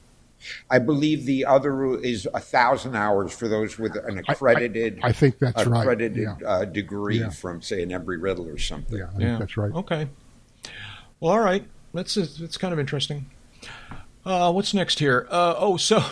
I 0.71 0.79
believe 0.79 1.27
the 1.27 1.45
other 1.47 1.75
rule 1.75 1.99
is 2.03 2.29
a 2.35 2.41
thousand 2.41 2.97
hours 2.97 3.33
for 3.33 3.49
those 3.49 3.79
with 3.79 3.97
an 3.97 4.19
accredited. 4.19 5.01
I, 5.03 5.07
I, 5.07 5.11
I 5.11 5.13
think 5.13 5.39
that's 5.39 5.63
accredited, 5.63 6.27
right. 6.27 6.37
Yeah. 6.41 6.49
Uh, 6.49 6.65
degree 6.65 7.21
yeah. 7.21 7.31
from, 7.31 7.63
say, 7.63 7.83
an 7.83 7.91
Embry 7.91 8.21
Riddle 8.21 8.49
or 8.49 8.59
something. 8.59 8.99
Yeah, 8.99 9.11
yeah. 9.19 9.39
that's 9.39 9.57
right. 9.57 9.73
Okay. 9.73 10.09
Well, 11.21 11.33
all 11.33 11.41
right. 11.41 11.67
That's 11.93 12.15
that's 12.15 12.57
kind 12.57 12.73
of 12.73 12.81
interesting. 12.81 13.27
Uh, 14.25 14.53
what's 14.53 14.75
next 14.75 14.99
here? 14.99 15.29
Uh, 15.31 15.55
oh, 15.57 15.77
so 15.77 16.03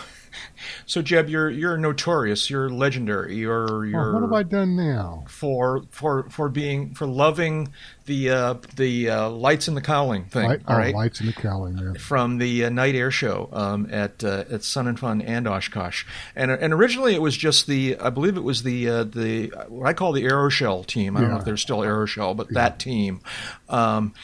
so 0.87 1.03
Jeb, 1.03 1.28
you're 1.28 1.51
you're 1.51 1.76
notorious. 1.76 2.51
You're 2.51 2.70
legendary. 2.70 3.37
You're 3.37 3.87
you're. 3.87 4.11
Oh, 4.11 4.14
what 4.14 4.22
have 4.22 4.33
I 4.33 4.43
done 4.43 4.76
now? 4.76 5.24
For 5.28 5.85
for 5.91 6.28
for 6.30 6.49
being 6.49 6.95
for 6.95 7.07
loving 7.07 7.72
the 8.07 8.30
uh, 8.30 8.55
the 8.76 9.11
uh, 9.11 9.28
lights 9.30 9.68
in 9.68 9.74
the 9.74 9.80
cowling 9.80 10.24
thing. 10.24 10.49
Light, 10.49 10.62
all 10.66 10.76
right, 10.76 10.95
oh, 10.95 10.99
lights 10.99 11.20
in 11.20 11.26
the 11.26 11.33
cowling. 11.33 11.78
Yeah. 11.78 11.93
From 11.99 12.39
the 12.39 12.66
uh, 12.66 12.68
night 12.68 12.95
air 12.95 13.11
show 13.11 13.49
um, 13.53 13.89
at 13.91 14.22
uh, 14.24 14.45
at 14.51 14.64
Sun 14.64 14.87
and 14.87 14.99
Fun 14.99 15.22
and 15.22 15.47
Oshkosh, 15.47 16.05
and 16.35 16.51
and 16.51 16.72
originally 16.72 17.14
it 17.14 17.22
was 17.22 17.37
just 17.37 17.66
the 17.66 17.97
I 17.99 18.11
believe 18.11 18.37
it 18.37 18.45
was 18.45 18.62
the 18.62 18.89
uh, 18.89 19.05
the 19.05 19.49
what 19.68 19.87
I 19.89 19.93
call 19.93 20.12
the 20.12 20.24
Aeroshell 20.24 20.87
team. 20.87 21.16
I 21.16 21.20
don't 21.20 21.30
know 21.30 21.39
if 21.39 21.45
they're 21.45 21.57
still 21.57 21.80
Aeroshell, 21.80 22.37
but 22.37 22.49
yeah. 22.51 22.62
that 22.62 22.78
team. 22.78 23.20
Um, 23.68 24.14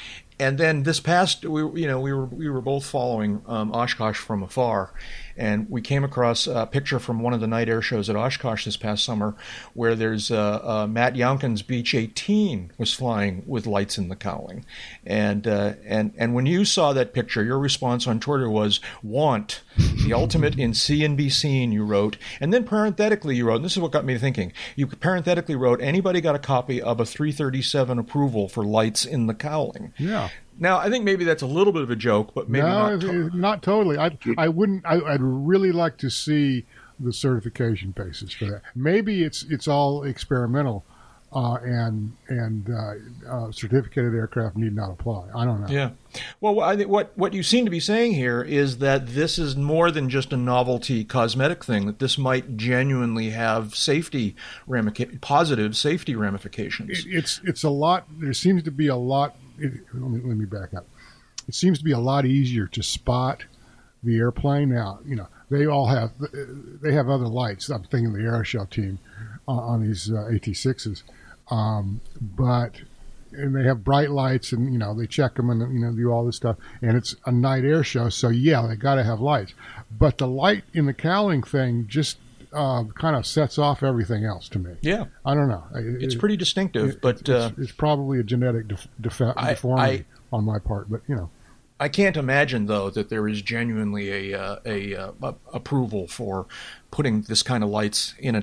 and 0.41 0.57
then 0.57 0.85
this 0.85 1.01
past, 1.01 1.45
we 1.45 1.83
you 1.83 1.87
know 1.87 2.01
we 2.01 2.13
were 2.13 2.27
we 2.27 2.49
were 2.49 2.61
both 2.61 2.87
following 2.87 3.43
um, 3.47 3.73
Oshkosh 3.73 4.17
from 4.17 4.43
afar, 4.43 4.93
and 5.39 5.71
we 5.71 5.81
came 5.81 6.05
across 6.05 6.47
a 6.47 6.67
picture 6.67 6.99
from 6.99 7.21
one 7.21 7.33
of 7.33 7.41
the 7.41 7.47
night 7.47 7.69
air 7.69 7.81
shows 7.81 8.11
at 8.11 8.17
Oshkosh 8.17 8.65
this 8.65 8.77
past 8.77 9.05
summer, 9.05 9.37
where 9.73 9.95
there's 9.95 10.31
uh, 10.31 10.61
uh, 10.63 10.87
Matt 10.87 11.15
Younkin's 11.15 11.63
Beech 11.63 11.95
18 11.95 12.73
was 12.77 12.93
flying 12.93 13.45
with 13.47 13.67
lights 13.67 13.97
in 13.97 14.09
the 14.09 14.17
cowling, 14.17 14.65
and 15.07 15.47
uh, 15.47 15.75
and 15.85 16.13
and 16.19 16.35
when 16.35 16.47
you 16.47 16.65
saw 16.65 16.93
that 16.93 17.15
picture, 17.15 17.45
your 17.45 17.59
response 17.59 18.07
on 18.07 18.19
Twitter 18.21 18.51
was 18.51 18.81
"want 19.03 19.63
the 20.05 20.13
ultimate 20.13 20.59
in 20.59 20.75
see 20.75 21.05
and 21.05 21.17
be 21.17 21.31
seen." 21.31 21.71
You 21.71 21.85
wrote, 21.85 22.17
and 22.41 22.53
then 22.53 22.65
parenthetically 22.65 23.37
you 23.37 23.47
wrote, 23.47 23.57
and 23.57 23.65
this 23.65 23.73
is 23.73 23.79
what 23.79 23.93
got 23.93 24.05
me 24.05 24.19
thinking. 24.19 24.53
You 24.75 24.89
parenthetically 24.89 25.55
wrote, 25.55 25.81
"Anybody 25.81 26.21
got 26.21 26.35
a 26.35 26.41
copy 26.41 26.83
of 26.83 26.99
a 26.99 27.07
337 27.07 27.99
approval 27.99 28.49
for 28.49 28.65
lights 28.65 29.05
in 29.05 29.29
the 29.29 29.35
cowling?" 29.35 29.93
Yeah. 29.99 30.31
Now, 30.59 30.79
I 30.79 30.91
think 30.91 31.05
maybe 31.05 31.25
that's 31.25 31.43
a 31.43 31.47
little 31.47 31.73
bit 31.73 31.83
of 31.83 31.91
a 31.91 31.97
joke, 31.97 32.35
but 32.35 32.49
maybe 32.49 32.67
no, 32.67 32.97
not. 32.97 33.01
To- 33.01 33.37
not 33.37 33.63
totally. 33.63 33.97
I 33.99 34.17
I 34.37 34.49
wouldn't. 34.49 34.85
I, 34.85 34.97
would 34.97 35.23
really 35.23 35.73
like 35.73 35.99
to 35.99 36.11
see 36.11 36.67
the 36.99 37.13
certification 37.13 37.93
basis 37.93 38.33
for 38.33 38.47
that. 38.47 38.63
Maybe 38.75 39.23
it's 39.23 39.45
it's 39.45 39.69
all 39.69 40.03
experimental, 40.03 40.85
uh, 41.33 41.59
and 41.63 42.17
and 42.29 42.69
uh, 42.71 43.31
uh, 43.31 43.53
certificated 43.53 44.15
aircraft 44.15 44.57
need 44.57 44.75
not 44.75 44.91
apply. 44.91 45.29
I 45.33 45.45
don't 45.45 45.61
know. 45.61 45.69
Yeah. 45.69 45.91
Well, 46.41 46.61
I 46.61 46.77
think 46.77 46.89
what 46.89 47.13
what 47.17 47.35
you 47.35 47.45
seem 47.45 47.65
to 47.65 47.71
be 47.71 47.81
saying 47.81 48.15
here 48.15 48.43
is 48.43 48.79
that 48.79 49.07
this 49.09 49.39
is 49.39 49.55
more 49.57 49.93
than 49.93 50.09
just 50.09 50.33
a 50.33 50.37
novelty 50.37 51.05
cosmetic 51.05 51.65
thing. 51.65 51.87
That 51.87 52.01
this 52.01 52.19
might 52.19 52.57
genuinely 52.57 53.31
have 53.31 53.77
safety 53.77 54.35
ramific- 54.69 55.21
positive 55.21 55.77
safety 55.77 56.17
ramifications. 56.17 57.05
It, 57.05 57.07
it's 57.11 57.41
it's 57.45 57.63
a 57.63 57.71
lot. 57.71 58.07
There 58.11 58.35
seems 58.35 58.65
to 58.65 58.73
be 58.73 58.89
a 58.89 58.97
lot 58.97 59.37
it, 59.59 59.73
let, 59.95 60.11
me, 60.11 60.21
let 60.25 60.37
me 60.37 60.45
back 60.45 60.75
up. 60.75 60.87
It 61.47 61.55
seems 61.55 61.79
to 61.79 61.85
be 61.85 61.93
a 61.93 61.99
lot 61.99 62.27
easier 62.27 62.67
to 62.67 62.83
spot 62.83 63.45
the 64.03 64.17
airplane 64.17 64.69
now. 64.69 65.01
You 65.05 65.17
know, 65.17 65.29
they 65.51 65.67
all 65.67 65.87
have 65.87 66.13
they 66.83 66.93
have 66.93 67.09
other 67.09 67.27
lights. 67.27 67.69
I'm 67.71 67.85
thinking 67.85 68.13
the 68.13 68.21
Aeroshell 68.21 68.69
team 68.71 68.99
on, 69.47 69.59
on 69.59 69.87
these 69.87 70.11
uh, 70.11 70.29
AT6s, 70.31 71.03
um, 71.51 72.01
but 72.21 72.81
and 73.33 73.55
they 73.55 73.65
have 73.65 73.85
bright 73.85 74.11
lights 74.11 74.53
and 74.53 74.73
you 74.73 74.79
know 74.79 74.95
they 74.95 75.07
check 75.07 75.35
them 75.35 75.51
and 75.51 75.61
you 75.73 75.81
know 75.81 75.93
do 75.93 76.11
all 76.11 76.25
this 76.25 76.37
stuff 76.37 76.57
and 76.81 76.97
it's 76.97 77.15
a 77.27 77.33
night 77.33 77.65
air 77.65 77.85
show 77.85 78.09
so 78.09 78.29
yeah 78.29 78.67
they 78.67 78.75
got 78.75 78.95
to 78.95 79.05
have 79.05 79.21
lights 79.21 79.53
but 79.91 80.19
the 80.19 80.27
light 80.27 80.65
in 80.73 80.87
the 80.87 80.95
cowling 80.95 81.43
thing 81.43 81.87
just 81.89 82.19
uh, 82.53 82.85
kind 82.85 83.17
of 83.17 83.27
sets 83.27 83.59
off 83.59 83.83
everything 83.83 84.25
else 84.25 84.49
to 84.51 84.59
me. 84.59 84.75
Yeah, 84.81 85.07
I 85.25 85.35
don't 85.35 85.49
know. 85.49 85.65
It's 85.75 86.15
it, 86.15 86.19
pretty 86.19 86.37
distinctive, 86.37 86.91
it, 86.91 87.01
but 87.01 87.21
it's, 87.21 87.31
uh, 87.31 87.51
it's, 87.59 87.73
probably 87.73 88.21
a 88.21 88.23
genetic 88.23 88.69
def- 88.69 88.89
def- 89.01 89.21
I, 89.21 89.51
deformity 89.51 90.05
I, 90.33 90.37
on 90.37 90.45
my 90.45 90.59
part. 90.59 90.91
But 90.91 91.03
you 91.09 91.15
know, 91.15 91.31
I 91.81 91.89
can't 91.89 92.17
imagine 92.17 92.67
though 92.67 92.91
that 92.91 93.09
there 93.09 93.29
is 93.29 93.43
genuinely 93.43 94.33
a, 94.33 94.41
uh, 94.41 94.57
a, 94.65 94.93
a, 94.93 95.01
uh, 95.01 95.13
a 95.23 95.35
approval 95.53 96.09
for 96.09 96.47
putting 96.91 97.23
this 97.23 97.43
kind 97.43 97.63
of 97.63 97.71
lights 97.71 98.15
in 98.19 98.35
a 98.35 98.43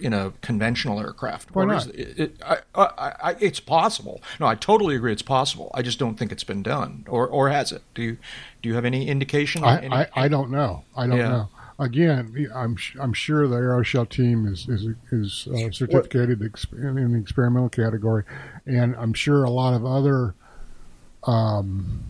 in 0.00 0.12
a 0.12 0.32
conventional 0.42 1.00
aircraft. 1.00 1.52
Why 1.54 1.64
not? 1.64 1.88
It, 1.88 2.18
it, 2.18 2.36
I, 2.46 2.58
I, 2.74 3.12
I, 3.20 3.36
it's 3.40 3.58
possible. 3.58 4.22
No, 4.38 4.46
I 4.46 4.54
totally 4.54 4.94
agree. 4.94 5.10
It's 5.10 5.22
possible. 5.22 5.72
I 5.74 5.82
just 5.82 5.98
don't 5.98 6.16
think 6.16 6.30
it's 6.30 6.44
been 6.44 6.62
done, 6.62 7.04
or 7.08 7.26
or 7.26 7.48
has 7.48 7.72
it? 7.72 7.82
Do 7.94 8.02
you 8.02 8.18
do 8.62 8.68
you 8.68 8.76
have 8.76 8.84
any 8.84 9.08
indication? 9.08 9.64
I, 9.64 9.80
any, 9.80 9.94
I, 9.94 10.08
I, 10.14 10.28
don't 10.28 10.50
know. 10.50 10.84
I 10.96 11.08
don't 11.08 11.18
yeah. 11.18 11.28
know 11.28 11.48
again, 11.82 12.48
I'm 12.54 12.76
I'm 13.00 13.12
sure 13.12 13.46
the 13.48 13.56
Aeroshell 13.56 14.08
team 14.08 14.46
is 14.46 14.68
is, 14.68 14.86
is 15.10 15.48
uh, 15.48 15.70
certificated 15.70 16.40
in 16.40 17.12
the 17.12 17.18
experimental 17.18 17.68
category, 17.68 18.24
and 18.66 18.94
I'm 18.96 19.14
sure 19.14 19.44
a 19.44 19.50
lot 19.50 19.74
of 19.74 19.84
other 19.84 20.34
um, 21.24 22.04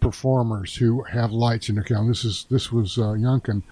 performers 0.00 0.76
who 0.76 1.02
have 1.02 1.32
lights 1.32 1.68
in 1.68 1.76
their 1.76 1.84
count. 1.84 2.08
This 2.08 2.24
is 2.24 2.46
this 2.50 2.70
was 2.70 2.98
uh, 2.98 3.14
Younkin. 3.14 3.62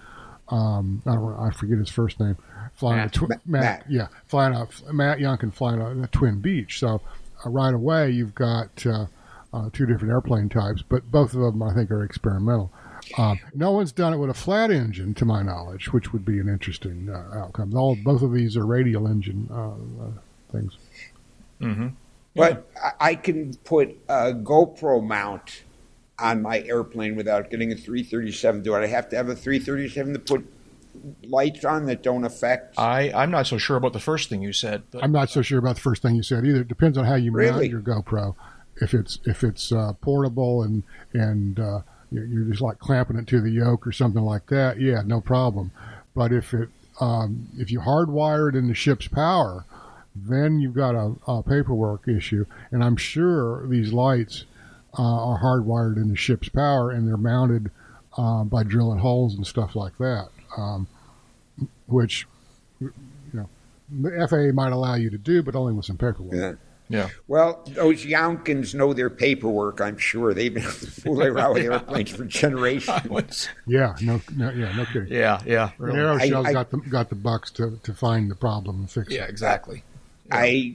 Um, 0.49 1.01
I 1.05 1.15
don't 1.15 1.39
I 1.39 1.51
forget 1.51 1.77
his 1.77 1.89
first 1.89 2.19
name. 2.19 2.37
Flying 2.73 2.97
Matt, 2.97 3.15
a 3.15 3.19
twi- 3.19 3.27
Matt, 3.27 3.47
Matt, 3.47 3.85
yeah, 3.89 4.07
flying 4.25 4.53
out 4.53 4.69
Matt 4.91 5.19
Younkin 5.19 5.53
flying 5.53 5.81
a, 5.81 6.03
a 6.03 6.07
Twin 6.07 6.41
Beech. 6.41 6.79
So 6.79 7.01
uh, 7.45 7.49
right 7.49 7.73
away 7.73 8.11
you've 8.11 8.35
got 8.35 8.85
uh, 8.85 9.05
uh, 9.53 9.69
two 9.71 9.85
different 9.85 10.11
airplane 10.11 10.49
types, 10.49 10.83
but 10.87 11.09
both 11.09 11.33
of 11.33 11.41
them 11.41 11.63
I 11.63 11.73
think 11.73 11.89
are 11.91 12.03
experimental. 12.03 12.71
Um, 13.17 13.39
no 13.53 13.71
one's 13.71 13.91
done 13.91 14.13
it 14.13 14.17
with 14.17 14.29
a 14.29 14.35
flat 14.35 14.71
engine, 14.71 15.13
to 15.15 15.25
my 15.25 15.41
knowledge, 15.41 15.93
which 15.93 16.11
would 16.11 16.25
be 16.25 16.39
an 16.39 16.49
interesting 16.49 17.09
uh, 17.09 17.37
outcome. 17.37 17.75
All 17.75 17.95
both 17.95 18.21
of 18.21 18.33
these 18.33 18.57
are 18.57 18.65
radial 18.65 19.07
engine 19.07 19.47
uh, 19.51 19.71
uh, 19.71 20.11
things. 20.51 20.77
Mm-hmm. 21.61 21.87
But 22.35 22.69
I 22.99 23.15
can 23.15 23.53
put 23.63 23.97
a 24.09 24.33
GoPro 24.33 25.01
mount 25.01 25.63
on 26.19 26.41
my 26.41 26.61
airplane 26.61 27.15
without 27.15 27.49
getting 27.49 27.71
a 27.71 27.75
337. 27.75 28.61
Do 28.61 28.75
I 28.75 28.87
have 28.87 29.09
to 29.09 29.15
have 29.15 29.29
a 29.29 29.35
337 29.35 30.13
to 30.13 30.19
put 30.19 30.45
lights 31.23 31.63
on 31.63 31.85
that 31.85 32.03
don't 32.03 32.25
affect? 32.25 32.77
I, 32.77 33.11
I'm 33.13 33.31
not 33.31 33.47
so 33.47 33.57
sure 33.57 33.77
about 33.77 33.93
the 33.93 33.99
first 33.99 34.29
thing 34.29 34.41
you 34.41 34.51
said. 34.51 34.83
But... 34.91 35.03
I'm 35.03 35.13
not 35.13 35.29
so 35.29 35.41
sure 35.41 35.59
about 35.59 35.75
the 35.75 35.81
first 35.81 36.01
thing 36.01 36.15
you 36.15 36.23
said 36.23 36.45
either. 36.45 36.61
It 36.61 36.67
depends 36.67 36.97
on 36.97 37.05
how 37.05 37.15
you 37.15 37.31
really? 37.31 37.69
mount 37.69 37.69
your 37.69 37.81
GoPro. 37.81 38.35
If 38.81 38.93
it's 38.93 39.19
if 39.23 39.41
it's 39.41 39.71
uh, 39.71 39.93
portable 40.01 40.61
and 40.61 40.83
and 41.13 41.57
uh, 42.17 42.23
you're 42.23 42.45
just 42.45 42.61
like 42.61 42.79
clamping 42.79 43.17
it 43.17 43.27
to 43.27 43.41
the 43.41 43.49
yoke 43.49 43.85
or 43.85 43.91
something 43.91 44.23
like 44.23 44.47
that, 44.47 44.79
yeah, 44.79 45.01
no 45.05 45.21
problem. 45.21 45.71
But 46.15 46.31
if 46.31 46.53
it 46.53 46.69
um, 46.99 47.49
if 47.57 47.71
you 47.71 47.79
hardwire 47.79 48.49
it 48.49 48.55
in 48.55 48.67
the 48.67 48.73
ship's 48.73 49.07
power, 49.07 49.65
then 50.15 50.59
you've 50.59 50.73
got 50.73 50.95
a, 50.95 51.13
a 51.27 51.43
paperwork 51.43 52.07
issue. 52.07 52.45
And 52.71 52.83
I'm 52.83 52.95
sure 52.95 53.67
these 53.67 53.91
lights 53.91 54.45
uh, 54.97 55.01
are 55.03 55.41
hardwired 55.41 55.97
in 55.97 56.09
the 56.09 56.15
ship's 56.15 56.49
power 56.49 56.91
and 56.91 57.07
they're 57.07 57.17
mounted 57.17 57.69
uh, 58.17 58.43
by 58.45 58.63
drilling 58.63 58.99
holes 58.99 59.35
and 59.35 59.45
stuff 59.45 59.75
like 59.75 59.97
that, 59.97 60.29
um, 60.57 60.87
which 61.87 62.25
you 62.79 62.93
know 63.33 63.49
the 63.89 64.27
FAA 64.29 64.53
might 64.53 64.71
allow 64.71 64.95
you 64.95 65.09
to 65.09 65.17
do, 65.17 65.43
but 65.43 65.55
only 65.55 65.73
with 65.73 65.85
some 65.85 65.97
paperwork. 65.97 66.33
Yeah. 66.33 66.53
Yeah. 66.87 67.09
Well, 67.27 67.63
those 67.67 68.05
Younkins 68.05 68.75
know 68.75 68.93
their 68.93 69.09
paperwork. 69.09 69.81
I'm 69.81 69.97
sure 69.97 70.33
they've 70.33 70.53
been 70.53 70.63
fooling 70.63 71.29
around 71.29 71.55
with 71.55 71.63
airplanes 71.63 72.11
for 72.11 72.25
generations. 72.25 73.49
yeah. 73.67 73.95
No. 74.01 74.21
No. 74.35 74.51
Yeah. 74.51 74.75
No 74.75 74.85
kidding. 74.85 75.11
Yeah. 75.11 75.41
Yeah. 75.45 75.71
Really. 75.77 75.99
Aeroshell's 75.99 76.53
got 76.53 76.69
the 76.71 76.77
got 76.77 77.09
the 77.09 77.15
bucks 77.15 77.51
to, 77.51 77.79
to 77.83 77.93
find 77.93 78.29
the 78.29 78.35
problem 78.35 78.81
and 78.81 78.89
fix 78.89 79.09
yeah, 79.09 79.19
it. 79.19 79.21
Yeah. 79.21 79.29
Exactly. 79.29 79.83
Yeah. 80.27 80.37
I, 80.37 80.73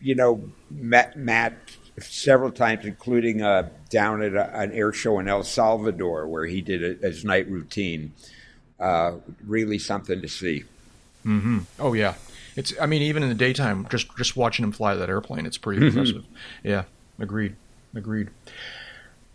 you 0.00 0.14
know, 0.14 0.42
met 0.70 1.16
Matt 1.16 1.54
several 2.00 2.50
times, 2.50 2.84
including 2.84 3.42
uh, 3.42 3.68
down 3.90 4.22
at 4.22 4.34
a, 4.34 4.58
an 4.58 4.72
air 4.72 4.92
show 4.92 5.20
in 5.20 5.28
El 5.28 5.44
Salvador 5.44 6.26
where 6.26 6.46
he 6.46 6.60
did 6.60 7.02
a, 7.02 7.06
his 7.06 7.24
night 7.24 7.48
routine. 7.48 8.12
Uh, 8.80 9.14
really 9.46 9.78
something 9.78 10.20
to 10.20 10.28
see. 10.28 10.64
Mm-hmm. 11.24 11.60
Oh 11.78 11.92
yeah. 11.92 12.14
It's. 12.56 12.72
I 12.80 12.86
mean, 12.86 13.02
even 13.02 13.22
in 13.22 13.28
the 13.28 13.34
daytime, 13.34 13.86
just 13.90 14.14
just 14.16 14.36
watching 14.36 14.64
him 14.64 14.72
fly 14.72 14.94
that 14.94 15.08
airplane, 15.08 15.46
it's 15.46 15.58
pretty 15.58 15.80
mm-hmm. 15.80 15.98
impressive. 15.98 16.24
Yeah, 16.62 16.84
agreed, 17.18 17.56
agreed. 17.94 18.30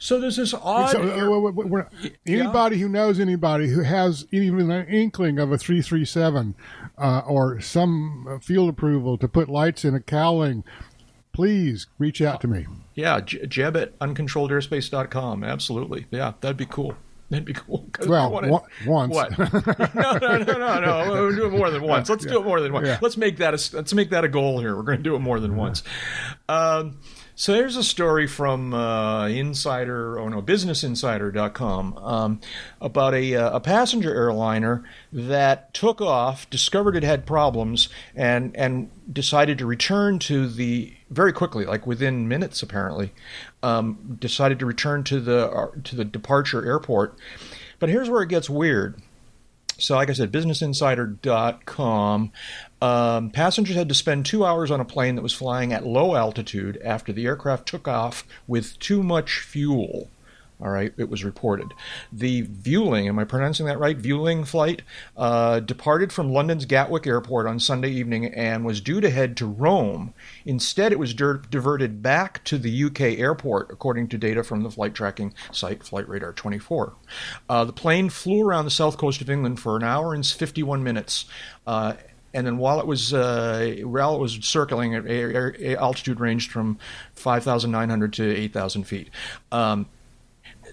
So 0.02 0.20
there's 0.20 0.38
this 0.38 0.54
odd. 0.54 0.92
So, 0.92 1.02
uh, 1.02 1.52
we're- 1.52 1.86
anybody 2.26 2.80
who 2.80 2.88
knows 2.88 3.20
anybody 3.20 3.68
who 3.68 3.82
has 3.82 4.26
even 4.32 4.72
an 4.72 4.88
inkling 4.88 5.40
of 5.40 5.52
a 5.52 5.58
337 5.58 6.56
uh, 6.98 7.22
or 7.28 7.60
some 7.60 8.40
field 8.42 8.70
approval 8.70 9.18
to 9.18 9.28
put 9.28 9.50
lights 9.50 9.84
in 9.84 9.94
a 9.94 10.00
cowling, 10.00 10.64
please 11.34 11.88
reach 11.98 12.22
out 12.22 12.40
to 12.42 12.48
me. 12.48 12.66
yeah, 12.96 13.20
Jeb 13.20 13.76
at 13.76 14.00
uncontrolledairspace.com. 14.00 15.44
Absolutely. 15.44 16.06
Yeah, 16.12 16.34
that'd 16.40 16.56
be 16.56 16.66
cool. 16.66 16.96
That'd 17.30 17.46
be 17.46 17.54
cool. 17.54 17.88
Well, 18.08 18.32
wanna- 18.32 18.50
wa- 18.50 18.62
once. 18.88 19.14
What? 19.14 19.38
no, 19.96 20.14
no, 20.18 20.38
no, 20.38 20.58
no, 20.58 20.80
no. 20.80 21.12
We'll 21.12 21.36
do 21.36 21.46
it 21.46 21.52
more 21.52 21.70
than 21.70 21.84
once. 21.84 22.10
Let's 22.10 22.26
do 22.26 22.40
it 22.40 22.44
more 22.44 22.60
than 22.60 22.74
once. 22.74 22.88
Yeah. 22.88 22.98
Let's 23.02 23.18
make 23.18 23.38
that 23.38 23.54
a 23.54 23.76
let's 23.76 23.94
make 23.94 24.10
that 24.10 24.24
a 24.24 24.28
goal 24.28 24.60
here. 24.60 24.76
We're 24.76 24.84
going 24.84 24.98
to 24.98 25.04
do 25.04 25.16
it 25.16 25.20
more 25.20 25.40
than 25.40 25.56
once. 25.56 25.84
Um, 26.48 26.98
so 27.36 27.54
there's 27.54 27.78
a 27.78 27.84
story 27.84 28.28
from 28.28 28.74
uh, 28.74 29.28
Insider, 29.28 30.20
oh 30.20 30.28
no, 30.28 30.42
BusinessInsider.com 30.42 31.98
um, 31.98 32.42
about 32.82 33.14
a, 33.14 33.36
uh, 33.36 33.56
a 33.56 33.60
passenger 33.62 34.14
airliner 34.14 34.84
that 35.14 35.74
took 35.74 36.02
off, 36.02 36.50
discovered 36.50 36.96
it 36.98 37.04
had 37.04 37.26
problems, 37.26 37.88
and 38.16 38.54
and 38.58 38.90
decided 39.14 39.58
to 39.60 39.66
return 39.66 40.20
to 40.20 40.48
the 40.50 40.94
very 41.10 41.34
quickly, 41.34 41.66
like 41.66 41.88
within 41.88 42.28
minutes 42.28 42.62
apparently, 42.62 43.12
um, 43.64 44.18
decided 44.20 44.60
to 44.60 44.66
return 44.66 45.04
to 45.06 45.20
the 45.20 45.50
uh, 45.50 45.72
to 45.84 45.96
the 45.96 46.06
departure 46.06 46.66
airport. 46.66 47.18
But 47.80 47.90
here's 47.90 48.10
where 48.10 48.22
it 48.22 48.30
gets 48.30 48.50
weird. 48.50 49.02
So, 49.78 49.96
like 49.96 50.10
I 50.10 50.14
said, 50.14 50.32
BusinessInsider.com. 50.32 52.32
Um, 52.82 53.30
passengers 53.32 53.76
had 53.76 53.90
to 53.90 53.96
spend 53.96 54.26
two 54.26 54.46
hours 54.46 54.72
on 54.72 54.80
a 54.80 54.86
plane 54.86 55.16
that 55.16 55.22
was 55.22 55.34
flying 55.34 55.74
at 55.74 55.86
low 55.86 56.16
altitude 56.16 56.82
after 56.84 57.14
the 57.14 57.26
aircraft 57.26 57.68
took 57.68 57.88
off 57.88 58.26
with 58.48 58.78
too 58.80 59.04
much 59.04 59.40
fuel. 59.40 60.10
All 60.62 60.70
right, 60.70 60.92
it 60.98 61.10
was 61.10 61.24
reported. 61.24 61.74
The 62.12 62.42
Vueling, 62.42 63.08
am 63.08 63.18
I 63.18 63.24
pronouncing 63.24 63.66
that 63.68 63.80
right? 63.80 63.98
Vueling 63.98 64.44
flight 64.44 64.82
uh, 65.16 65.62
departed 65.62 66.12
from 66.12 66.34
London's 66.34 66.66
Gatwick 66.66 67.08
Airport 67.08 67.48
on 67.48 67.62
Sunday 67.62 67.92
evening 67.92 68.26
and 68.26 68.66
was 68.66 68.82
due 68.82 69.00
to 69.00 69.10
head 69.10 69.38
to 69.38 69.46
Rome. 69.46 70.14
Instead, 70.46 70.92
it 70.92 71.00
was 71.00 71.14
dir- 71.14 71.42
diverted 71.50 72.02
back 72.02 72.44
to 72.44 72.58
the 72.58 72.84
UK 72.84 73.02
airport, 73.20 73.72
according 73.72 74.10
to 74.10 74.18
data 74.18 74.44
from 74.44 74.64
the 74.64 74.70
flight 74.70 74.94
tracking 74.94 75.34
site 75.54 75.82
Flight 75.82 76.10
Radar 76.10 76.34
24. 76.34 76.94
Uh, 77.48 77.64
the 77.64 77.72
plane 77.72 78.10
flew 78.10 78.46
around 78.46 78.66
the 78.66 78.72
south 78.72 78.98
coast 78.98 79.22
of 79.22 79.30
England 79.30 79.62
for 79.62 79.78
an 79.78 79.84
hour 79.84 80.14
and 80.14 80.26
51 80.26 80.84
minutes. 80.84 81.24
Uh, 81.66 81.94
and 82.34 82.46
then 82.46 82.58
while 82.58 82.80
it 82.80 82.86
was 82.86 83.14
uh, 83.14 83.78
while 83.84 84.14
it 84.14 84.20
was 84.20 84.34
circling, 84.42 84.94
altitude 84.94 86.20
ranged 86.20 86.52
from 86.52 86.78
5,900 87.14 88.14
to 88.14 88.36
8,000 88.36 88.84
feet. 88.84 89.10
Um, 89.52 89.88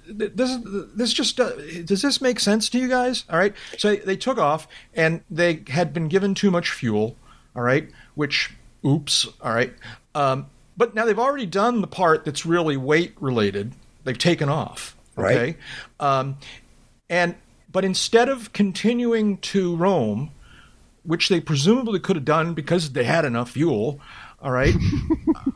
this 0.08 0.58
this 0.94 1.12
just 1.12 1.38
uh, 1.40 1.50
does 1.84 2.02
this 2.02 2.20
make 2.20 2.40
sense 2.40 2.68
to 2.70 2.78
you 2.78 2.88
guys? 2.88 3.24
All 3.30 3.38
right, 3.38 3.54
so 3.78 3.96
they 3.96 4.16
took 4.16 4.38
off 4.38 4.66
and 4.94 5.22
they 5.30 5.62
had 5.68 5.92
been 5.92 6.08
given 6.08 6.34
too 6.34 6.50
much 6.50 6.70
fuel. 6.70 7.16
All 7.54 7.62
right, 7.62 7.88
which 8.14 8.52
oops. 8.84 9.26
All 9.40 9.52
right, 9.54 9.72
um, 10.14 10.46
but 10.76 10.94
now 10.94 11.04
they've 11.04 11.18
already 11.18 11.46
done 11.46 11.80
the 11.80 11.86
part 11.86 12.24
that's 12.24 12.46
really 12.46 12.76
weight 12.76 13.14
related. 13.20 13.72
They've 14.04 14.16
taken 14.18 14.48
off. 14.48 14.96
Okay, 15.18 15.56
Right. 16.00 16.18
um, 16.18 16.36
and 17.08 17.34
but 17.72 17.84
instead 17.84 18.28
of 18.28 18.52
continuing 18.52 19.38
to 19.38 19.74
Rome, 19.76 20.30
which 21.04 21.28
they 21.28 21.40
presumably 21.40 21.98
could 22.00 22.16
have 22.16 22.24
done 22.24 22.54
because 22.54 22.92
they 22.92 23.04
had 23.04 23.24
enough 23.24 23.50
fuel. 23.50 24.00
All 24.42 24.50
right. 24.52 24.74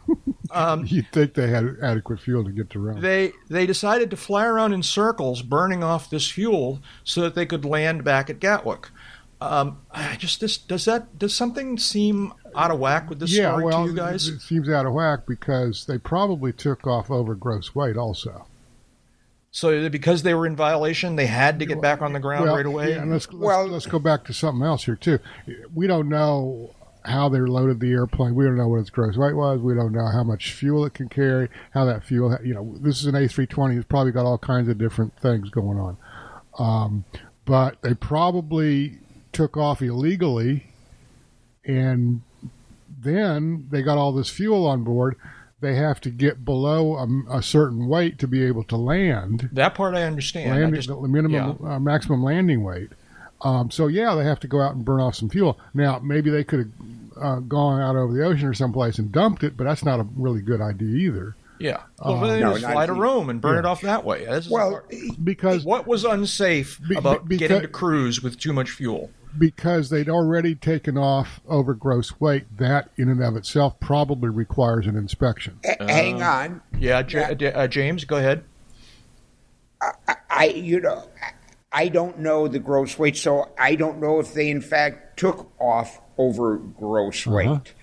You'd 0.86 1.10
think 1.12 1.34
they 1.34 1.48
had 1.48 1.76
adequate 1.82 2.20
fuel 2.20 2.44
to 2.44 2.50
get 2.50 2.70
to 2.70 2.78
Rome. 2.78 3.00
they 3.00 3.32
they 3.48 3.66
decided 3.66 4.10
to 4.10 4.16
fly 4.16 4.44
around 4.46 4.72
in 4.72 4.82
circles, 4.82 5.42
burning 5.42 5.84
off 5.84 6.10
this 6.10 6.30
fuel, 6.30 6.80
so 7.04 7.20
that 7.22 7.34
they 7.34 7.46
could 7.46 7.64
land 7.64 8.04
back 8.04 8.30
at 8.30 8.40
Gatwick. 8.40 8.88
Um, 9.40 9.78
I 9.90 10.16
just 10.16 10.40
this 10.40 10.58
does 10.58 10.84
that 10.84 11.18
does 11.18 11.34
something 11.34 11.78
seem 11.78 12.34
out 12.54 12.70
of 12.70 12.78
whack 12.78 13.08
with 13.08 13.20
this 13.20 13.34
yeah, 13.34 13.50
story 13.50 13.64
well, 13.64 13.84
to 13.84 13.90
you 13.90 13.96
guys? 13.96 14.28
it 14.28 14.40
seems 14.40 14.68
out 14.68 14.86
of 14.86 14.92
whack 14.92 15.20
because 15.26 15.86
they 15.86 15.98
probably 15.98 16.52
took 16.52 16.86
off 16.86 17.10
over 17.10 17.34
gross 17.34 17.74
weight 17.74 17.96
also. 17.96 18.46
So 19.52 19.88
because 19.88 20.22
they 20.22 20.34
were 20.34 20.46
in 20.46 20.54
violation, 20.54 21.16
they 21.16 21.26
had 21.26 21.58
to 21.58 21.66
get 21.66 21.80
back 21.80 22.02
on 22.02 22.12
the 22.12 22.20
ground 22.20 22.44
well, 22.44 22.56
right 22.56 22.66
away. 22.66 22.90
yeah, 22.90 23.02
and 23.02 23.10
let's, 23.10 23.26
let's, 23.26 23.38
Well- 23.38 23.66
let's 23.66 23.86
go 23.86 23.98
back 23.98 24.24
to 24.26 24.32
something 24.32 24.64
else 24.64 24.84
here 24.84 24.94
too. 24.94 25.18
We 25.74 25.86
don't 25.86 26.08
know 26.08 26.74
how 27.04 27.28
they 27.28 27.38
loaded 27.40 27.80
the 27.80 27.90
airplane. 27.92 28.34
We 28.34 28.44
don't 28.44 28.56
know 28.56 28.68
what 28.68 28.80
its 28.80 28.90
gross 28.90 29.16
weight 29.16 29.34
was. 29.34 29.60
We 29.60 29.74
don't 29.74 29.92
know 29.92 30.06
how 30.06 30.22
much 30.24 30.52
fuel 30.52 30.84
it 30.84 30.94
can 30.94 31.08
carry. 31.08 31.48
How 31.72 31.84
that 31.86 32.04
fuel, 32.04 32.36
you 32.44 32.54
know, 32.54 32.74
this 32.80 33.00
is 33.00 33.06
an 33.06 33.14
A320. 33.14 33.76
It's 33.76 33.86
probably 33.86 34.12
got 34.12 34.26
all 34.26 34.38
kinds 34.38 34.68
of 34.68 34.78
different 34.78 35.16
things 35.20 35.50
going 35.50 35.78
on. 35.78 35.96
Um, 36.58 37.04
but 37.44 37.80
they 37.82 37.94
probably 37.94 38.98
took 39.32 39.56
off 39.56 39.80
illegally, 39.82 40.66
and 41.64 42.22
then 43.02 43.68
they 43.70 43.82
got 43.82 43.98
all 43.98 44.12
this 44.12 44.28
fuel 44.28 44.66
on 44.66 44.84
board. 44.84 45.16
They 45.60 45.74
have 45.76 46.00
to 46.02 46.10
get 46.10 46.44
below 46.44 46.96
a, 46.96 47.38
a 47.38 47.42
certain 47.42 47.86
weight 47.86 48.18
to 48.20 48.26
be 48.26 48.42
able 48.44 48.64
to 48.64 48.76
land 48.76 49.50
that 49.52 49.74
part 49.74 49.94
I 49.94 50.04
understand. 50.04 50.50
I 50.52 50.60
landing, 50.60 50.74
just- 50.74 50.88
the 50.88 50.96
minimum 51.08 51.64
uh, 51.64 51.78
maximum 51.78 52.22
landing 52.22 52.62
weight. 52.62 52.90
Um, 53.42 53.70
so 53.70 53.86
yeah, 53.86 54.14
they 54.14 54.24
have 54.24 54.40
to 54.40 54.48
go 54.48 54.60
out 54.60 54.74
and 54.74 54.84
burn 54.84 55.00
off 55.00 55.14
some 55.14 55.28
fuel. 55.30 55.58
Now 55.74 55.98
maybe 55.98 56.30
they 56.30 56.44
could 56.44 56.58
have 57.16 57.22
uh, 57.24 57.40
gone 57.40 57.80
out 57.80 57.96
over 57.96 58.12
the 58.12 58.24
ocean 58.24 58.46
or 58.48 58.54
someplace 58.54 58.98
and 58.98 59.10
dumped 59.12 59.42
it, 59.44 59.56
but 59.56 59.64
that's 59.64 59.84
not 59.84 60.00
a 60.00 60.06
really 60.16 60.40
good 60.42 60.60
idea 60.60 60.88
either. 61.08 61.36
yeah. 61.58 61.82
Well, 62.04 62.20
they 62.20 62.40
No, 62.40 62.52
just 62.52 62.62
not 62.62 62.72
fly 62.72 62.86
to 62.86 62.92
Rome 62.94 63.28
and 63.30 63.40
burn 63.40 63.58
it 63.58 63.66
off 63.66 63.82
that 63.82 64.04
way. 64.04 64.24
This 64.24 64.48
Well, 64.48 64.70
part- 64.70 64.94
Because 65.22 65.64
what 65.64 65.86
was 65.86 66.04
unsafe 66.04 66.80
Be- 66.88 66.96
about 66.96 67.28
be- 67.28 67.36
getting 67.36 67.60
to 67.60 67.68
cruise 67.68 68.22
with 68.22 68.38
too 68.38 68.52
much 68.52 68.70
fuel? 68.70 69.10
because 69.38 69.90
they'd 69.90 70.08
already 70.08 70.56
taken 70.56 70.98
off 70.98 71.40
over 71.48 71.72
gross 71.72 72.18
weight, 72.20 72.46
that 72.58 72.90
in 72.96 73.08
and 73.08 73.22
of 73.22 73.36
itself 73.36 73.78
probably 73.78 74.28
requires 74.28 74.86
an 74.88 74.96
inspection. 74.96 75.56
h- 75.64 75.76
hang 75.78 76.20
on. 76.20 76.60
Yeah, 76.78 77.02
J- 77.02 77.52
uh, 77.52 77.68
James, 77.68 78.04
go 78.04 78.16
ahead. 78.16 78.42
I, 80.28 80.46
you 80.46 80.80
know, 80.80 81.04
I 81.72 81.88
don't 81.88 82.18
know 82.18 82.48
the 82.48 82.58
gross 82.58 82.98
weight, 82.98 83.16
so 83.16 83.50
I 83.58 83.74
don't 83.76 84.00
know 84.00 84.18
if 84.18 84.34
they 84.34 84.50
in 84.50 84.60
fact 84.60 85.18
took 85.18 85.50
off 85.60 86.00
over 86.18 86.56
gross 86.56 87.26
weight. 87.26 87.74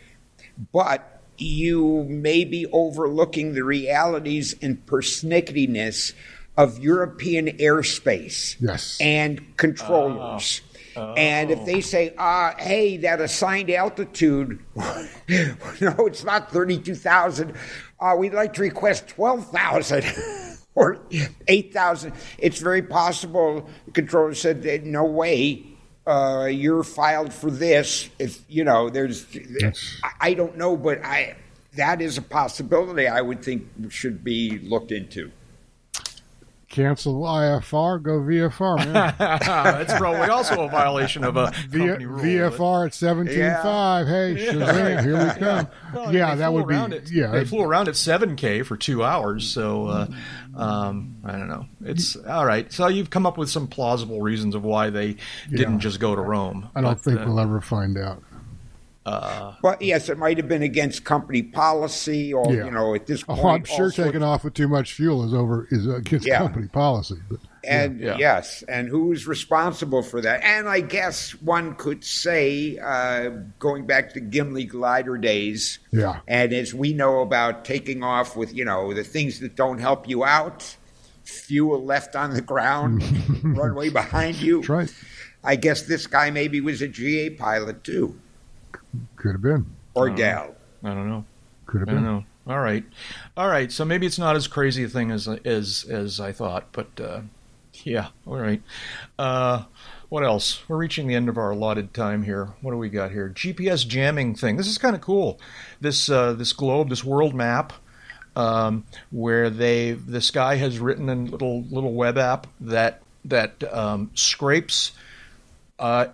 But 0.73 1.21
you 1.38 2.03
may 2.09 2.43
be 2.43 2.65
overlooking 2.73 3.53
the 3.53 3.63
realities 3.63 4.55
and 4.61 4.85
persnicketyness 4.85 6.13
of 6.57 6.79
European 6.79 7.45
airspace 7.57 8.55
Yes. 8.59 8.97
and 8.99 9.55
controllers. 9.57 10.61
And 10.95 11.51
if 11.51 11.63
they 11.63 11.81
say, 11.81 12.15
uh, 12.17 12.53
hey, 12.57 12.97
that 12.97 13.21
assigned 13.21 13.69
altitude, 13.69 14.59
no, 14.75 15.95
it's 16.07 16.23
not 16.23 16.51
32,000, 16.51 17.53
uh, 17.99 18.15
we'd 18.17 18.33
like 18.33 18.53
to 18.55 18.61
request 18.61 19.07
12,000 19.09 20.03
or 20.78 20.99
8,000, 21.47 22.13
it's 22.38 22.59
very 22.59 22.84
possible 22.84 23.67
the 23.86 23.91
controller 23.91 24.36
said, 24.36 24.63
"Eh, 24.63 24.80
no 24.84 25.05
way. 25.05 25.63
Uh, 26.05 26.45
you're 26.45 26.84
filed 26.84 27.34
for 27.34 27.49
this. 27.49 28.09
If 28.19 28.41
you 28.47 28.63
know, 28.63 28.89
there's, 28.89 29.25
I, 30.03 30.11
I 30.30 30.34
don't 30.36 30.55
know, 30.55 30.78
but 30.78 31.03
I 31.03 31.36
that 31.75 31.99
is 31.99 32.17
a 32.17 32.21
possibility. 32.21 33.07
I 33.07 33.21
would 33.21 33.43
think 33.43 33.67
should 33.89 34.23
be 34.23 34.59
looked 34.59 34.91
into. 34.91 35.32
Cancel 36.78 37.21
IFR, 37.21 38.01
go 38.03 38.19
VFR, 38.19 38.78
man. 38.78 39.15
That's 39.17 39.93
probably 39.97 40.30
also 40.30 40.61
a 40.63 40.69
violation 40.69 41.23
of 41.23 41.36
a 41.36 41.51
V- 41.69 41.80
rule. 41.80 42.19
VFR 42.21 42.86
at 42.86 42.93
seventeen 42.93 43.51
five. 43.63 44.05
Hey, 44.05 44.36
Shazam, 44.36 45.01
here 45.03 45.17
we 45.34 45.39
come. 45.39 45.67
Well, 45.93 46.13
yeah, 46.13 46.36
that 46.36 46.51
would 46.53 46.67
be. 46.67 46.75
yeah, 47.15 47.32
they 47.32 47.45
flew 47.45 47.61
around 47.63 47.88
at 47.88 47.93
7K 47.95 48.65
for 48.65 48.75
two 48.75 49.05
hours. 49.05 49.47
So, 49.49 49.88
uh, 49.88 50.07
um, 50.55 51.15
I 51.23 51.32
don't 51.32 51.47
know. 51.47 51.65
It's 51.84 52.17
all 52.17 52.45
right. 52.45 52.71
So 52.73 52.88
you've 52.89 53.09
come 53.09 53.25
up 53.25 53.38
with 53.38 53.49
some 53.49 53.67
plausible 53.67 54.21
reasons 54.21 54.53
of 54.53 54.63
why 54.65 54.89
they 54.89 55.15
didn't 55.49 55.75
Yeah. 55.75 55.80
just 55.80 55.99
go 56.01 56.13
to 56.13 56.21
Rome. 56.21 56.69
I 56.75 56.82
don't 56.82 56.91
But, 56.95 57.01
think 57.01 57.21
uh, 57.21 57.23
we'll 57.25 57.39
ever 57.39 57.61
find 57.61 57.97
out. 57.97 58.21
But 59.61 59.81
yes, 59.81 60.09
it 60.09 60.17
might 60.17 60.37
have 60.37 60.47
been 60.47 60.63
against 60.63 61.03
company 61.03 61.41
policy, 61.43 62.33
or 62.33 62.45
Yeah. 62.53 62.65
you 62.65 62.71
know, 62.71 62.93
at 62.95 63.05
this 63.07 63.23
point. 63.23 63.39
Oh, 63.43 63.47
I'm 63.49 63.63
sure 63.63 63.85
all 63.85 63.91
sorts- 63.91 63.95
taking 63.95 64.23
off 64.23 64.43
with 64.43 64.53
too 64.53 64.67
much 64.67 64.93
fuel 64.93 65.23
is 65.25 65.33
over 65.33 65.67
is 65.71 65.87
against 65.87 66.25
Yeah. 66.27 66.39
company 66.39 66.67
policy. 66.67 67.15
But 67.29 67.39
And 67.63 67.99
Yeah. 67.99 68.15
yes, 68.17 68.63
and 68.69 68.87
who's 68.87 69.27
responsible 69.27 70.01
for 70.01 70.21
that? 70.21 70.41
And 70.41 70.69
I 70.69 70.79
guess 70.79 71.31
one 71.41 71.75
could 71.75 72.01
say, 72.05 72.77
uh, 72.81 73.29
going 73.59 73.85
back 73.85 74.13
to 74.13 74.21
Gimli 74.21 74.63
glider 74.63 75.17
days, 75.17 75.79
Yeah. 75.91 76.19
and 76.29 76.53
as 76.53 76.73
we 76.73 76.93
know 76.93 77.19
about 77.19 77.65
taking 77.65 78.03
off 78.03 78.37
with, 78.37 78.53
you 78.55 78.63
know, 78.63 78.93
the 78.93 79.03
things 79.03 79.41
that 79.41 79.57
don't 79.57 79.79
help 79.79 80.07
you 80.07 80.23
out, 80.23 80.77
fuel 81.25 81.83
left 81.83 82.15
on 82.15 82.33
the 82.35 82.41
ground, 82.41 83.03
runway 83.43 83.89
behind 83.89 84.37
you. 84.37 84.57
that's 84.59 84.69
right. 84.69 84.93
I 85.43 85.55
guess 85.57 85.81
this 85.81 86.07
guy 86.07 86.29
maybe 86.29 86.61
was 86.61 86.81
a 86.81 86.87
GA 86.87 87.31
pilot 87.31 87.83
too, 87.83 88.17
Could 89.15 89.33
have 89.33 89.41
been. 89.41 89.65
or 89.93 90.09
gal. 90.09 90.55
I 90.83 90.89
don't 90.93 91.09
know. 91.09 91.25
Could 91.65 91.81
have 91.81 91.89
I 91.89 91.93
don't 91.93 92.03
been. 92.03 92.11
know. 92.13 92.25
All 92.47 92.59
right, 92.59 92.85
all 93.35 93.49
right. 93.49 93.69
So 93.71 93.83
maybe 93.83 94.05
it's 94.05 94.17
not 94.19 94.35
as 94.38 94.47
crazy 94.47 94.83
a 94.85 94.88
thing 94.88 95.11
as 95.11 95.27
as 95.27 95.85
as 95.89 96.19
I 96.21 96.31
thought, 96.31 96.67
but 96.71 96.88
uh, 96.99 97.21
yeah. 97.83 98.07
All 98.25 98.38
right. 98.38 98.61
Uh, 99.19 99.63
what 100.07 100.23
else? 100.23 100.61
We're 100.69 100.77
reaching 100.77 101.07
the 101.07 101.15
end 101.15 101.27
of 101.27 101.38
our 101.38 101.49
allotted 101.51 101.93
time 101.93 102.23
here. 102.23 102.45
What 102.61 102.71
do 102.71 102.77
we 102.77 102.88
got 102.88 103.11
here? 103.11 103.29
GPS 103.35 103.85
jamming 103.85 104.35
thing. 104.35 104.55
This 104.55 104.67
is 104.67 104.77
kind 104.77 104.95
of 104.95 105.01
cool. 105.01 105.41
This 105.81 106.07
uh, 106.09 106.33
this 106.33 106.53
globe, 106.53 106.88
this 106.88 107.03
world 107.03 107.35
map, 107.35 107.73
um, 108.38 108.85
where 109.11 109.49
they 109.49 109.91
this 109.91 110.31
guy 110.31 110.55
has 110.55 110.79
written 110.79 111.09
a 111.09 111.15
little 111.15 111.63
little 111.63 111.93
web 111.93 112.17
app 112.17 112.47
that 112.61 113.01
that 113.25 113.61
um, 113.73 114.09
scrapes. 114.13 114.93
Uh, 115.77 116.07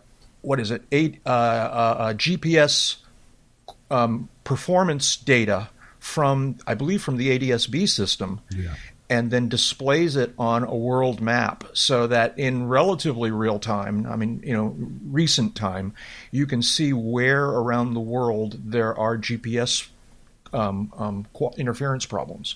what 0.43 0.59
is 0.59 0.69
it? 0.69 0.83
Eight 0.91 1.19
uh, 1.25 1.29
uh, 1.29 2.13
GPS 2.13 2.97
um, 3.89 4.29
performance 4.43 5.15
data 5.15 5.69
from, 5.99 6.57
I 6.67 6.73
believe, 6.75 7.01
from 7.01 7.17
the 7.17 7.37
ADSB 7.37 7.87
system, 7.89 8.41
Yeah. 8.55 8.75
and 9.09 9.31
then 9.31 9.47
displays 9.49 10.15
it 10.17 10.33
on 10.37 10.63
a 10.63 10.75
world 10.75 11.21
map 11.21 11.63
so 11.73 12.07
that 12.07 12.37
in 12.37 12.67
relatively 12.67 13.31
real 13.31 13.57
time, 13.57 14.05
I 14.05 14.15
mean, 14.17 14.41
you 14.45 14.53
know, 14.53 14.75
recent 15.09 15.55
time, 15.55 15.93
you 16.31 16.45
can 16.45 16.61
see 16.61 16.91
where 16.93 17.45
around 17.45 17.93
the 17.93 17.99
world 18.01 18.59
there 18.65 18.97
are 18.97 19.17
GPS 19.17 19.87
um, 20.51 20.91
um, 20.97 21.25
interference 21.57 22.05
problems. 22.05 22.55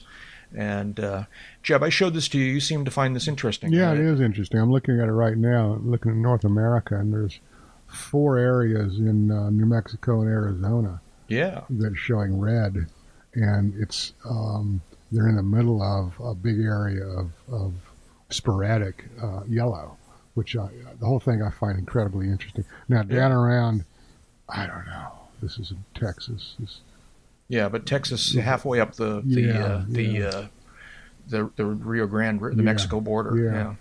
And 0.56 1.00
uh, 1.00 1.24
Jeb, 1.64 1.84
I 1.84 1.90
showed 1.90 2.14
this 2.14 2.28
to 2.30 2.38
you. 2.38 2.46
You 2.46 2.60
seem 2.60 2.86
to 2.86 2.92
find 2.92 3.16
this 3.16 3.28
interesting. 3.28 3.74
Yeah, 3.74 3.90
right? 3.90 3.98
it 3.98 4.06
is 4.06 4.22
interesting. 4.22 4.60
I'm 4.60 4.72
looking 4.72 5.00
at 5.00 5.08
it 5.08 5.12
right 5.14 5.38
now. 5.38 5.74
I'm 5.74 5.90
looking 5.92 6.12
at 6.12 6.18
North 6.18 6.44
America, 6.46 6.98
and 6.98 7.14
there's 7.14 7.40
four 7.88 8.38
areas 8.38 9.00
in 9.00 9.32
uh, 9.32 9.50
New 9.50 9.66
Mexico 9.66 10.22
and 10.22 10.30
Arizona 10.30 11.00
Yeah. 11.28 11.62
that 11.70 11.94
are 11.94 11.96
showing 11.96 12.40
red, 12.40 12.88
and 13.34 13.74
it's 13.80 14.14
um, 14.30 14.82
they're 15.12 15.28
in 15.30 15.36
the 15.36 15.44
middle 15.44 15.82
of 15.82 16.14
a 16.24 16.36
big 16.36 16.60
area 16.60 17.06
of, 17.06 17.32
of 17.52 17.74
sporadic 18.30 19.06
uh, 19.22 19.42
yellow, 19.48 19.98
which 20.34 20.56
I, 20.58 20.68
the 21.00 21.06
whole 21.06 21.20
thing 21.20 21.42
I 21.42 21.50
find 21.50 21.80
incredibly 21.80 22.28
interesting. 22.28 22.66
Now 22.90 23.04
down 23.04 23.32
around, 23.32 23.86
I 24.50 24.68
don't 24.68 24.86
know. 24.86 25.12
This 25.42 25.58
is 25.60 25.72
in 25.72 25.84
Texas. 25.96 26.56
This, 26.60 26.82
Yeah, 27.48 27.70
but 27.70 27.86
Texas 27.86 28.34
halfway 28.36 28.80
up 28.82 28.96
the 28.96 29.22
the 29.26 29.42
Yeah, 29.42 29.64
uh, 29.66 29.86
the, 29.88 30.04
yeah. 30.04 30.26
uh, 30.26 30.48
the 31.30 31.50
the 31.56 31.66
Rio 31.66 32.06
Grande, 32.08 32.42
the 32.42 32.56
Yeah, 32.58 32.62
Mexico 32.64 33.00
border. 33.00 33.38
yeah. 33.38 33.76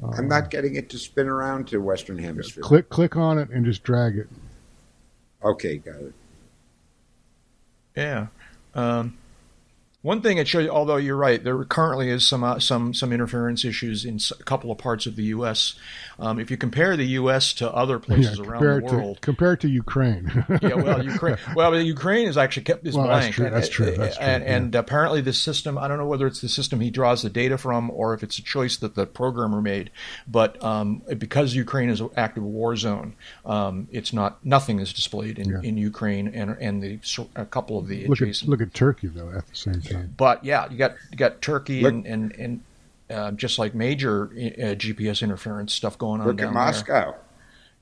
Yeah. 0.00 0.06
uh, 0.08 0.10
I'm 0.12 0.28
not 0.28 0.50
getting 0.50 0.76
it 0.76 0.88
to 0.90 0.98
spin 0.98 1.28
around 1.28 1.68
to 1.68 1.78
Western 1.78 2.18
Hemisphere. 2.18 2.62
click 2.62 2.88
click 2.88 3.16
on 3.16 3.38
it 3.38 3.50
and 3.50 3.64
just 3.64 3.82
drag 3.82 4.16
it. 4.16 4.28
Okay, 5.44 5.78
got 5.78 5.96
it. 5.96 6.14
Yeah. 7.96 8.26
Um, 8.74 9.18
one 10.02 10.20
thing 10.20 10.38
it 10.38 10.48
shows, 10.48 10.68
although 10.68 10.96
you're 10.96 11.16
right, 11.16 11.42
there 11.42 11.62
currently 11.64 12.10
is 12.10 12.26
some 12.26 12.42
uh, 12.44 12.58
some 12.58 12.92
some 12.92 13.12
interference 13.12 13.64
issues 13.64 14.04
in 14.04 14.18
a 14.38 14.42
couple 14.42 14.70
of 14.72 14.78
parts 14.78 15.06
of 15.06 15.14
the 15.16 15.22
U.S. 15.24 15.74
Um, 16.18 16.38
if 16.40 16.50
you 16.50 16.56
compare 16.56 16.96
the 16.96 17.06
U.S. 17.20 17.52
to 17.54 17.70
other 17.72 17.98
places 17.98 18.38
yeah, 18.38 18.44
around 18.44 18.62
the 18.62 18.76
it 18.78 18.88
to 18.88 18.96
world, 18.96 19.20
compare 19.20 19.52
it 19.54 19.60
to 19.60 19.68
Ukraine. 19.68 20.30
yeah, 20.62 20.74
well, 20.74 21.02
Ukraine. 21.12 21.36
Well, 21.54 21.80
Ukraine 21.80 22.26
has 22.26 22.36
actually 22.36 22.64
kept 22.64 22.82
this 22.84 22.94
Well, 22.96 23.06
that's 23.06 23.24
blank. 23.26 23.34
true, 23.36 23.50
that's 23.50 23.68
true, 23.68 23.90
that's 23.96 24.16
true, 24.16 24.26
And, 24.26 24.42
yeah. 24.44 24.56
and 24.56 24.74
apparently, 24.74 25.20
the 25.20 25.32
system. 25.32 25.78
I 25.78 25.86
don't 25.88 25.98
know 25.98 26.06
whether 26.06 26.26
it's 26.26 26.40
the 26.40 26.48
system 26.48 26.80
he 26.80 26.90
draws 26.90 27.22
the 27.22 27.30
data 27.30 27.56
from, 27.56 27.90
or 27.90 28.12
if 28.14 28.22
it's 28.22 28.38
a 28.38 28.42
choice 28.42 28.76
that 28.78 28.94
the 28.96 29.06
programmer 29.06 29.62
made. 29.62 29.90
But 30.26 30.62
um, 30.64 31.02
because 31.18 31.54
Ukraine 31.54 31.90
is 31.90 32.00
an 32.00 32.10
active 32.16 32.42
war 32.42 32.76
zone, 32.76 33.14
um, 33.46 33.86
it's 33.92 34.12
not. 34.12 34.44
Nothing 34.44 34.80
is 34.80 34.92
displayed 34.92 35.38
in, 35.38 35.48
Yeah. 35.48 35.60
in 35.62 35.76
Ukraine 35.76 36.28
and 36.28 36.56
and 36.60 36.82
the 36.82 36.98
a 37.36 37.44
couple 37.44 37.78
of 37.78 37.86
the 37.86 38.06
look 38.08 38.20
at 38.22 38.42
look 38.46 38.60
at 38.60 38.74
Turkey 38.74 39.06
though 39.08 39.30
at 39.30 39.46
the 39.46 39.54
same 39.56 39.74
time. 39.80 39.91
But 40.16 40.44
yeah, 40.44 40.68
you 40.70 40.76
got 40.76 40.94
you 41.10 41.16
got 41.16 41.40
Turkey 41.42 41.80
Look- 41.82 41.92
and 41.94 42.06
and, 42.06 42.32
and 42.38 42.60
uh, 43.10 43.30
just 43.32 43.58
like 43.58 43.74
major 43.74 44.24
uh, 44.26 44.74
GPS 44.74 45.22
interference 45.22 45.72
stuff 45.74 45.98
going 45.98 46.20
on 46.20 46.26
Look 46.26 46.36
down 46.38 46.48
at 46.48 46.52
there. 46.54 46.64
Moscow. 46.64 47.14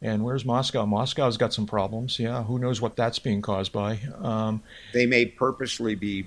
And 0.02 0.24
where's 0.24 0.44
Moscow? 0.46 0.86
Moscow's 0.86 1.36
got 1.36 1.52
some 1.52 1.66
problems. 1.66 2.18
Yeah, 2.18 2.42
who 2.42 2.58
knows 2.58 2.80
what 2.80 2.96
that's 2.96 3.18
being 3.18 3.42
caused 3.42 3.70
by? 3.72 4.00
Um, 4.20 4.62
They 4.94 5.04
may 5.06 5.26
purposely 5.26 5.94
be 5.94 6.26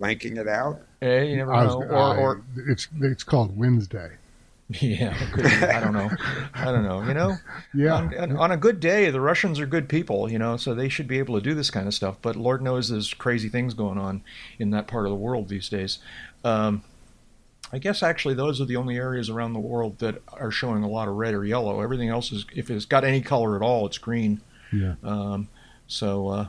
blanking 0.00 0.38
it 0.38 0.46
out. 0.46 0.80
eh, 1.02 1.22
you 1.24 1.36
never 1.36 1.52
I 1.52 1.64
was- 1.64 1.74
know. 1.74 1.82
Or, 1.82 1.96
I- 1.98 2.16
or 2.16 2.42
it's 2.68 2.86
it's 3.00 3.24
called 3.24 3.56
Wednesday. 3.58 4.12
yeah, 4.80 5.14
it 5.18 5.32
could 5.32 5.44
be. 5.44 5.50
I 5.50 5.80
don't 5.80 5.94
know. 5.94 6.10
I 6.54 6.66
don't 6.66 6.82
know. 6.84 7.02
You 7.02 7.14
know, 7.14 7.36
Yeah, 7.74 7.94
on, 7.94 8.18
on- 8.18 8.36
on 8.36 8.50
a 8.52 8.56
good 8.56 8.80
day, 8.80 9.10
the 9.10 9.20
Russians 9.20 9.58
are 9.60 9.66
good 9.66 9.88
people. 9.88 10.30
You 10.30 10.38
know, 10.38 10.56
so 10.58 10.74
they 10.74 10.88
should 10.90 11.08
be 11.08 11.18
able 11.18 11.34
to 11.36 11.40
do 11.40 11.54
this 11.54 11.70
kind 11.70 11.86
of 11.86 11.94
stuff. 11.94 12.16
But 12.20 12.36
Lord 12.36 12.60
knows 12.62 12.88
there's 12.90 13.14
crazy 13.14 13.48
things 13.48 13.72
going 13.74 13.98
on 13.98 14.22
in 14.58 14.70
that 14.70 14.86
part 14.86 15.06
of 15.06 15.10
the 15.10 15.16
world 15.16 15.48
these 15.48 15.68
days. 15.70 15.98
Um, 16.44 16.82
I 17.72 17.78
guess 17.78 18.02
actually 18.02 18.34
those 18.34 18.60
are 18.60 18.64
the 18.64 18.76
only 18.76 18.96
areas 18.96 19.28
around 19.30 19.52
the 19.52 19.58
world 19.60 19.98
that 19.98 20.22
are 20.32 20.50
showing 20.50 20.82
a 20.82 20.88
lot 20.88 21.08
of 21.08 21.14
red 21.16 21.34
or 21.34 21.44
yellow. 21.44 21.80
Everything 21.82 22.08
else 22.08 22.32
is, 22.32 22.46
if 22.54 22.70
it's 22.70 22.84
got 22.86 23.04
any 23.04 23.20
color 23.20 23.56
at 23.56 23.62
all, 23.62 23.86
it's 23.86 23.98
green. 23.98 24.40
yeah. 24.72 24.94
Um, 25.02 25.48
so 25.86 26.28
uh, 26.28 26.46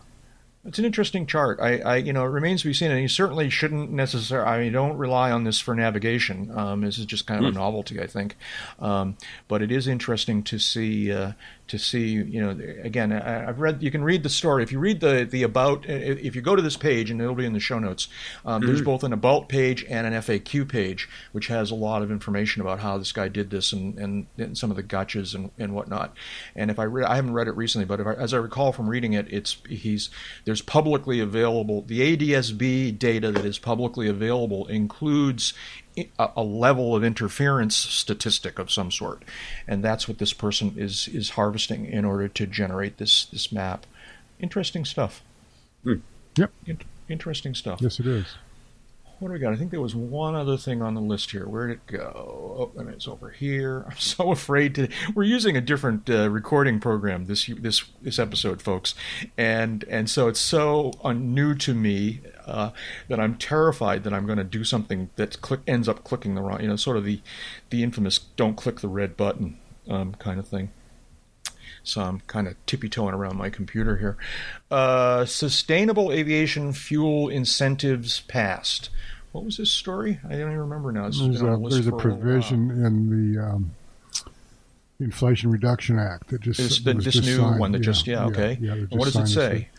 it's 0.66 0.78
an 0.78 0.86
interesting 0.86 1.26
chart. 1.26 1.60
I, 1.62 1.80
I, 1.80 1.96
you 1.98 2.12
know, 2.12 2.26
it 2.26 2.30
remains 2.30 2.62
to 2.62 2.68
be 2.68 2.74
seen, 2.74 2.92
and 2.92 3.02
you 3.02 3.08
certainly 3.08 3.50
shouldn't 3.50 3.92
necessarily. 3.92 4.50
I 4.50 4.60
mean, 4.60 4.74
don't 4.74 4.98
rely 4.98 5.32
on 5.32 5.44
this 5.46 5.60
for 5.60 5.74
navigation. 5.74 6.52
Um, 6.58 6.82
this 6.82 6.98
is 6.98 7.06
just 7.06 7.26
kind 7.26 7.44
of 7.46 7.52
a 7.52 7.56
novelty, 7.56 8.00
I 8.02 8.08
think. 8.08 8.36
Um, 8.80 9.18
but 9.48 9.62
it 9.62 9.72
is 9.72 9.88
interesting 9.88 10.44
to 10.44 10.60
see. 10.60 11.12
Uh, 11.12 11.34
to 11.70 11.80
see, 11.80 12.08
you 12.08 12.42
know, 12.42 12.50
again, 12.84 13.14
I, 13.14 13.48
I've 13.48 13.60
read. 13.60 13.82
You 13.82 13.92
can 13.92 14.04
read 14.04 14.24
the 14.24 14.30
story 14.30 14.64
if 14.64 14.72
you 14.72 14.80
read 14.80 15.00
the 15.00 15.28
the 15.30 15.44
about. 15.44 15.86
If 15.88 16.36
you 16.36 16.42
go 16.42 16.56
to 16.56 16.62
this 16.62 16.76
page, 16.76 17.10
and 17.10 17.22
it'll 17.22 17.36
be 17.36 17.46
in 17.46 17.54
the 17.54 17.60
show 17.60 17.80
notes. 17.80 18.08
Um, 18.46 18.66
There's 18.66 18.82
both 18.82 19.04
an 19.04 19.14
about 19.14 19.50
page 19.50 19.86
and 19.88 20.06
an 20.06 20.14
FAQ 20.14 20.68
page, 20.68 21.08
which 21.32 21.48
has 21.48 21.72
a 21.72 21.76
lot 21.76 22.02
of 22.02 22.12
information 22.12 22.62
about 22.62 22.80
how 22.80 22.98
this 22.98 23.12
guy 23.12 23.28
did 23.28 23.50
this 23.50 23.72
and, 23.72 23.98
and, 23.98 24.28
and 24.38 24.58
some 24.58 24.72
of 24.72 24.78
the 24.78 24.84
gotchas 24.84 25.36
and, 25.36 25.52
and 25.58 25.74
whatnot. 25.74 26.16
And 26.56 26.72
if 26.72 26.80
I 26.80 26.84
re- 26.84 27.06
I 27.06 27.16
haven't 27.16 27.34
read 27.34 27.48
it 27.48 27.56
recently, 27.56 27.86
but 27.86 28.00
if 28.00 28.08
I, 28.08 28.14
as 28.14 28.34
I 28.34 28.38
recall 28.38 28.72
from 28.72 28.90
reading 28.90 29.14
it, 29.14 29.28
it's 29.32 29.58
he's 29.70 30.10
there's 30.46 30.62
publicly 30.62 31.20
available 31.20 31.84
the 31.84 32.18
ADSB 32.18 32.98
data 32.98 33.32
that 33.32 33.46
is 33.46 33.60
publicly 33.60 34.08
available 34.10 34.68
includes 34.68 35.54
a, 36.18 36.30
a 36.38 36.44
level 36.44 36.96
of 36.96 37.04
interference 37.04 37.76
statistic 37.76 38.60
of 38.60 38.72
some 38.72 38.92
sort, 38.92 39.24
and 39.68 39.84
that's 39.84 40.08
what 40.08 40.18
this 40.18 40.34
person 40.34 40.74
is 40.78 41.08
is 41.08 41.32
harvesting 41.32 41.86
in 41.86 42.06
order 42.06 42.28
to 42.28 42.46
generate 42.48 42.98
this 42.98 43.26
this 43.26 43.52
map. 43.52 43.86
Interesting 44.40 44.86
stuff. 44.86 45.22
Yep. 46.36 46.52
In- 46.66 46.80
interesting 47.10 47.54
stuff. 47.54 47.82
Yes, 47.82 48.00
it 48.00 48.08
is. 48.08 48.26
What 49.20 49.28
do 49.28 49.34
we 49.34 49.40
got? 49.40 49.52
I 49.52 49.58
think 49.58 49.72
there 49.72 49.82
was 49.82 49.96
one 49.96 50.34
other 50.34 50.56
thing 50.56 50.82
on 50.82 50.94
the 50.94 51.02
list 51.02 51.32
here. 51.32 51.46
Where 51.46 51.68
did 51.68 51.74
it 51.74 51.88
go? 51.88 52.72
Oh, 52.76 52.80
and 52.80 52.90
it's 52.90 53.06
over 53.06 53.30
here. 53.32 53.84
I'm 53.90 53.98
so 53.98 54.32
afraid 54.32 54.76
to. 54.76 54.88
We're 55.14 55.24
using 55.24 55.58
a 55.58 55.62
different 55.62 56.10
uh, 56.10 56.30
recording 56.30 56.80
program 56.80 57.26
this 57.26 57.48
this 57.48 57.84
this 58.02 58.18
episode, 58.18 58.62
folks, 58.62 58.96
and 59.38 59.84
and 59.90 60.10
so 60.10 60.30
it's 60.30 60.40
so 60.40 60.94
un- 61.04 61.34
new 61.34 61.54
to 61.56 61.74
me 61.74 62.22
uh, 62.50 62.72
that 63.08 63.20
I'm 63.20 63.36
terrified 63.36 64.04
that 64.04 64.14
I'm 64.14 64.26
going 64.26 64.38
to 64.38 64.44
do 64.44 64.64
something 64.64 65.10
that 65.16 65.42
click 65.42 65.62
ends 65.68 65.88
up 65.88 66.04
clicking 66.04 66.36
the 66.36 66.42
wrong. 66.42 66.62
You 66.62 66.68
know, 66.68 66.76
sort 66.76 66.98
of 66.98 67.06
the 67.06 67.22
the 67.70 67.84
infamous 67.84 68.20
"don't 68.20 68.56
click 68.56 68.80
the 68.80 68.88
red 68.88 69.16
button" 69.16 69.58
um, 69.88 70.14
kind 70.16 70.40
of 70.40 70.48
thing. 70.48 70.72
So 71.84 72.02
I'm 72.02 72.20
kind 72.22 72.48
of 72.48 72.56
tippy 72.66 72.90
toeing 72.90 73.14
around 73.14 73.38
my 73.38 73.50
computer 73.50 73.98
here. 73.98 74.18
Uh, 74.70 75.26
sustainable 75.26 76.12
aviation 76.12 76.74
fuel 76.74 77.30
incentives 77.30 78.22
passed. 78.22 78.90
What 79.32 79.46
was 79.46 79.58
this 79.58 79.72
story? 79.72 80.20
I 80.26 80.32
don't 80.32 80.42
even 80.42 80.58
remember 80.58 80.92
now. 80.92 81.06
It's 81.06 81.20
There's 81.20 81.42
a, 81.42 81.58
there's 81.70 81.88
a 81.88 81.92
provision 81.92 82.72
in 82.86 83.34
the 83.36 83.44
um, 83.44 83.72
Inflation 85.00 85.52
Reduction 85.52 85.98
Act 86.00 86.30
that 86.30 86.42
just. 86.42 86.60
This, 86.60 86.80
the, 86.80 86.94
this 86.96 87.14
just 87.14 87.26
new 87.26 87.38
signed. 87.38 87.60
one 87.60 87.72
that 87.72 87.80
just 87.80 88.08
yeah, 88.08 88.26
okay. 88.26 88.58
yeah, 88.60 88.76
just 88.76 88.92
what 88.92 89.06
does 89.06 89.16
it 89.16 89.28
say? 89.28 89.70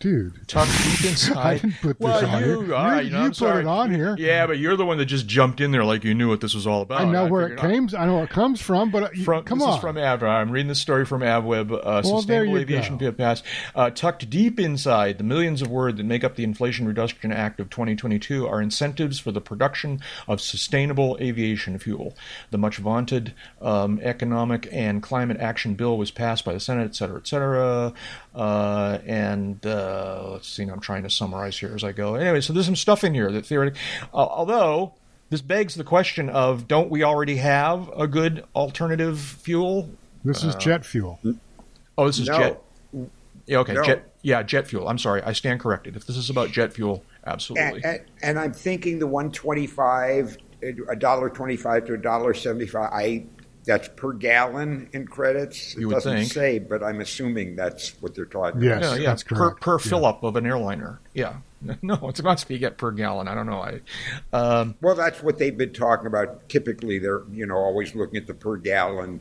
Dude? 0.00 0.46
Tuck 0.48 0.68
deep 0.84 1.04
inside. 1.10 1.36
I 1.46 1.54
didn't 1.58 1.74
put 1.80 1.98
this 1.98 2.04
well, 2.04 2.26
on 2.26 2.40
you, 2.42 2.60
here. 2.62 2.72
right, 2.72 3.04
You- 3.04 3.10
know, 3.10 3.22
you 3.24 3.28
put 3.28 3.36
sorry. 3.36 3.60
it 3.62 3.66
on 3.66 3.92
here. 3.92 4.14
Yeah, 4.18 4.46
but 4.46 4.58
you're 4.58 4.76
the 4.76 4.86
one 4.86 4.98
that 4.98 5.06
just 5.06 5.26
jumped 5.26 5.60
in 5.60 5.70
there 5.70 5.84
like 5.84 6.04
you 6.04 6.14
knew 6.14 6.28
what 6.28 6.40
this 6.40 6.54
was 6.54 6.66
all 6.66 6.82
about. 6.82 7.00
I 7.00 7.04
know 7.04 7.26
where 7.26 7.48
it 7.48 7.58
came. 7.58 7.88
I 7.96 8.06
know 8.06 8.16
where 8.16 8.24
it 8.24 8.30
comes 8.30 8.60
from, 8.60 8.90
but 8.90 9.02
uh, 9.02 9.08
you- 9.14 9.24
From, 9.24 9.44
come 9.44 9.58
this 9.58 9.68
on. 9.68 9.74
is 9.74 9.80
from 9.80 9.98
Av. 9.98 10.22
I'm 10.22 10.50
reading 10.50 10.68
the 10.68 10.74
story 10.74 11.04
from 11.04 11.22
AvWeb. 11.22 11.72
Uh, 11.72 11.78
Well, 11.84 12.02
Sustainable 12.18 12.58
Aviation 12.58 12.96
go. 12.98 13.12
Pass. 13.12 13.42
Uh, 13.74 13.90
tucked 13.90 14.28
deep 14.30 14.60
inside 14.60 15.18
the 15.18 15.24
millions 15.24 15.62
of 15.62 15.70
words 15.70 15.96
that 15.98 16.04
make 16.04 16.22
up 16.24 16.36
the 16.36 16.44
Inflation 16.44 16.86
Reduction 16.86 17.32
Act 17.32 17.60
of 17.60 17.70
2022 17.70 18.46
are 18.46 18.60
incentives 18.62 19.18
for 19.18 19.32
the 19.32 19.40
production 19.40 20.00
of 20.26 20.40
sustainable 20.40 21.16
aviation 21.20 21.78
fuel. 21.78 22.16
The 22.50 22.58
much 22.58 22.76
vaunted 22.76 23.34
um, 23.60 23.98
Economic 24.02 24.68
and 24.72 25.02
Climate 25.02 25.38
Action 25.40 25.74
Bill 25.74 25.96
was 25.98 26.10
passed 26.10 26.44
by 26.44 26.52
the 26.52 26.60
Senate, 26.60 26.84
et 26.86 26.94
cetera, 26.94 27.16
et 27.18 27.26
cetera. 27.26 27.92
Uh, 28.34 28.98
and 29.06 29.64
uh, 29.66 29.87
let's 30.32 30.48
see, 30.48 30.64
I'm 30.64 30.80
trying 30.80 31.02
to 31.02 31.10
summarize 31.10 31.58
here 31.58 31.72
as 31.74 31.84
I 31.84 31.92
go. 31.92 32.14
Anyway, 32.14 32.40
so 32.40 32.52
there's 32.52 32.66
some 32.66 32.76
stuff 32.76 33.04
in 33.04 33.14
here 33.14 33.30
that 33.32 33.46
theoretically, 33.46 33.80
uh, 34.12 34.16
although 34.16 34.94
this 35.30 35.40
begs 35.42 35.74
the 35.74 35.84
question 35.84 36.28
of 36.28 36.66
don't 36.68 36.90
we 36.90 37.02
already 37.02 37.36
have 37.36 37.90
a 37.96 38.06
good 38.06 38.44
alternative 38.54 39.18
fuel? 39.18 39.90
this 40.24 40.44
uh, 40.44 40.48
is 40.48 40.54
jet 40.56 40.84
fuel. 40.84 41.18
Oh, 41.96 42.06
this 42.06 42.18
is 42.18 42.28
No. 42.28 42.38
jet. 42.38 42.62
Yeah, 43.46 43.58
okay, 43.58 43.74
No. 43.74 43.82
jet. 43.82 44.12
yeah, 44.22 44.42
jet 44.42 44.66
fuel. 44.66 44.88
I'm 44.88 44.98
sorry, 44.98 45.22
I 45.22 45.32
stand 45.32 45.60
corrected. 45.60 45.96
If 45.96 46.06
this 46.06 46.16
is 46.16 46.28
about 46.30 46.50
jet 46.50 46.72
fuel, 46.72 47.02
absolutely. 47.26 47.82
And, 47.82 47.84
and, 47.84 48.00
and 48.22 48.38
I'm 48.38 48.52
thinking 48.52 48.98
the 48.98 49.06
125, 49.06 50.38
a 50.88 50.96
dollar 50.96 51.30
25 51.30 51.86
to 51.86 51.94
a 51.94 51.98
dollar 51.98 52.34
75. 52.34 52.90
I 52.92 53.24
that's 53.68 53.86
per 53.94 54.12
gallon 54.14 54.88
in 54.92 55.06
credits. 55.06 55.74
It 55.74 55.80
You 55.82 55.88
would 55.88 55.94
doesn't 55.94 56.16
think. 56.16 56.32
say, 56.32 56.58
but 56.58 56.82
I'm 56.82 57.00
assuming 57.00 57.54
that's 57.54 57.90
what 58.00 58.14
they're 58.16 58.24
talking 58.24 58.62
Yes. 58.62 58.78
about. 58.78 58.96
yeah, 58.96 59.02
yeah, 59.02 59.08
that's 59.10 59.22
per, 59.22 59.36
correct. 59.36 59.60
per 59.60 59.72
Yeah. 59.74 59.90
fill 59.90 60.06
up 60.06 60.24
of 60.24 60.34
an 60.36 60.46
airliner. 60.46 60.98
Yeah, 61.14 61.34
no, 61.82 61.98
it's 62.08 62.22
must 62.22 62.48
be 62.48 62.58
get 62.58 62.78
per 62.78 62.90
gallon. 62.90 63.28
I 63.28 63.34
don't 63.34 63.46
know. 63.46 63.60
I, 63.62 63.80
um, 64.36 64.74
Well, 64.80 64.94
that's 64.96 65.22
what 65.22 65.38
they've 65.38 65.56
been 65.56 65.72
talking 65.74 66.06
about. 66.06 66.48
Typically, 66.48 66.98
they're 66.98 67.22
you 67.30 67.46
know 67.46 67.56
always 67.56 67.94
looking 67.94 68.16
at 68.16 68.26
the 68.26 68.34
per 68.34 68.56
gallon 68.56 69.20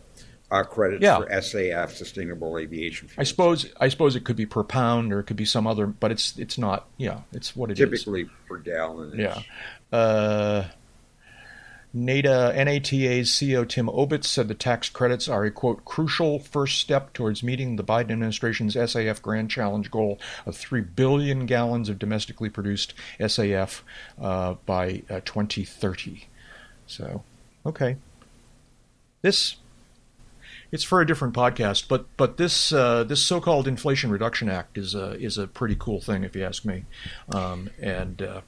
uh, 0.49 0.63
credits 0.63 1.03
Yeah. 1.03 1.17
for 1.17 1.25
SAF, 1.29 1.89
Sustainable 1.91 2.57
Aviation 2.57 3.09
Fuel. 3.09 3.19
I 3.19 3.25
suppose 3.25 3.65
I 3.81 3.89
suppose 3.89 4.15
it 4.15 4.23
could 4.23 4.37
be 4.37 4.45
per 4.45 4.63
pound 4.63 5.11
or 5.11 5.19
it 5.19 5.23
could 5.25 5.35
be 5.35 5.43
some 5.45 5.67
other, 5.67 5.87
but 5.87 6.09
it's 6.11 6.37
it's 6.39 6.57
not. 6.57 6.87
Yeah, 6.97 7.19
it's 7.33 7.53
what 7.53 7.69
it 7.69 7.77
is. 7.77 7.79
typically 7.89 8.29
per 8.47 8.57
gallon. 8.59 9.19
Yeah. 9.19 9.41
Uh, 9.91 10.63
NATA, 11.93 12.53
NATA's 12.55 13.29
CEO 13.29 13.67
Tim 13.67 13.87
Obitts 13.87 14.25
said 14.25 14.47
the 14.47 14.53
tax 14.53 14.89
credits 14.89 15.27
are 15.27 15.45
a 15.45 15.51
quote 15.51 15.85
crucial 15.85 16.39
first 16.39 16.79
step 16.79 17.13
towards 17.13 17.43
meeting 17.43 17.75
the 17.75 17.83
Biden 17.83 18.11
administration's 18.11 18.75
SAF 18.75 19.21
Grand 19.21 19.49
Challenge 19.49 19.89
goal 19.89 20.19
of 20.45 20.55
3 20.55 20.81
billion 20.81 21.45
gallons 21.45 21.89
of 21.89 21.97
domestically 21.97 22.49
produced 22.49 22.93
SAF 23.19 23.81
uh, 24.21 24.55
by 24.65 25.03
uh, 25.09 25.21
2030. 25.23 26.27
So, 26.85 27.23
okay. 27.65 27.97
This 29.21 29.55
it's 30.71 30.83
for 30.83 31.01
a 31.01 31.07
different 31.07 31.33
podcast, 31.33 31.87
but 31.87 32.05
but 32.17 32.37
this 32.37 32.71
uh, 32.71 33.03
this 33.03 33.23
so-called 33.23 33.67
Inflation 33.67 34.11
Reduction 34.11 34.49
Act 34.49 34.77
is 34.77 34.93
a 34.93 35.11
is 35.13 35.37
a 35.37 35.47
pretty 35.47 35.75
cool 35.75 36.01
thing, 36.01 36.23
if 36.23 36.35
you 36.35 36.43
ask 36.43 36.65
me. 36.65 36.85
Um, 37.33 37.69
and 37.81 38.21
uh, 38.21 38.41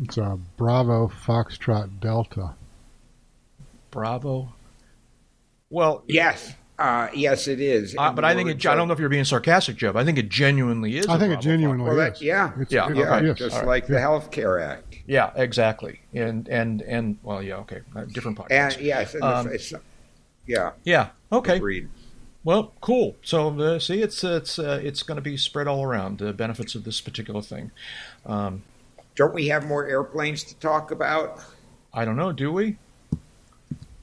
It's 0.00 0.18
a 0.18 0.38
Bravo 0.56 1.08
Foxtrot 1.08 2.00
Delta. 2.00 2.54
Bravo. 3.94 4.52
Well, 5.70 6.02
Yes, 6.08 6.52
uh, 6.80 7.08
yes, 7.14 7.46
it 7.46 7.60
is. 7.60 7.94
uh, 7.96 8.12
but 8.12 8.24
I 8.24 8.34
think 8.34 8.50
it. 8.50 8.66
I 8.66 8.74
don't 8.74 8.88
know 8.88 8.92
if 8.94 8.98
you're 8.98 9.08
being 9.08 9.24
sarcastic, 9.24 9.76
Jeff. 9.76 9.94
I 9.94 10.04
think 10.04 10.18
it 10.18 10.28
genuinely 10.28 10.96
is. 10.98 11.06
I 11.06 11.16
think 11.16 11.32
it 11.32 11.40
genuinely 11.40 11.84
Well, 11.84 11.94
that- 11.96 12.14
is. 12.16 12.22
yeah. 12.22 12.48
It's- 12.60 12.72
Yeah, 12.72 12.90
it- 12.90 12.96
Yeah, 12.96 13.20
yes. 13.20 13.38
just 13.38 13.54
All 13.54 13.60
right. 13.62 13.68
like 13.68 13.86
the 13.86 14.00
Health 14.00 14.32
Care 14.32 14.58
Act. 14.58 14.96
Yeah, 15.06 15.30
exactly. 15.36 16.00
And 16.12 16.48
and 16.48 16.82
and 16.82 17.18
well, 17.22 17.40
yeah, 17.40 17.56
okay, 17.58 17.82
uh, 17.94 18.04
different 18.06 18.36
podcast. 18.36 18.74
And 18.76 18.80
yes, 18.84 19.14
and 19.14 19.22
the- 19.22 19.36
Um, 19.36 19.48
it's, 19.52 19.72
yeah, 20.46 20.70
yeah, 20.82 21.08
okay. 21.30 21.56
agreed. 21.56 21.88
Well, 22.42 22.72
cool. 22.80 23.14
So 23.22 23.58
uh, 23.60 23.78
see, 23.78 24.02
it's 24.02 24.24
it's 24.24 24.58
uh, 24.58 24.80
it's 24.82 25.04
going 25.04 25.16
to 25.16 25.22
be 25.22 25.36
spread 25.36 25.68
all 25.68 25.84
around 25.84 26.18
the 26.18 26.32
benefits 26.32 26.74
of 26.74 26.82
this 26.82 27.00
particular 27.00 27.42
thing. 27.42 27.70
Um, 28.26 28.64
Don't 29.14 29.32
we 29.34 29.46
have 29.48 29.64
more 29.64 29.86
airplanes 29.86 30.42
to 30.44 30.56
talk 30.56 30.90
about? 30.90 31.38
I 31.92 32.04
don't 32.04 32.16
know. 32.16 32.32
Do 32.32 32.52
we? 32.52 32.78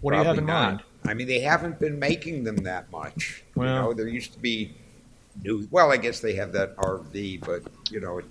What 0.02 0.12
do 0.12 0.18
you 0.18 0.24
have 0.24 0.36
Probably 0.36 0.42
in 0.42 0.46
not. 0.48 0.72
mind? 0.74 0.84
I 1.08 1.14
mean, 1.14 1.28
they 1.28 1.40
haven't 1.40 1.80
been 1.80 1.98
making 2.00 2.44
them 2.44 2.58
that 2.58 2.92
much. 2.92 3.44
you 3.56 3.62
Well- 3.62 3.76
know, 3.90 3.94
there 3.94 4.08
used 4.08 4.34
to 4.34 4.40
be 4.40 4.74
new. 5.44 5.68
Well, 5.72 5.92
I 5.92 5.98
guess 5.98 6.20
they 6.20 6.34
have 6.36 6.52
that 6.54 6.76
RV, 6.78 7.38
but 7.46 7.64
you 7.90 8.00
know, 8.00 8.20
it, 8.20 8.26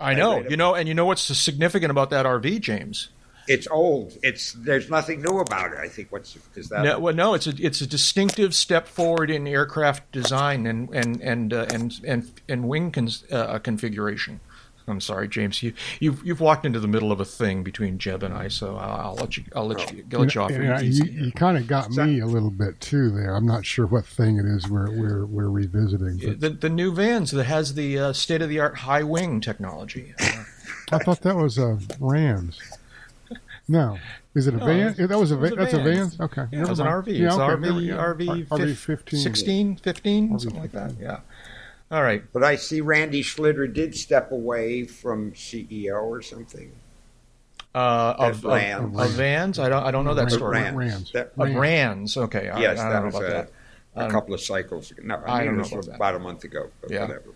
I 0.00 0.14
know. 0.14 0.38
it. 0.38 0.50
You 0.50 0.56
know, 0.56 0.74
and 0.74 0.88
you 0.88 0.94
know 0.94 1.04
what's 1.06 1.22
significant 1.22 1.90
about 1.90 2.10
that 2.10 2.26
RV, 2.26 2.60
James? 2.60 3.08
it's 3.46 3.68
old. 3.70 4.16
It's 4.22 4.52
there's 4.54 4.88
nothing 4.88 5.20
new 5.20 5.38
about 5.38 5.72
it. 5.72 5.78
I 5.78 5.86
think 5.86 6.10
what's 6.10 6.34
is 6.54 6.70
that 6.70 6.82
No, 6.82 6.98
well, 6.98 7.14
no, 7.14 7.34
it's 7.34 7.46
a 7.46 7.52
it's 7.58 7.82
a 7.82 7.86
distinctive 7.86 8.54
step 8.54 8.88
forward 8.88 9.30
in 9.30 9.46
aircraft 9.46 10.10
design 10.12 10.66
and 10.66 10.88
and 10.94 11.20
and 11.20 11.52
uh, 11.52 11.66
and, 11.70 12.00
and 12.06 12.32
and 12.48 12.66
wing 12.66 12.90
cons, 12.90 13.22
uh, 13.30 13.58
configuration. 13.58 14.40
I'm 14.86 15.00
sorry, 15.00 15.28
James. 15.28 15.62
You 15.62 15.72
you've 15.98 16.24
you've 16.26 16.40
walked 16.40 16.66
into 16.66 16.78
the 16.78 16.88
middle 16.88 17.10
of 17.10 17.18
a 17.20 17.24
thing 17.24 17.62
between 17.62 17.98
Jeb 17.98 18.22
and 18.22 18.34
I, 18.34 18.48
so 18.48 18.76
I'll, 18.76 19.06
I'll 19.08 19.14
let 19.14 19.36
you 19.36 19.44
I'll 19.56 19.66
let 19.66 19.90
you 19.92 20.04
I'll 20.12 20.20
let 20.20 20.34
you 20.34 20.40
off. 20.42 20.50
And, 20.50 20.72
uh, 20.72 20.80
easy 20.82 21.04
you, 21.06 21.10
here. 21.12 21.22
you 21.24 21.32
kind 21.32 21.56
of 21.56 21.66
got 21.66 21.90
me 21.90 22.20
a 22.20 22.26
little 22.26 22.50
bit 22.50 22.80
too 22.80 23.10
there. 23.10 23.34
I'm 23.34 23.46
not 23.46 23.64
sure 23.64 23.86
what 23.86 24.04
thing 24.06 24.36
it 24.38 24.44
is 24.44 24.68
we're 24.68 24.90
we're 24.90 25.24
we're 25.26 25.48
revisiting. 25.48 26.18
But 26.22 26.40
the 26.40 26.50
the 26.50 26.68
new 26.68 26.92
Van's 26.92 27.30
that 27.30 27.44
has 27.44 27.74
the 27.74 27.98
uh, 27.98 28.12
state 28.12 28.42
of 28.42 28.48
the 28.50 28.60
art 28.60 28.76
high 28.78 29.02
wing 29.02 29.40
technology. 29.40 30.14
Uh, 30.20 30.44
I 30.92 30.98
thought 30.98 31.22
that 31.22 31.36
was 31.36 31.56
a 31.56 31.78
Rans. 31.98 32.58
No, 33.66 33.98
is 34.34 34.46
it 34.46 34.52
a 34.52 34.58
No, 34.58 34.66
van? 34.66 34.94
it 34.98 35.06
that 35.08 35.18
was 35.18 35.32
a 35.32 35.36
it 35.36 35.40
was 35.40 35.52
a 35.52 35.56
That's 35.56 35.72
a 35.72 35.76
van. 35.78 36.10
van. 36.10 36.12
Okay, 36.20 36.44
yeah, 36.52 36.62
it 36.62 36.68
was 36.68 36.80
an. 36.80 36.86
RV. 36.86 37.06
Yeah, 37.18 37.26
it's 37.28 37.34
okay, 37.36 37.54
RV 37.54 37.86
never- 37.86 38.14
RV, 38.14 38.46
RV 38.48 38.76
15. 38.76 39.18
16, 39.20 39.76
15, 39.76 40.28
RV 40.28 40.40
something 40.42 40.60
like 40.60 40.72
that. 40.72 40.92
Yeah. 41.00 41.20
All 41.94 42.02
right. 42.02 42.24
But 42.32 42.42
I 42.42 42.56
see 42.56 42.80
Randy 42.80 43.22
Schlitter 43.22 43.72
did 43.72 43.94
step 43.94 44.32
away 44.32 44.84
from 44.84 45.30
CEO 45.32 46.02
or 46.02 46.22
something. 46.22 46.72
Uh, 47.72 48.14
At 48.18 48.30
of, 48.30 48.36
of, 48.38 48.52
Rans. 48.52 48.98
of 48.98 49.10
Van's, 49.12 49.58
I 49.60 49.68
don't 49.68 49.82
I 49.84 49.90
don't 49.92 50.04
know 50.04 50.14
that 50.14 50.30
story. 50.32 50.58
Rans. 50.60 50.76
Rans. 50.76 51.12
That- 51.12 51.26
Of 51.28 51.38
Rans. 51.38 51.56
Rands, 51.56 52.16
okay. 52.16 52.48
I, 52.48 52.60
yes, 52.60 52.78
I 52.80 52.82
don't 52.84 52.92
that 52.92 52.98
know 53.00 53.06
was 53.06 53.14
about 53.14 53.28
a, 53.28 53.30
that. 53.32 53.50
I 53.94 54.00
a 54.00 54.02
don't- 54.02 54.10
couple 54.10 54.34
of 54.34 54.40
cycles 54.40 54.90
ago. 54.90 55.02
No, 55.04 55.14
I 55.24 55.42
I, 55.42 55.44
don't 55.44 55.56
mean, 55.56 55.56
know 55.58 55.62
it 55.66 55.72
about 55.72 55.84
that. 55.86 55.94
about 55.96 56.14
a 56.16 56.18
month 56.18 56.44
ago. 56.44 56.70
But 56.80 56.90
Yeah. 56.90 57.02
whatever. 57.02 57.30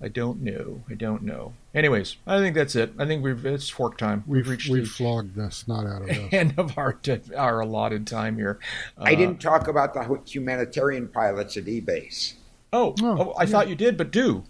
I 0.00 0.08
don't 0.08 0.42
know. 0.42 0.84
I 0.88 0.94
don't 0.94 1.22
know. 1.22 1.54
Anyways, 1.74 2.16
I 2.26 2.38
think 2.38 2.54
that's 2.54 2.76
it. 2.76 2.92
I 2.98 3.06
think 3.06 3.24
we've 3.24 3.44
it's 3.44 3.68
fork 3.70 3.96
time. 3.98 4.22
We've, 4.26 4.42
We've 4.46 4.50
reached 4.50 4.68
we've 4.70 4.82
the 4.84 4.88
flogged 4.88 5.34
this, 5.34 5.66
not 5.66 5.86
out 5.86 6.02
of 6.02 6.08
this. 6.08 6.28
end 6.32 6.54
of 6.58 6.76
our 6.78 6.98
our 7.36 7.60
allotted 7.60 8.06
time 8.06 8.36
here. 8.36 8.58
I 8.98 9.14
Uh, 9.14 9.16
didn't 9.16 9.40
talk 9.40 9.66
about 9.66 9.94
the 9.94 10.20
humanitarian 10.30 11.08
pilots 11.08 11.56
at 11.56 11.64
EBACE. 11.64 12.34
Oh, 12.72 12.94
Oh, 13.02 13.18
oh, 13.18 13.34
I 13.38 13.46
thought 13.46 13.68
you 13.68 13.74
did, 13.74 13.96
but 13.96 14.10
do. 14.10 14.44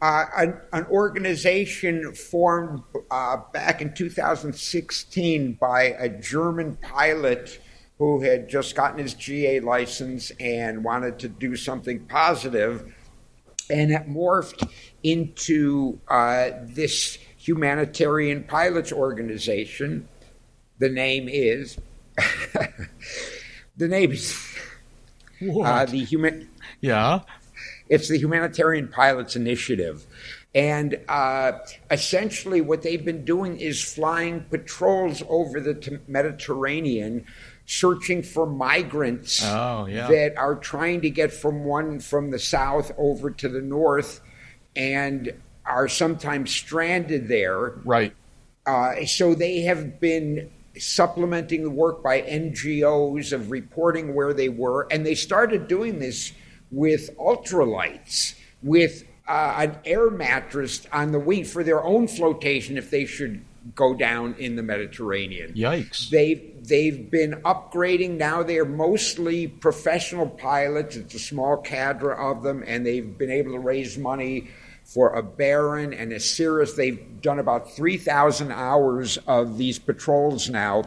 Uh, 0.00 0.26
an, 0.36 0.60
an 0.72 0.86
organization 0.86 2.12
formed 2.12 2.82
uh, 3.10 3.38
back 3.52 3.82
in 3.82 3.92
2016 3.94 5.54
by 5.54 5.82
a 5.82 6.08
German 6.08 6.76
pilot 6.76 7.60
who 7.98 8.20
had 8.20 8.48
just 8.48 8.76
gotten 8.76 8.98
his 8.98 9.14
GA 9.14 9.58
license 9.58 10.30
and 10.38 10.84
wanted 10.84 11.18
to 11.18 11.28
do 11.28 11.56
something 11.56 11.98
positive, 12.06 12.94
and 13.70 13.90
it 13.90 14.08
morphed 14.08 14.70
into 15.02 15.98
uh, 16.06 16.50
this 16.62 17.18
humanitarian 17.36 18.44
pilots 18.44 18.92
organization. 18.92 20.08
The 20.78 20.90
name 20.90 21.28
is 21.28 21.76
the 23.76 23.88
name 23.88 24.12
is 24.12 24.32
uh, 25.42 25.86
the 25.86 26.04
human. 26.04 26.48
Yeah. 26.80 27.20
It's 27.88 28.08
the 28.08 28.18
Humanitarian 28.18 28.88
Pilots 28.88 29.34
Initiative. 29.34 30.06
And 30.54 30.98
uh, 31.08 31.52
essentially, 31.90 32.60
what 32.60 32.82
they've 32.82 33.04
been 33.04 33.24
doing 33.24 33.58
is 33.58 33.82
flying 33.82 34.40
patrols 34.50 35.22
over 35.28 35.60
the 35.60 35.74
t- 35.74 35.98
Mediterranean, 36.06 37.24
searching 37.66 38.22
for 38.22 38.46
migrants 38.46 39.42
Oh, 39.44 39.86
yeah. 39.86 40.08
that 40.08 40.36
are 40.36 40.54
trying 40.56 41.00
to 41.02 41.10
get 41.10 41.32
from 41.32 41.64
one 41.64 42.00
from 42.00 42.30
the 42.30 42.38
south 42.38 42.92
over 42.98 43.30
to 43.30 43.48
the 43.48 43.60
north 43.60 44.20
and 44.76 45.32
are 45.66 45.88
sometimes 45.88 46.50
stranded 46.50 47.28
there. 47.28 47.70
Right. 47.84 48.14
Uh, 48.66 49.04
so 49.06 49.34
they 49.34 49.60
have 49.62 49.98
been 50.00 50.50
supplementing 50.78 51.62
the 51.62 51.70
work 51.70 52.02
by 52.02 52.22
NGOs 52.22 53.32
of 53.32 53.50
reporting 53.50 54.14
where 54.14 54.32
they 54.32 54.48
were, 54.48 54.86
and 54.90 55.04
they 55.04 55.14
started 55.14 55.68
doing 55.68 55.98
this 55.98 56.32
with 56.70 57.10
ultralights, 57.16 58.34
with 58.62 59.04
uh, 59.26 59.54
an 59.58 59.78
air 59.84 60.10
mattress 60.10 60.86
on 60.92 61.12
the 61.12 61.18
wing 61.18 61.44
for 61.44 61.62
their 61.62 61.82
own 61.82 62.08
flotation 62.08 62.78
if 62.78 62.90
they 62.90 63.04
should 63.04 63.44
go 63.74 63.94
down 63.94 64.34
in 64.38 64.56
the 64.56 64.62
Mediterranean. 64.62 65.52
Yikes. 65.52 66.08
They've 66.10 66.66
they've 66.66 67.10
been 67.10 67.32
upgrading. 67.44 68.16
Now 68.16 68.42
they're 68.42 68.64
mostly 68.64 69.46
professional 69.46 70.28
pilots. 70.28 70.96
It's 70.96 71.14
a 71.14 71.18
small 71.18 71.58
cadre 71.58 72.16
of 72.16 72.42
them, 72.42 72.64
and 72.66 72.86
they've 72.86 73.18
been 73.18 73.30
able 73.30 73.52
to 73.52 73.58
raise 73.58 73.98
money 73.98 74.48
for 74.84 75.14
a 75.14 75.22
Baron 75.22 75.92
and 75.92 76.12
a 76.12 76.20
Cirrus. 76.20 76.74
They've 76.74 77.20
done 77.20 77.38
about 77.38 77.72
three 77.72 77.98
thousand 77.98 78.52
hours 78.52 79.18
of 79.26 79.58
these 79.58 79.78
patrols 79.78 80.48
now. 80.48 80.84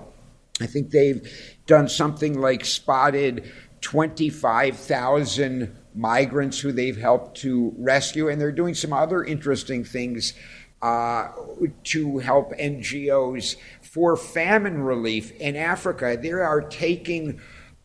I 0.60 0.66
think 0.66 0.92
they've 0.92 1.28
done 1.66 1.88
something 1.88 2.40
like 2.40 2.66
spotted 2.66 3.52
twenty 3.82 4.30
five 4.30 4.78
thousand 4.78 5.76
migrants 5.94 6.60
who 6.60 6.72
they've 6.72 6.98
helped 6.98 7.38
to 7.38 7.74
rescue, 7.78 8.30
and 8.30 8.40
they're 8.40 8.52
doing 8.52 8.74
some 8.74 8.94
other 8.94 9.24
interesting 9.24 9.84
things 9.84 10.34
uh, 10.82 11.30
to 11.84 12.18
help 12.20 12.54
NGOs 12.54 13.56
for 13.82 14.16
famine 14.16 14.82
relief 14.82 15.32
in 15.40 15.56
Africa. 15.56 16.18
They 16.20 16.32
are 16.32 16.62
taking 16.62 17.42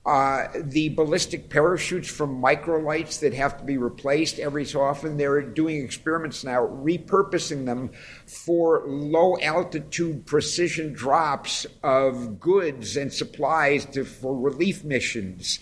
uh, 0.06 0.46
the 0.54 0.88
ballistic 0.90 1.50
parachutes 1.50 2.08
from 2.08 2.40
microlights 2.40 3.18
that 3.20 3.34
have 3.34 3.58
to 3.58 3.64
be 3.64 3.76
replaced 3.76 4.38
every 4.38 4.64
so 4.64 4.80
often. 4.80 5.16
They're 5.16 5.42
doing 5.42 5.82
experiments 5.82 6.44
now, 6.44 6.64
repurposing 6.64 7.66
them 7.66 7.90
for 8.24 8.84
low 8.86 9.36
altitude 9.42 10.24
precision 10.24 10.92
drops 10.92 11.66
of 11.82 12.38
goods 12.38 12.96
and 12.96 13.12
supplies 13.12 13.84
to, 13.86 14.04
for 14.04 14.38
relief 14.38 14.84
missions. 14.84 15.58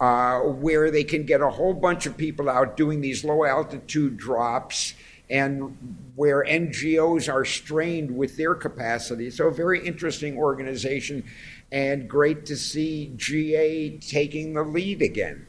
uh, 0.00 0.40
where 0.40 0.90
they 0.90 1.04
can 1.04 1.24
get 1.24 1.40
a 1.40 1.50
whole 1.50 1.74
bunch 1.74 2.06
of 2.06 2.16
people 2.16 2.48
out 2.48 2.76
doing 2.76 3.00
these 3.00 3.24
low 3.24 3.44
altitude 3.44 4.16
drops 4.16 4.94
and 5.30 5.76
where 6.14 6.44
NGOs 6.44 7.32
are 7.32 7.44
strained 7.44 8.16
with 8.16 8.36
their 8.36 8.54
capacity. 8.54 9.30
So, 9.30 9.48
a 9.48 9.52
very 9.52 9.84
interesting 9.84 10.38
organization 10.38 11.24
and 11.70 12.08
great 12.08 12.46
to 12.46 12.56
see 12.56 13.12
GA 13.16 13.98
taking 13.98 14.54
the 14.54 14.62
lead 14.62 15.02
again. 15.02 15.46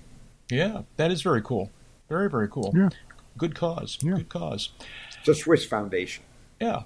Yeah, 0.49 0.83
that 0.97 1.11
is 1.11 1.21
very 1.21 1.41
cool. 1.41 1.71
Very, 2.09 2.29
very 2.29 2.49
cool. 2.49 2.73
Yeah. 2.75 2.89
Good 3.37 3.55
cause. 3.55 3.97
Yeah. 4.01 4.15
Good 4.15 4.29
cause. 4.29 4.69
The 5.25 5.35
Swiss 5.35 5.65
Foundation. 5.65 6.23
Yeah. 6.59 6.83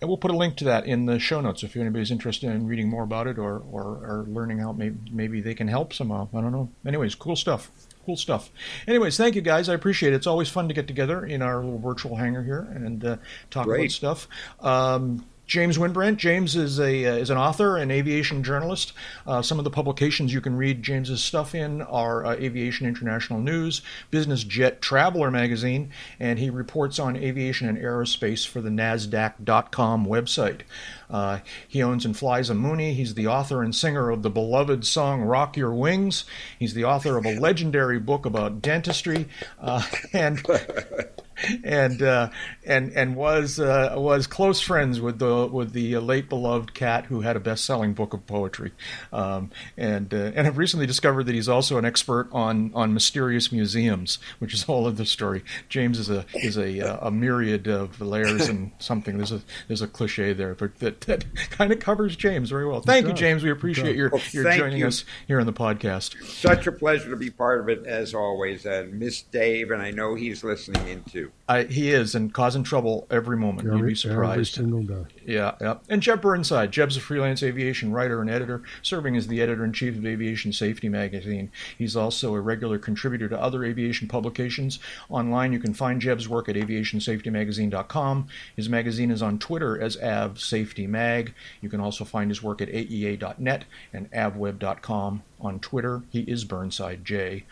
And 0.00 0.08
we'll 0.08 0.18
put 0.18 0.32
a 0.32 0.36
link 0.36 0.56
to 0.56 0.64
that 0.64 0.84
in 0.86 1.06
the 1.06 1.18
show 1.18 1.40
notes 1.40 1.62
if 1.62 1.76
anybody's 1.76 2.10
interested 2.10 2.50
in 2.50 2.66
reading 2.66 2.90
more 2.90 3.04
about 3.04 3.26
it 3.26 3.38
or, 3.38 3.62
or, 3.70 3.82
or 3.82 4.24
learning 4.28 4.58
how 4.58 4.72
maybe, 4.72 4.96
maybe 5.10 5.40
they 5.40 5.54
can 5.54 5.68
help 5.68 5.94
somehow. 5.94 6.28
I 6.34 6.40
don't 6.40 6.52
know. 6.52 6.68
Anyways, 6.84 7.14
cool 7.14 7.36
stuff. 7.36 7.70
Cool 8.04 8.16
stuff. 8.16 8.50
Anyways, 8.86 9.16
thank 9.16 9.34
you 9.34 9.40
guys. 9.40 9.68
I 9.68 9.74
appreciate 9.74 10.12
it. 10.12 10.16
It's 10.16 10.26
always 10.26 10.50
fun 10.50 10.68
to 10.68 10.74
get 10.74 10.86
together 10.86 11.24
in 11.24 11.40
our 11.40 11.56
little 11.56 11.78
virtual 11.78 12.16
hangar 12.16 12.42
here 12.42 12.68
and 12.74 13.02
uh, 13.02 13.16
talk 13.50 13.64
Great. 13.64 13.80
about 13.80 13.90
stuff. 13.92 14.28
Um, 14.60 15.24
James 15.46 15.76
Wynbrandt. 15.76 16.16
James 16.16 16.56
is 16.56 16.80
a 16.80 17.04
uh, 17.04 17.16
is 17.16 17.30
an 17.30 17.36
author 17.36 17.76
and 17.76 17.92
aviation 17.92 18.42
journalist. 18.42 18.92
Uh, 19.26 19.42
some 19.42 19.58
of 19.58 19.64
the 19.64 19.70
publications 19.70 20.32
you 20.32 20.40
can 20.40 20.56
read 20.56 20.82
James's 20.82 21.22
stuff 21.22 21.54
in 21.54 21.82
are 21.82 22.24
uh, 22.24 22.32
Aviation 22.32 22.86
International 22.86 23.38
News, 23.38 23.82
Business 24.10 24.42
Jet 24.42 24.80
Traveler 24.80 25.30
magazine, 25.30 25.90
and 26.18 26.38
he 26.38 26.48
reports 26.48 26.98
on 26.98 27.16
aviation 27.16 27.68
and 27.68 27.78
aerospace 27.78 28.46
for 28.46 28.60
the 28.60 28.70
Nasdaq.com 28.70 30.06
website. 30.06 30.62
Uh, 31.10 31.40
he 31.68 31.82
owns 31.82 32.04
and 32.04 32.16
flies 32.16 32.48
a 32.48 32.54
Mooney. 32.54 32.94
He's 32.94 33.14
the 33.14 33.26
author 33.26 33.62
and 33.62 33.74
singer 33.74 34.10
of 34.10 34.22
the 34.22 34.30
beloved 34.30 34.86
song 34.86 35.22
"Rock 35.22 35.56
Your 35.56 35.74
Wings." 35.74 36.24
He's 36.58 36.74
the 36.74 36.84
author 36.84 37.18
of 37.18 37.26
a 37.26 37.38
legendary 37.38 37.98
book 37.98 38.24
about 38.24 38.62
dentistry, 38.62 39.28
uh, 39.60 39.84
and 40.14 40.42
and 41.62 42.02
uh, 42.02 42.30
and 42.64 42.92
and 42.92 43.16
was 43.16 43.58
uh, 43.60 43.94
was 43.96 44.26
close 44.26 44.60
friends 44.60 45.00
with 45.00 45.18
the 45.18 45.46
with 45.46 45.72
the 45.72 45.96
late 45.98 46.28
beloved 46.28 46.74
cat 46.74 47.06
who 47.06 47.20
had 47.22 47.36
a 47.36 47.40
best 47.40 47.64
selling 47.64 47.94
book 47.94 48.12
of 48.14 48.26
poetry, 48.26 48.72
um, 49.12 49.50
and 49.76 50.12
uh, 50.12 50.32
and 50.34 50.46
have 50.46 50.58
recently 50.58 50.86
discovered 50.86 51.24
that 51.24 51.34
he's 51.34 51.48
also 51.48 51.78
an 51.78 51.84
expert 51.84 52.28
on 52.32 52.70
on 52.74 52.94
mysterious 52.94 53.52
museums, 53.52 54.18
which 54.38 54.54
is 54.54 54.64
all 54.64 54.86
of 54.86 54.96
the 54.96 55.06
story. 55.06 55.42
James 55.68 55.98
is 55.98 56.10
a 56.10 56.24
is 56.34 56.56
a 56.56 56.80
uh, 56.80 57.08
a 57.08 57.10
myriad 57.10 57.66
of 57.68 58.00
layers 58.00 58.48
and 58.48 58.70
something. 58.78 59.16
There's 59.16 59.32
a 59.32 59.40
there's 59.68 59.82
a 59.82 59.88
cliche 59.88 60.32
there, 60.32 60.54
but 60.54 60.78
that, 60.80 61.00
that 61.02 61.24
kind 61.50 61.72
of 61.72 61.80
covers 61.80 62.16
James 62.16 62.50
very 62.50 62.66
well. 62.66 62.80
Thank 62.80 63.06
you. 63.06 63.12
James. 63.12 63.42
We 63.42 63.50
appreciate 63.50 63.96
your 63.96 64.10
Well, 64.10 64.22
your 64.32 64.52
joining 64.52 64.78
you. 64.78 64.86
us 64.86 65.04
here 65.26 65.40
on 65.40 65.46
the 65.46 65.52
podcast. 65.52 66.22
Such 66.24 66.66
a 66.66 66.72
pleasure 66.72 67.10
to 67.10 67.16
be 67.16 67.30
part 67.30 67.60
of 67.60 67.68
it 67.68 67.86
as 67.86 68.14
always. 68.14 68.64
And 68.66 68.98
miss 68.98 69.22
Dave, 69.22 69.70
and 69.70 69.80
I 69.82 69.90
know 69.90 70.14
he's 70.14 70.44
listening 70.44 70.88
in 70.88 71.02
too. 71.04 71.23
I, 71.48 71.64
he 71.64 71.90
is 71.90 72.14
and 72.14 72.32
causing 72.32 72.62
trouble 72.62 73.06
every 73.10 73.36
moment. 73.36 73.64
You'd 73.64 73.74
Every, 73.74 73.80
be 73.80 73.82
every 73.82 73.96
surprised. 73.96 74.54
single 74.54 74.82
day. 74.82 75.04
Yeah, 75.26 75.54
yeah. 75.60 75.76
And 75.90 76.00
Jeb 76.00 76.22
Burnside. 76.22 76.72
Jeb's 76.72 76.96
a 76.96 77.00
freelance 77.00 77.42
aviation 77.42 77.92
writer 77.92 78.22
and 78.22 78.30
editor, 78.30 78.62
serving 78.80 79.14
as 79.16 79.26
the 79.26 79.42
editor 79.42 79.64
in 79.64 79.72
chief 79.74 79.96
of 79.96 80.06
Aviation 80.06 80.52
Safety 80.52 80.88
magazine. 80.88 81.50
He's 81.76 81.96
also 81.96 82.34
a 82.34 82.40
regular 82.40 82.78
contributor 82.78 83.28
to 83.28 83.40
other 83.40 83.64
aviation 83.64 84.08
publications. 84.08 84.78
Online, 85.10 85.52
you 85.52 85.58
can 85.58 85.74
find 85.74 86.00
Jeb's 86.00 86.28
work 86.28 86.48
at 86.48 86.56
aviationsafetymagazine.com. 86.56 88.28
His 88.56 88.68
magazine 88.68 89.10
is 89.10 89.22
on 89.22 89.38
Twitter 89.38 89.78
as 89.80 89.96
Av 89.98 90.40
Safety 90.40 90.86
Mag. 90.86 91.34
You 91.60 91.68
can 91.68 91.80
also 91.80 92.04
find 92.04 92.30
his 92.30 92.42
work 92.42 92.62
at 92.62 92.68
aea.net 92.68 93.64
and 93.92 94.10
avweb.com 94.12 95.22
on 95.40 95.60
Twitter. 95.60 96.02
He 96.10 96.20
is 96.20 96.44
Burnside 96.44 97.04
J. 97.04 97.44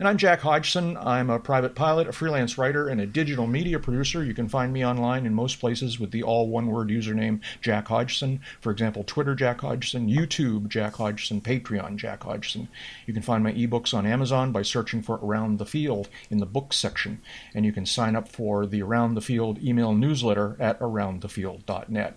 And 0.00 0.08
I'm 0.08 0.16
Jack 0.16 0.40
Hodgson. 0.40 0.96
I'm 0.96 1.28
a 1.28 1.38
private 1.38 1.74
pilot, 1.74 2.08
a 2.08 2.12
freelance 2.12 2.56
writer, 2.56 2.88
and 2.88 3.02
a 3.02 3.06
digital 3.06 3.46
media 3.46 3.78
producer. 3.78 4.24
You 4.24 4.32
can 4.32 4.48
find 4.48 4.72
me 4.72 4.82
online 4.82 5.26
in 5.26 5.34
most 5.34 5.60
places 5.60 6.00
with 6.00 6.10
the 6.10 6.22
all 6.22 6.48
one 6.48 6.68
word 6.68 6.88
username 6.88 7.42
Jack 7.60 7.88
Hodgson. 7.88 8.40
For 8.62 8.72
example, 8.72 9.04
Twitter 9.04 9.34
Jack 9.34 9.60
Hodgson, 9.60 10.08
YouTube 10.08 10.68
Jack 10.68 10.94
Hodgson, 10.94 11.42
Patreon 11.42 11.96
Jack 11.96 12.22
Hodgson. 12.22 12.68
You 13.04 13.12
can 13.12 13.22
find 13.22 13.44
my 13.44 13.52
ebooks 13.52 13.92
on 13.92 14.06
Amazon 14.06 14.52
by 14.52 14.62
searching 14.62 15.02
for 15.02 15.16
Around 15.16 15.58
the 15.58 15.66
Field 15.66 16.08
in 16.30 16.38
the 16.38 16.46
books 16.46 16.78
section. 16.78 17.20
And 17.54 17.66
you 17.66 17.72
can 17.74 17.84
sign 17.84 18.16
up 18.16 18.26
for 18.26 18.64
the 18.64 18.80
Around 18.80 19.16
the 19.16 19.20
Field 19.20 19.62
email 19.62 19.92
newsletter 19.92 20.56
at 20.58 20.80
aroundthefield.net. 20.80 22.16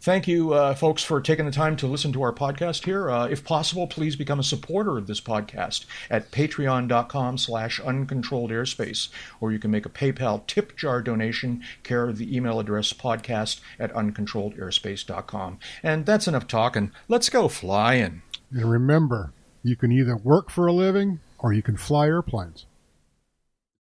Thank 0.00 0.28
you, 0.28 0.52
uh, 0.52 0.74
folks, 0.74 1.02
for 1.02 1.20
taking 1.20 1.44
the 1.44 1.50
time 1.50 1.76
to 1.76 1.88
listen 1.88 2.12
to 2.12 2.22
our 2.22 2.32
podcast 2.32 2.84
here. 2.84 3.10
Uh, 3.10 3.26
if 3.26 3.42
possible, 3.42 3.88
please 3.88 4.14
become 4.14 4.38
a 4.38 4.44
supporter 4.44 4.96
of 4.96 5.08
this 5.08 5.20
podcast 5.20 5.86
at 6.08 6.30
patreon.com 6.30 7.36
slash 7.36 7.80
uncontrolled 7.80 8.52
airspace, 8.52 9.08
or 9.40 9.50
you 9.50 9.58
can 9.58 9.72
make 9.72 9.86
a 9.86 9.90
PayPal 9.90 10.46
tip 10.46 10.76
jar 10.76 11.02
donation, 11.02 11.64
care 11.82 12.08
of 12.08 12.16
the 12.16 12.34
email 12.34 12.60
address 12.60 12.92
podcast 12.92 13.60
at 13.80 13.92
uncontrolledairspace.com. 13.92 15.58
And 15.82 16.06
that's 16.06 16.28
enough 16.28 16.46
talking. 16.46 16.92
Let's 17.08 17.28
go 17.28 17.48
flying. 17.48 18.22
And 18.52 18.70
remember, 18.70 19.32
you 19.64 19.74
can 19.74 19.90
either 19.90 20.16
work 20.16 20.48
for 20.50 20.68
a 20.68 20.72
living 20.72 21.18
or 21.38 21.52
you 21.52 21.62
can 21.62 21.76
fly 21.76 22.06
airplanes. 22.06 22.66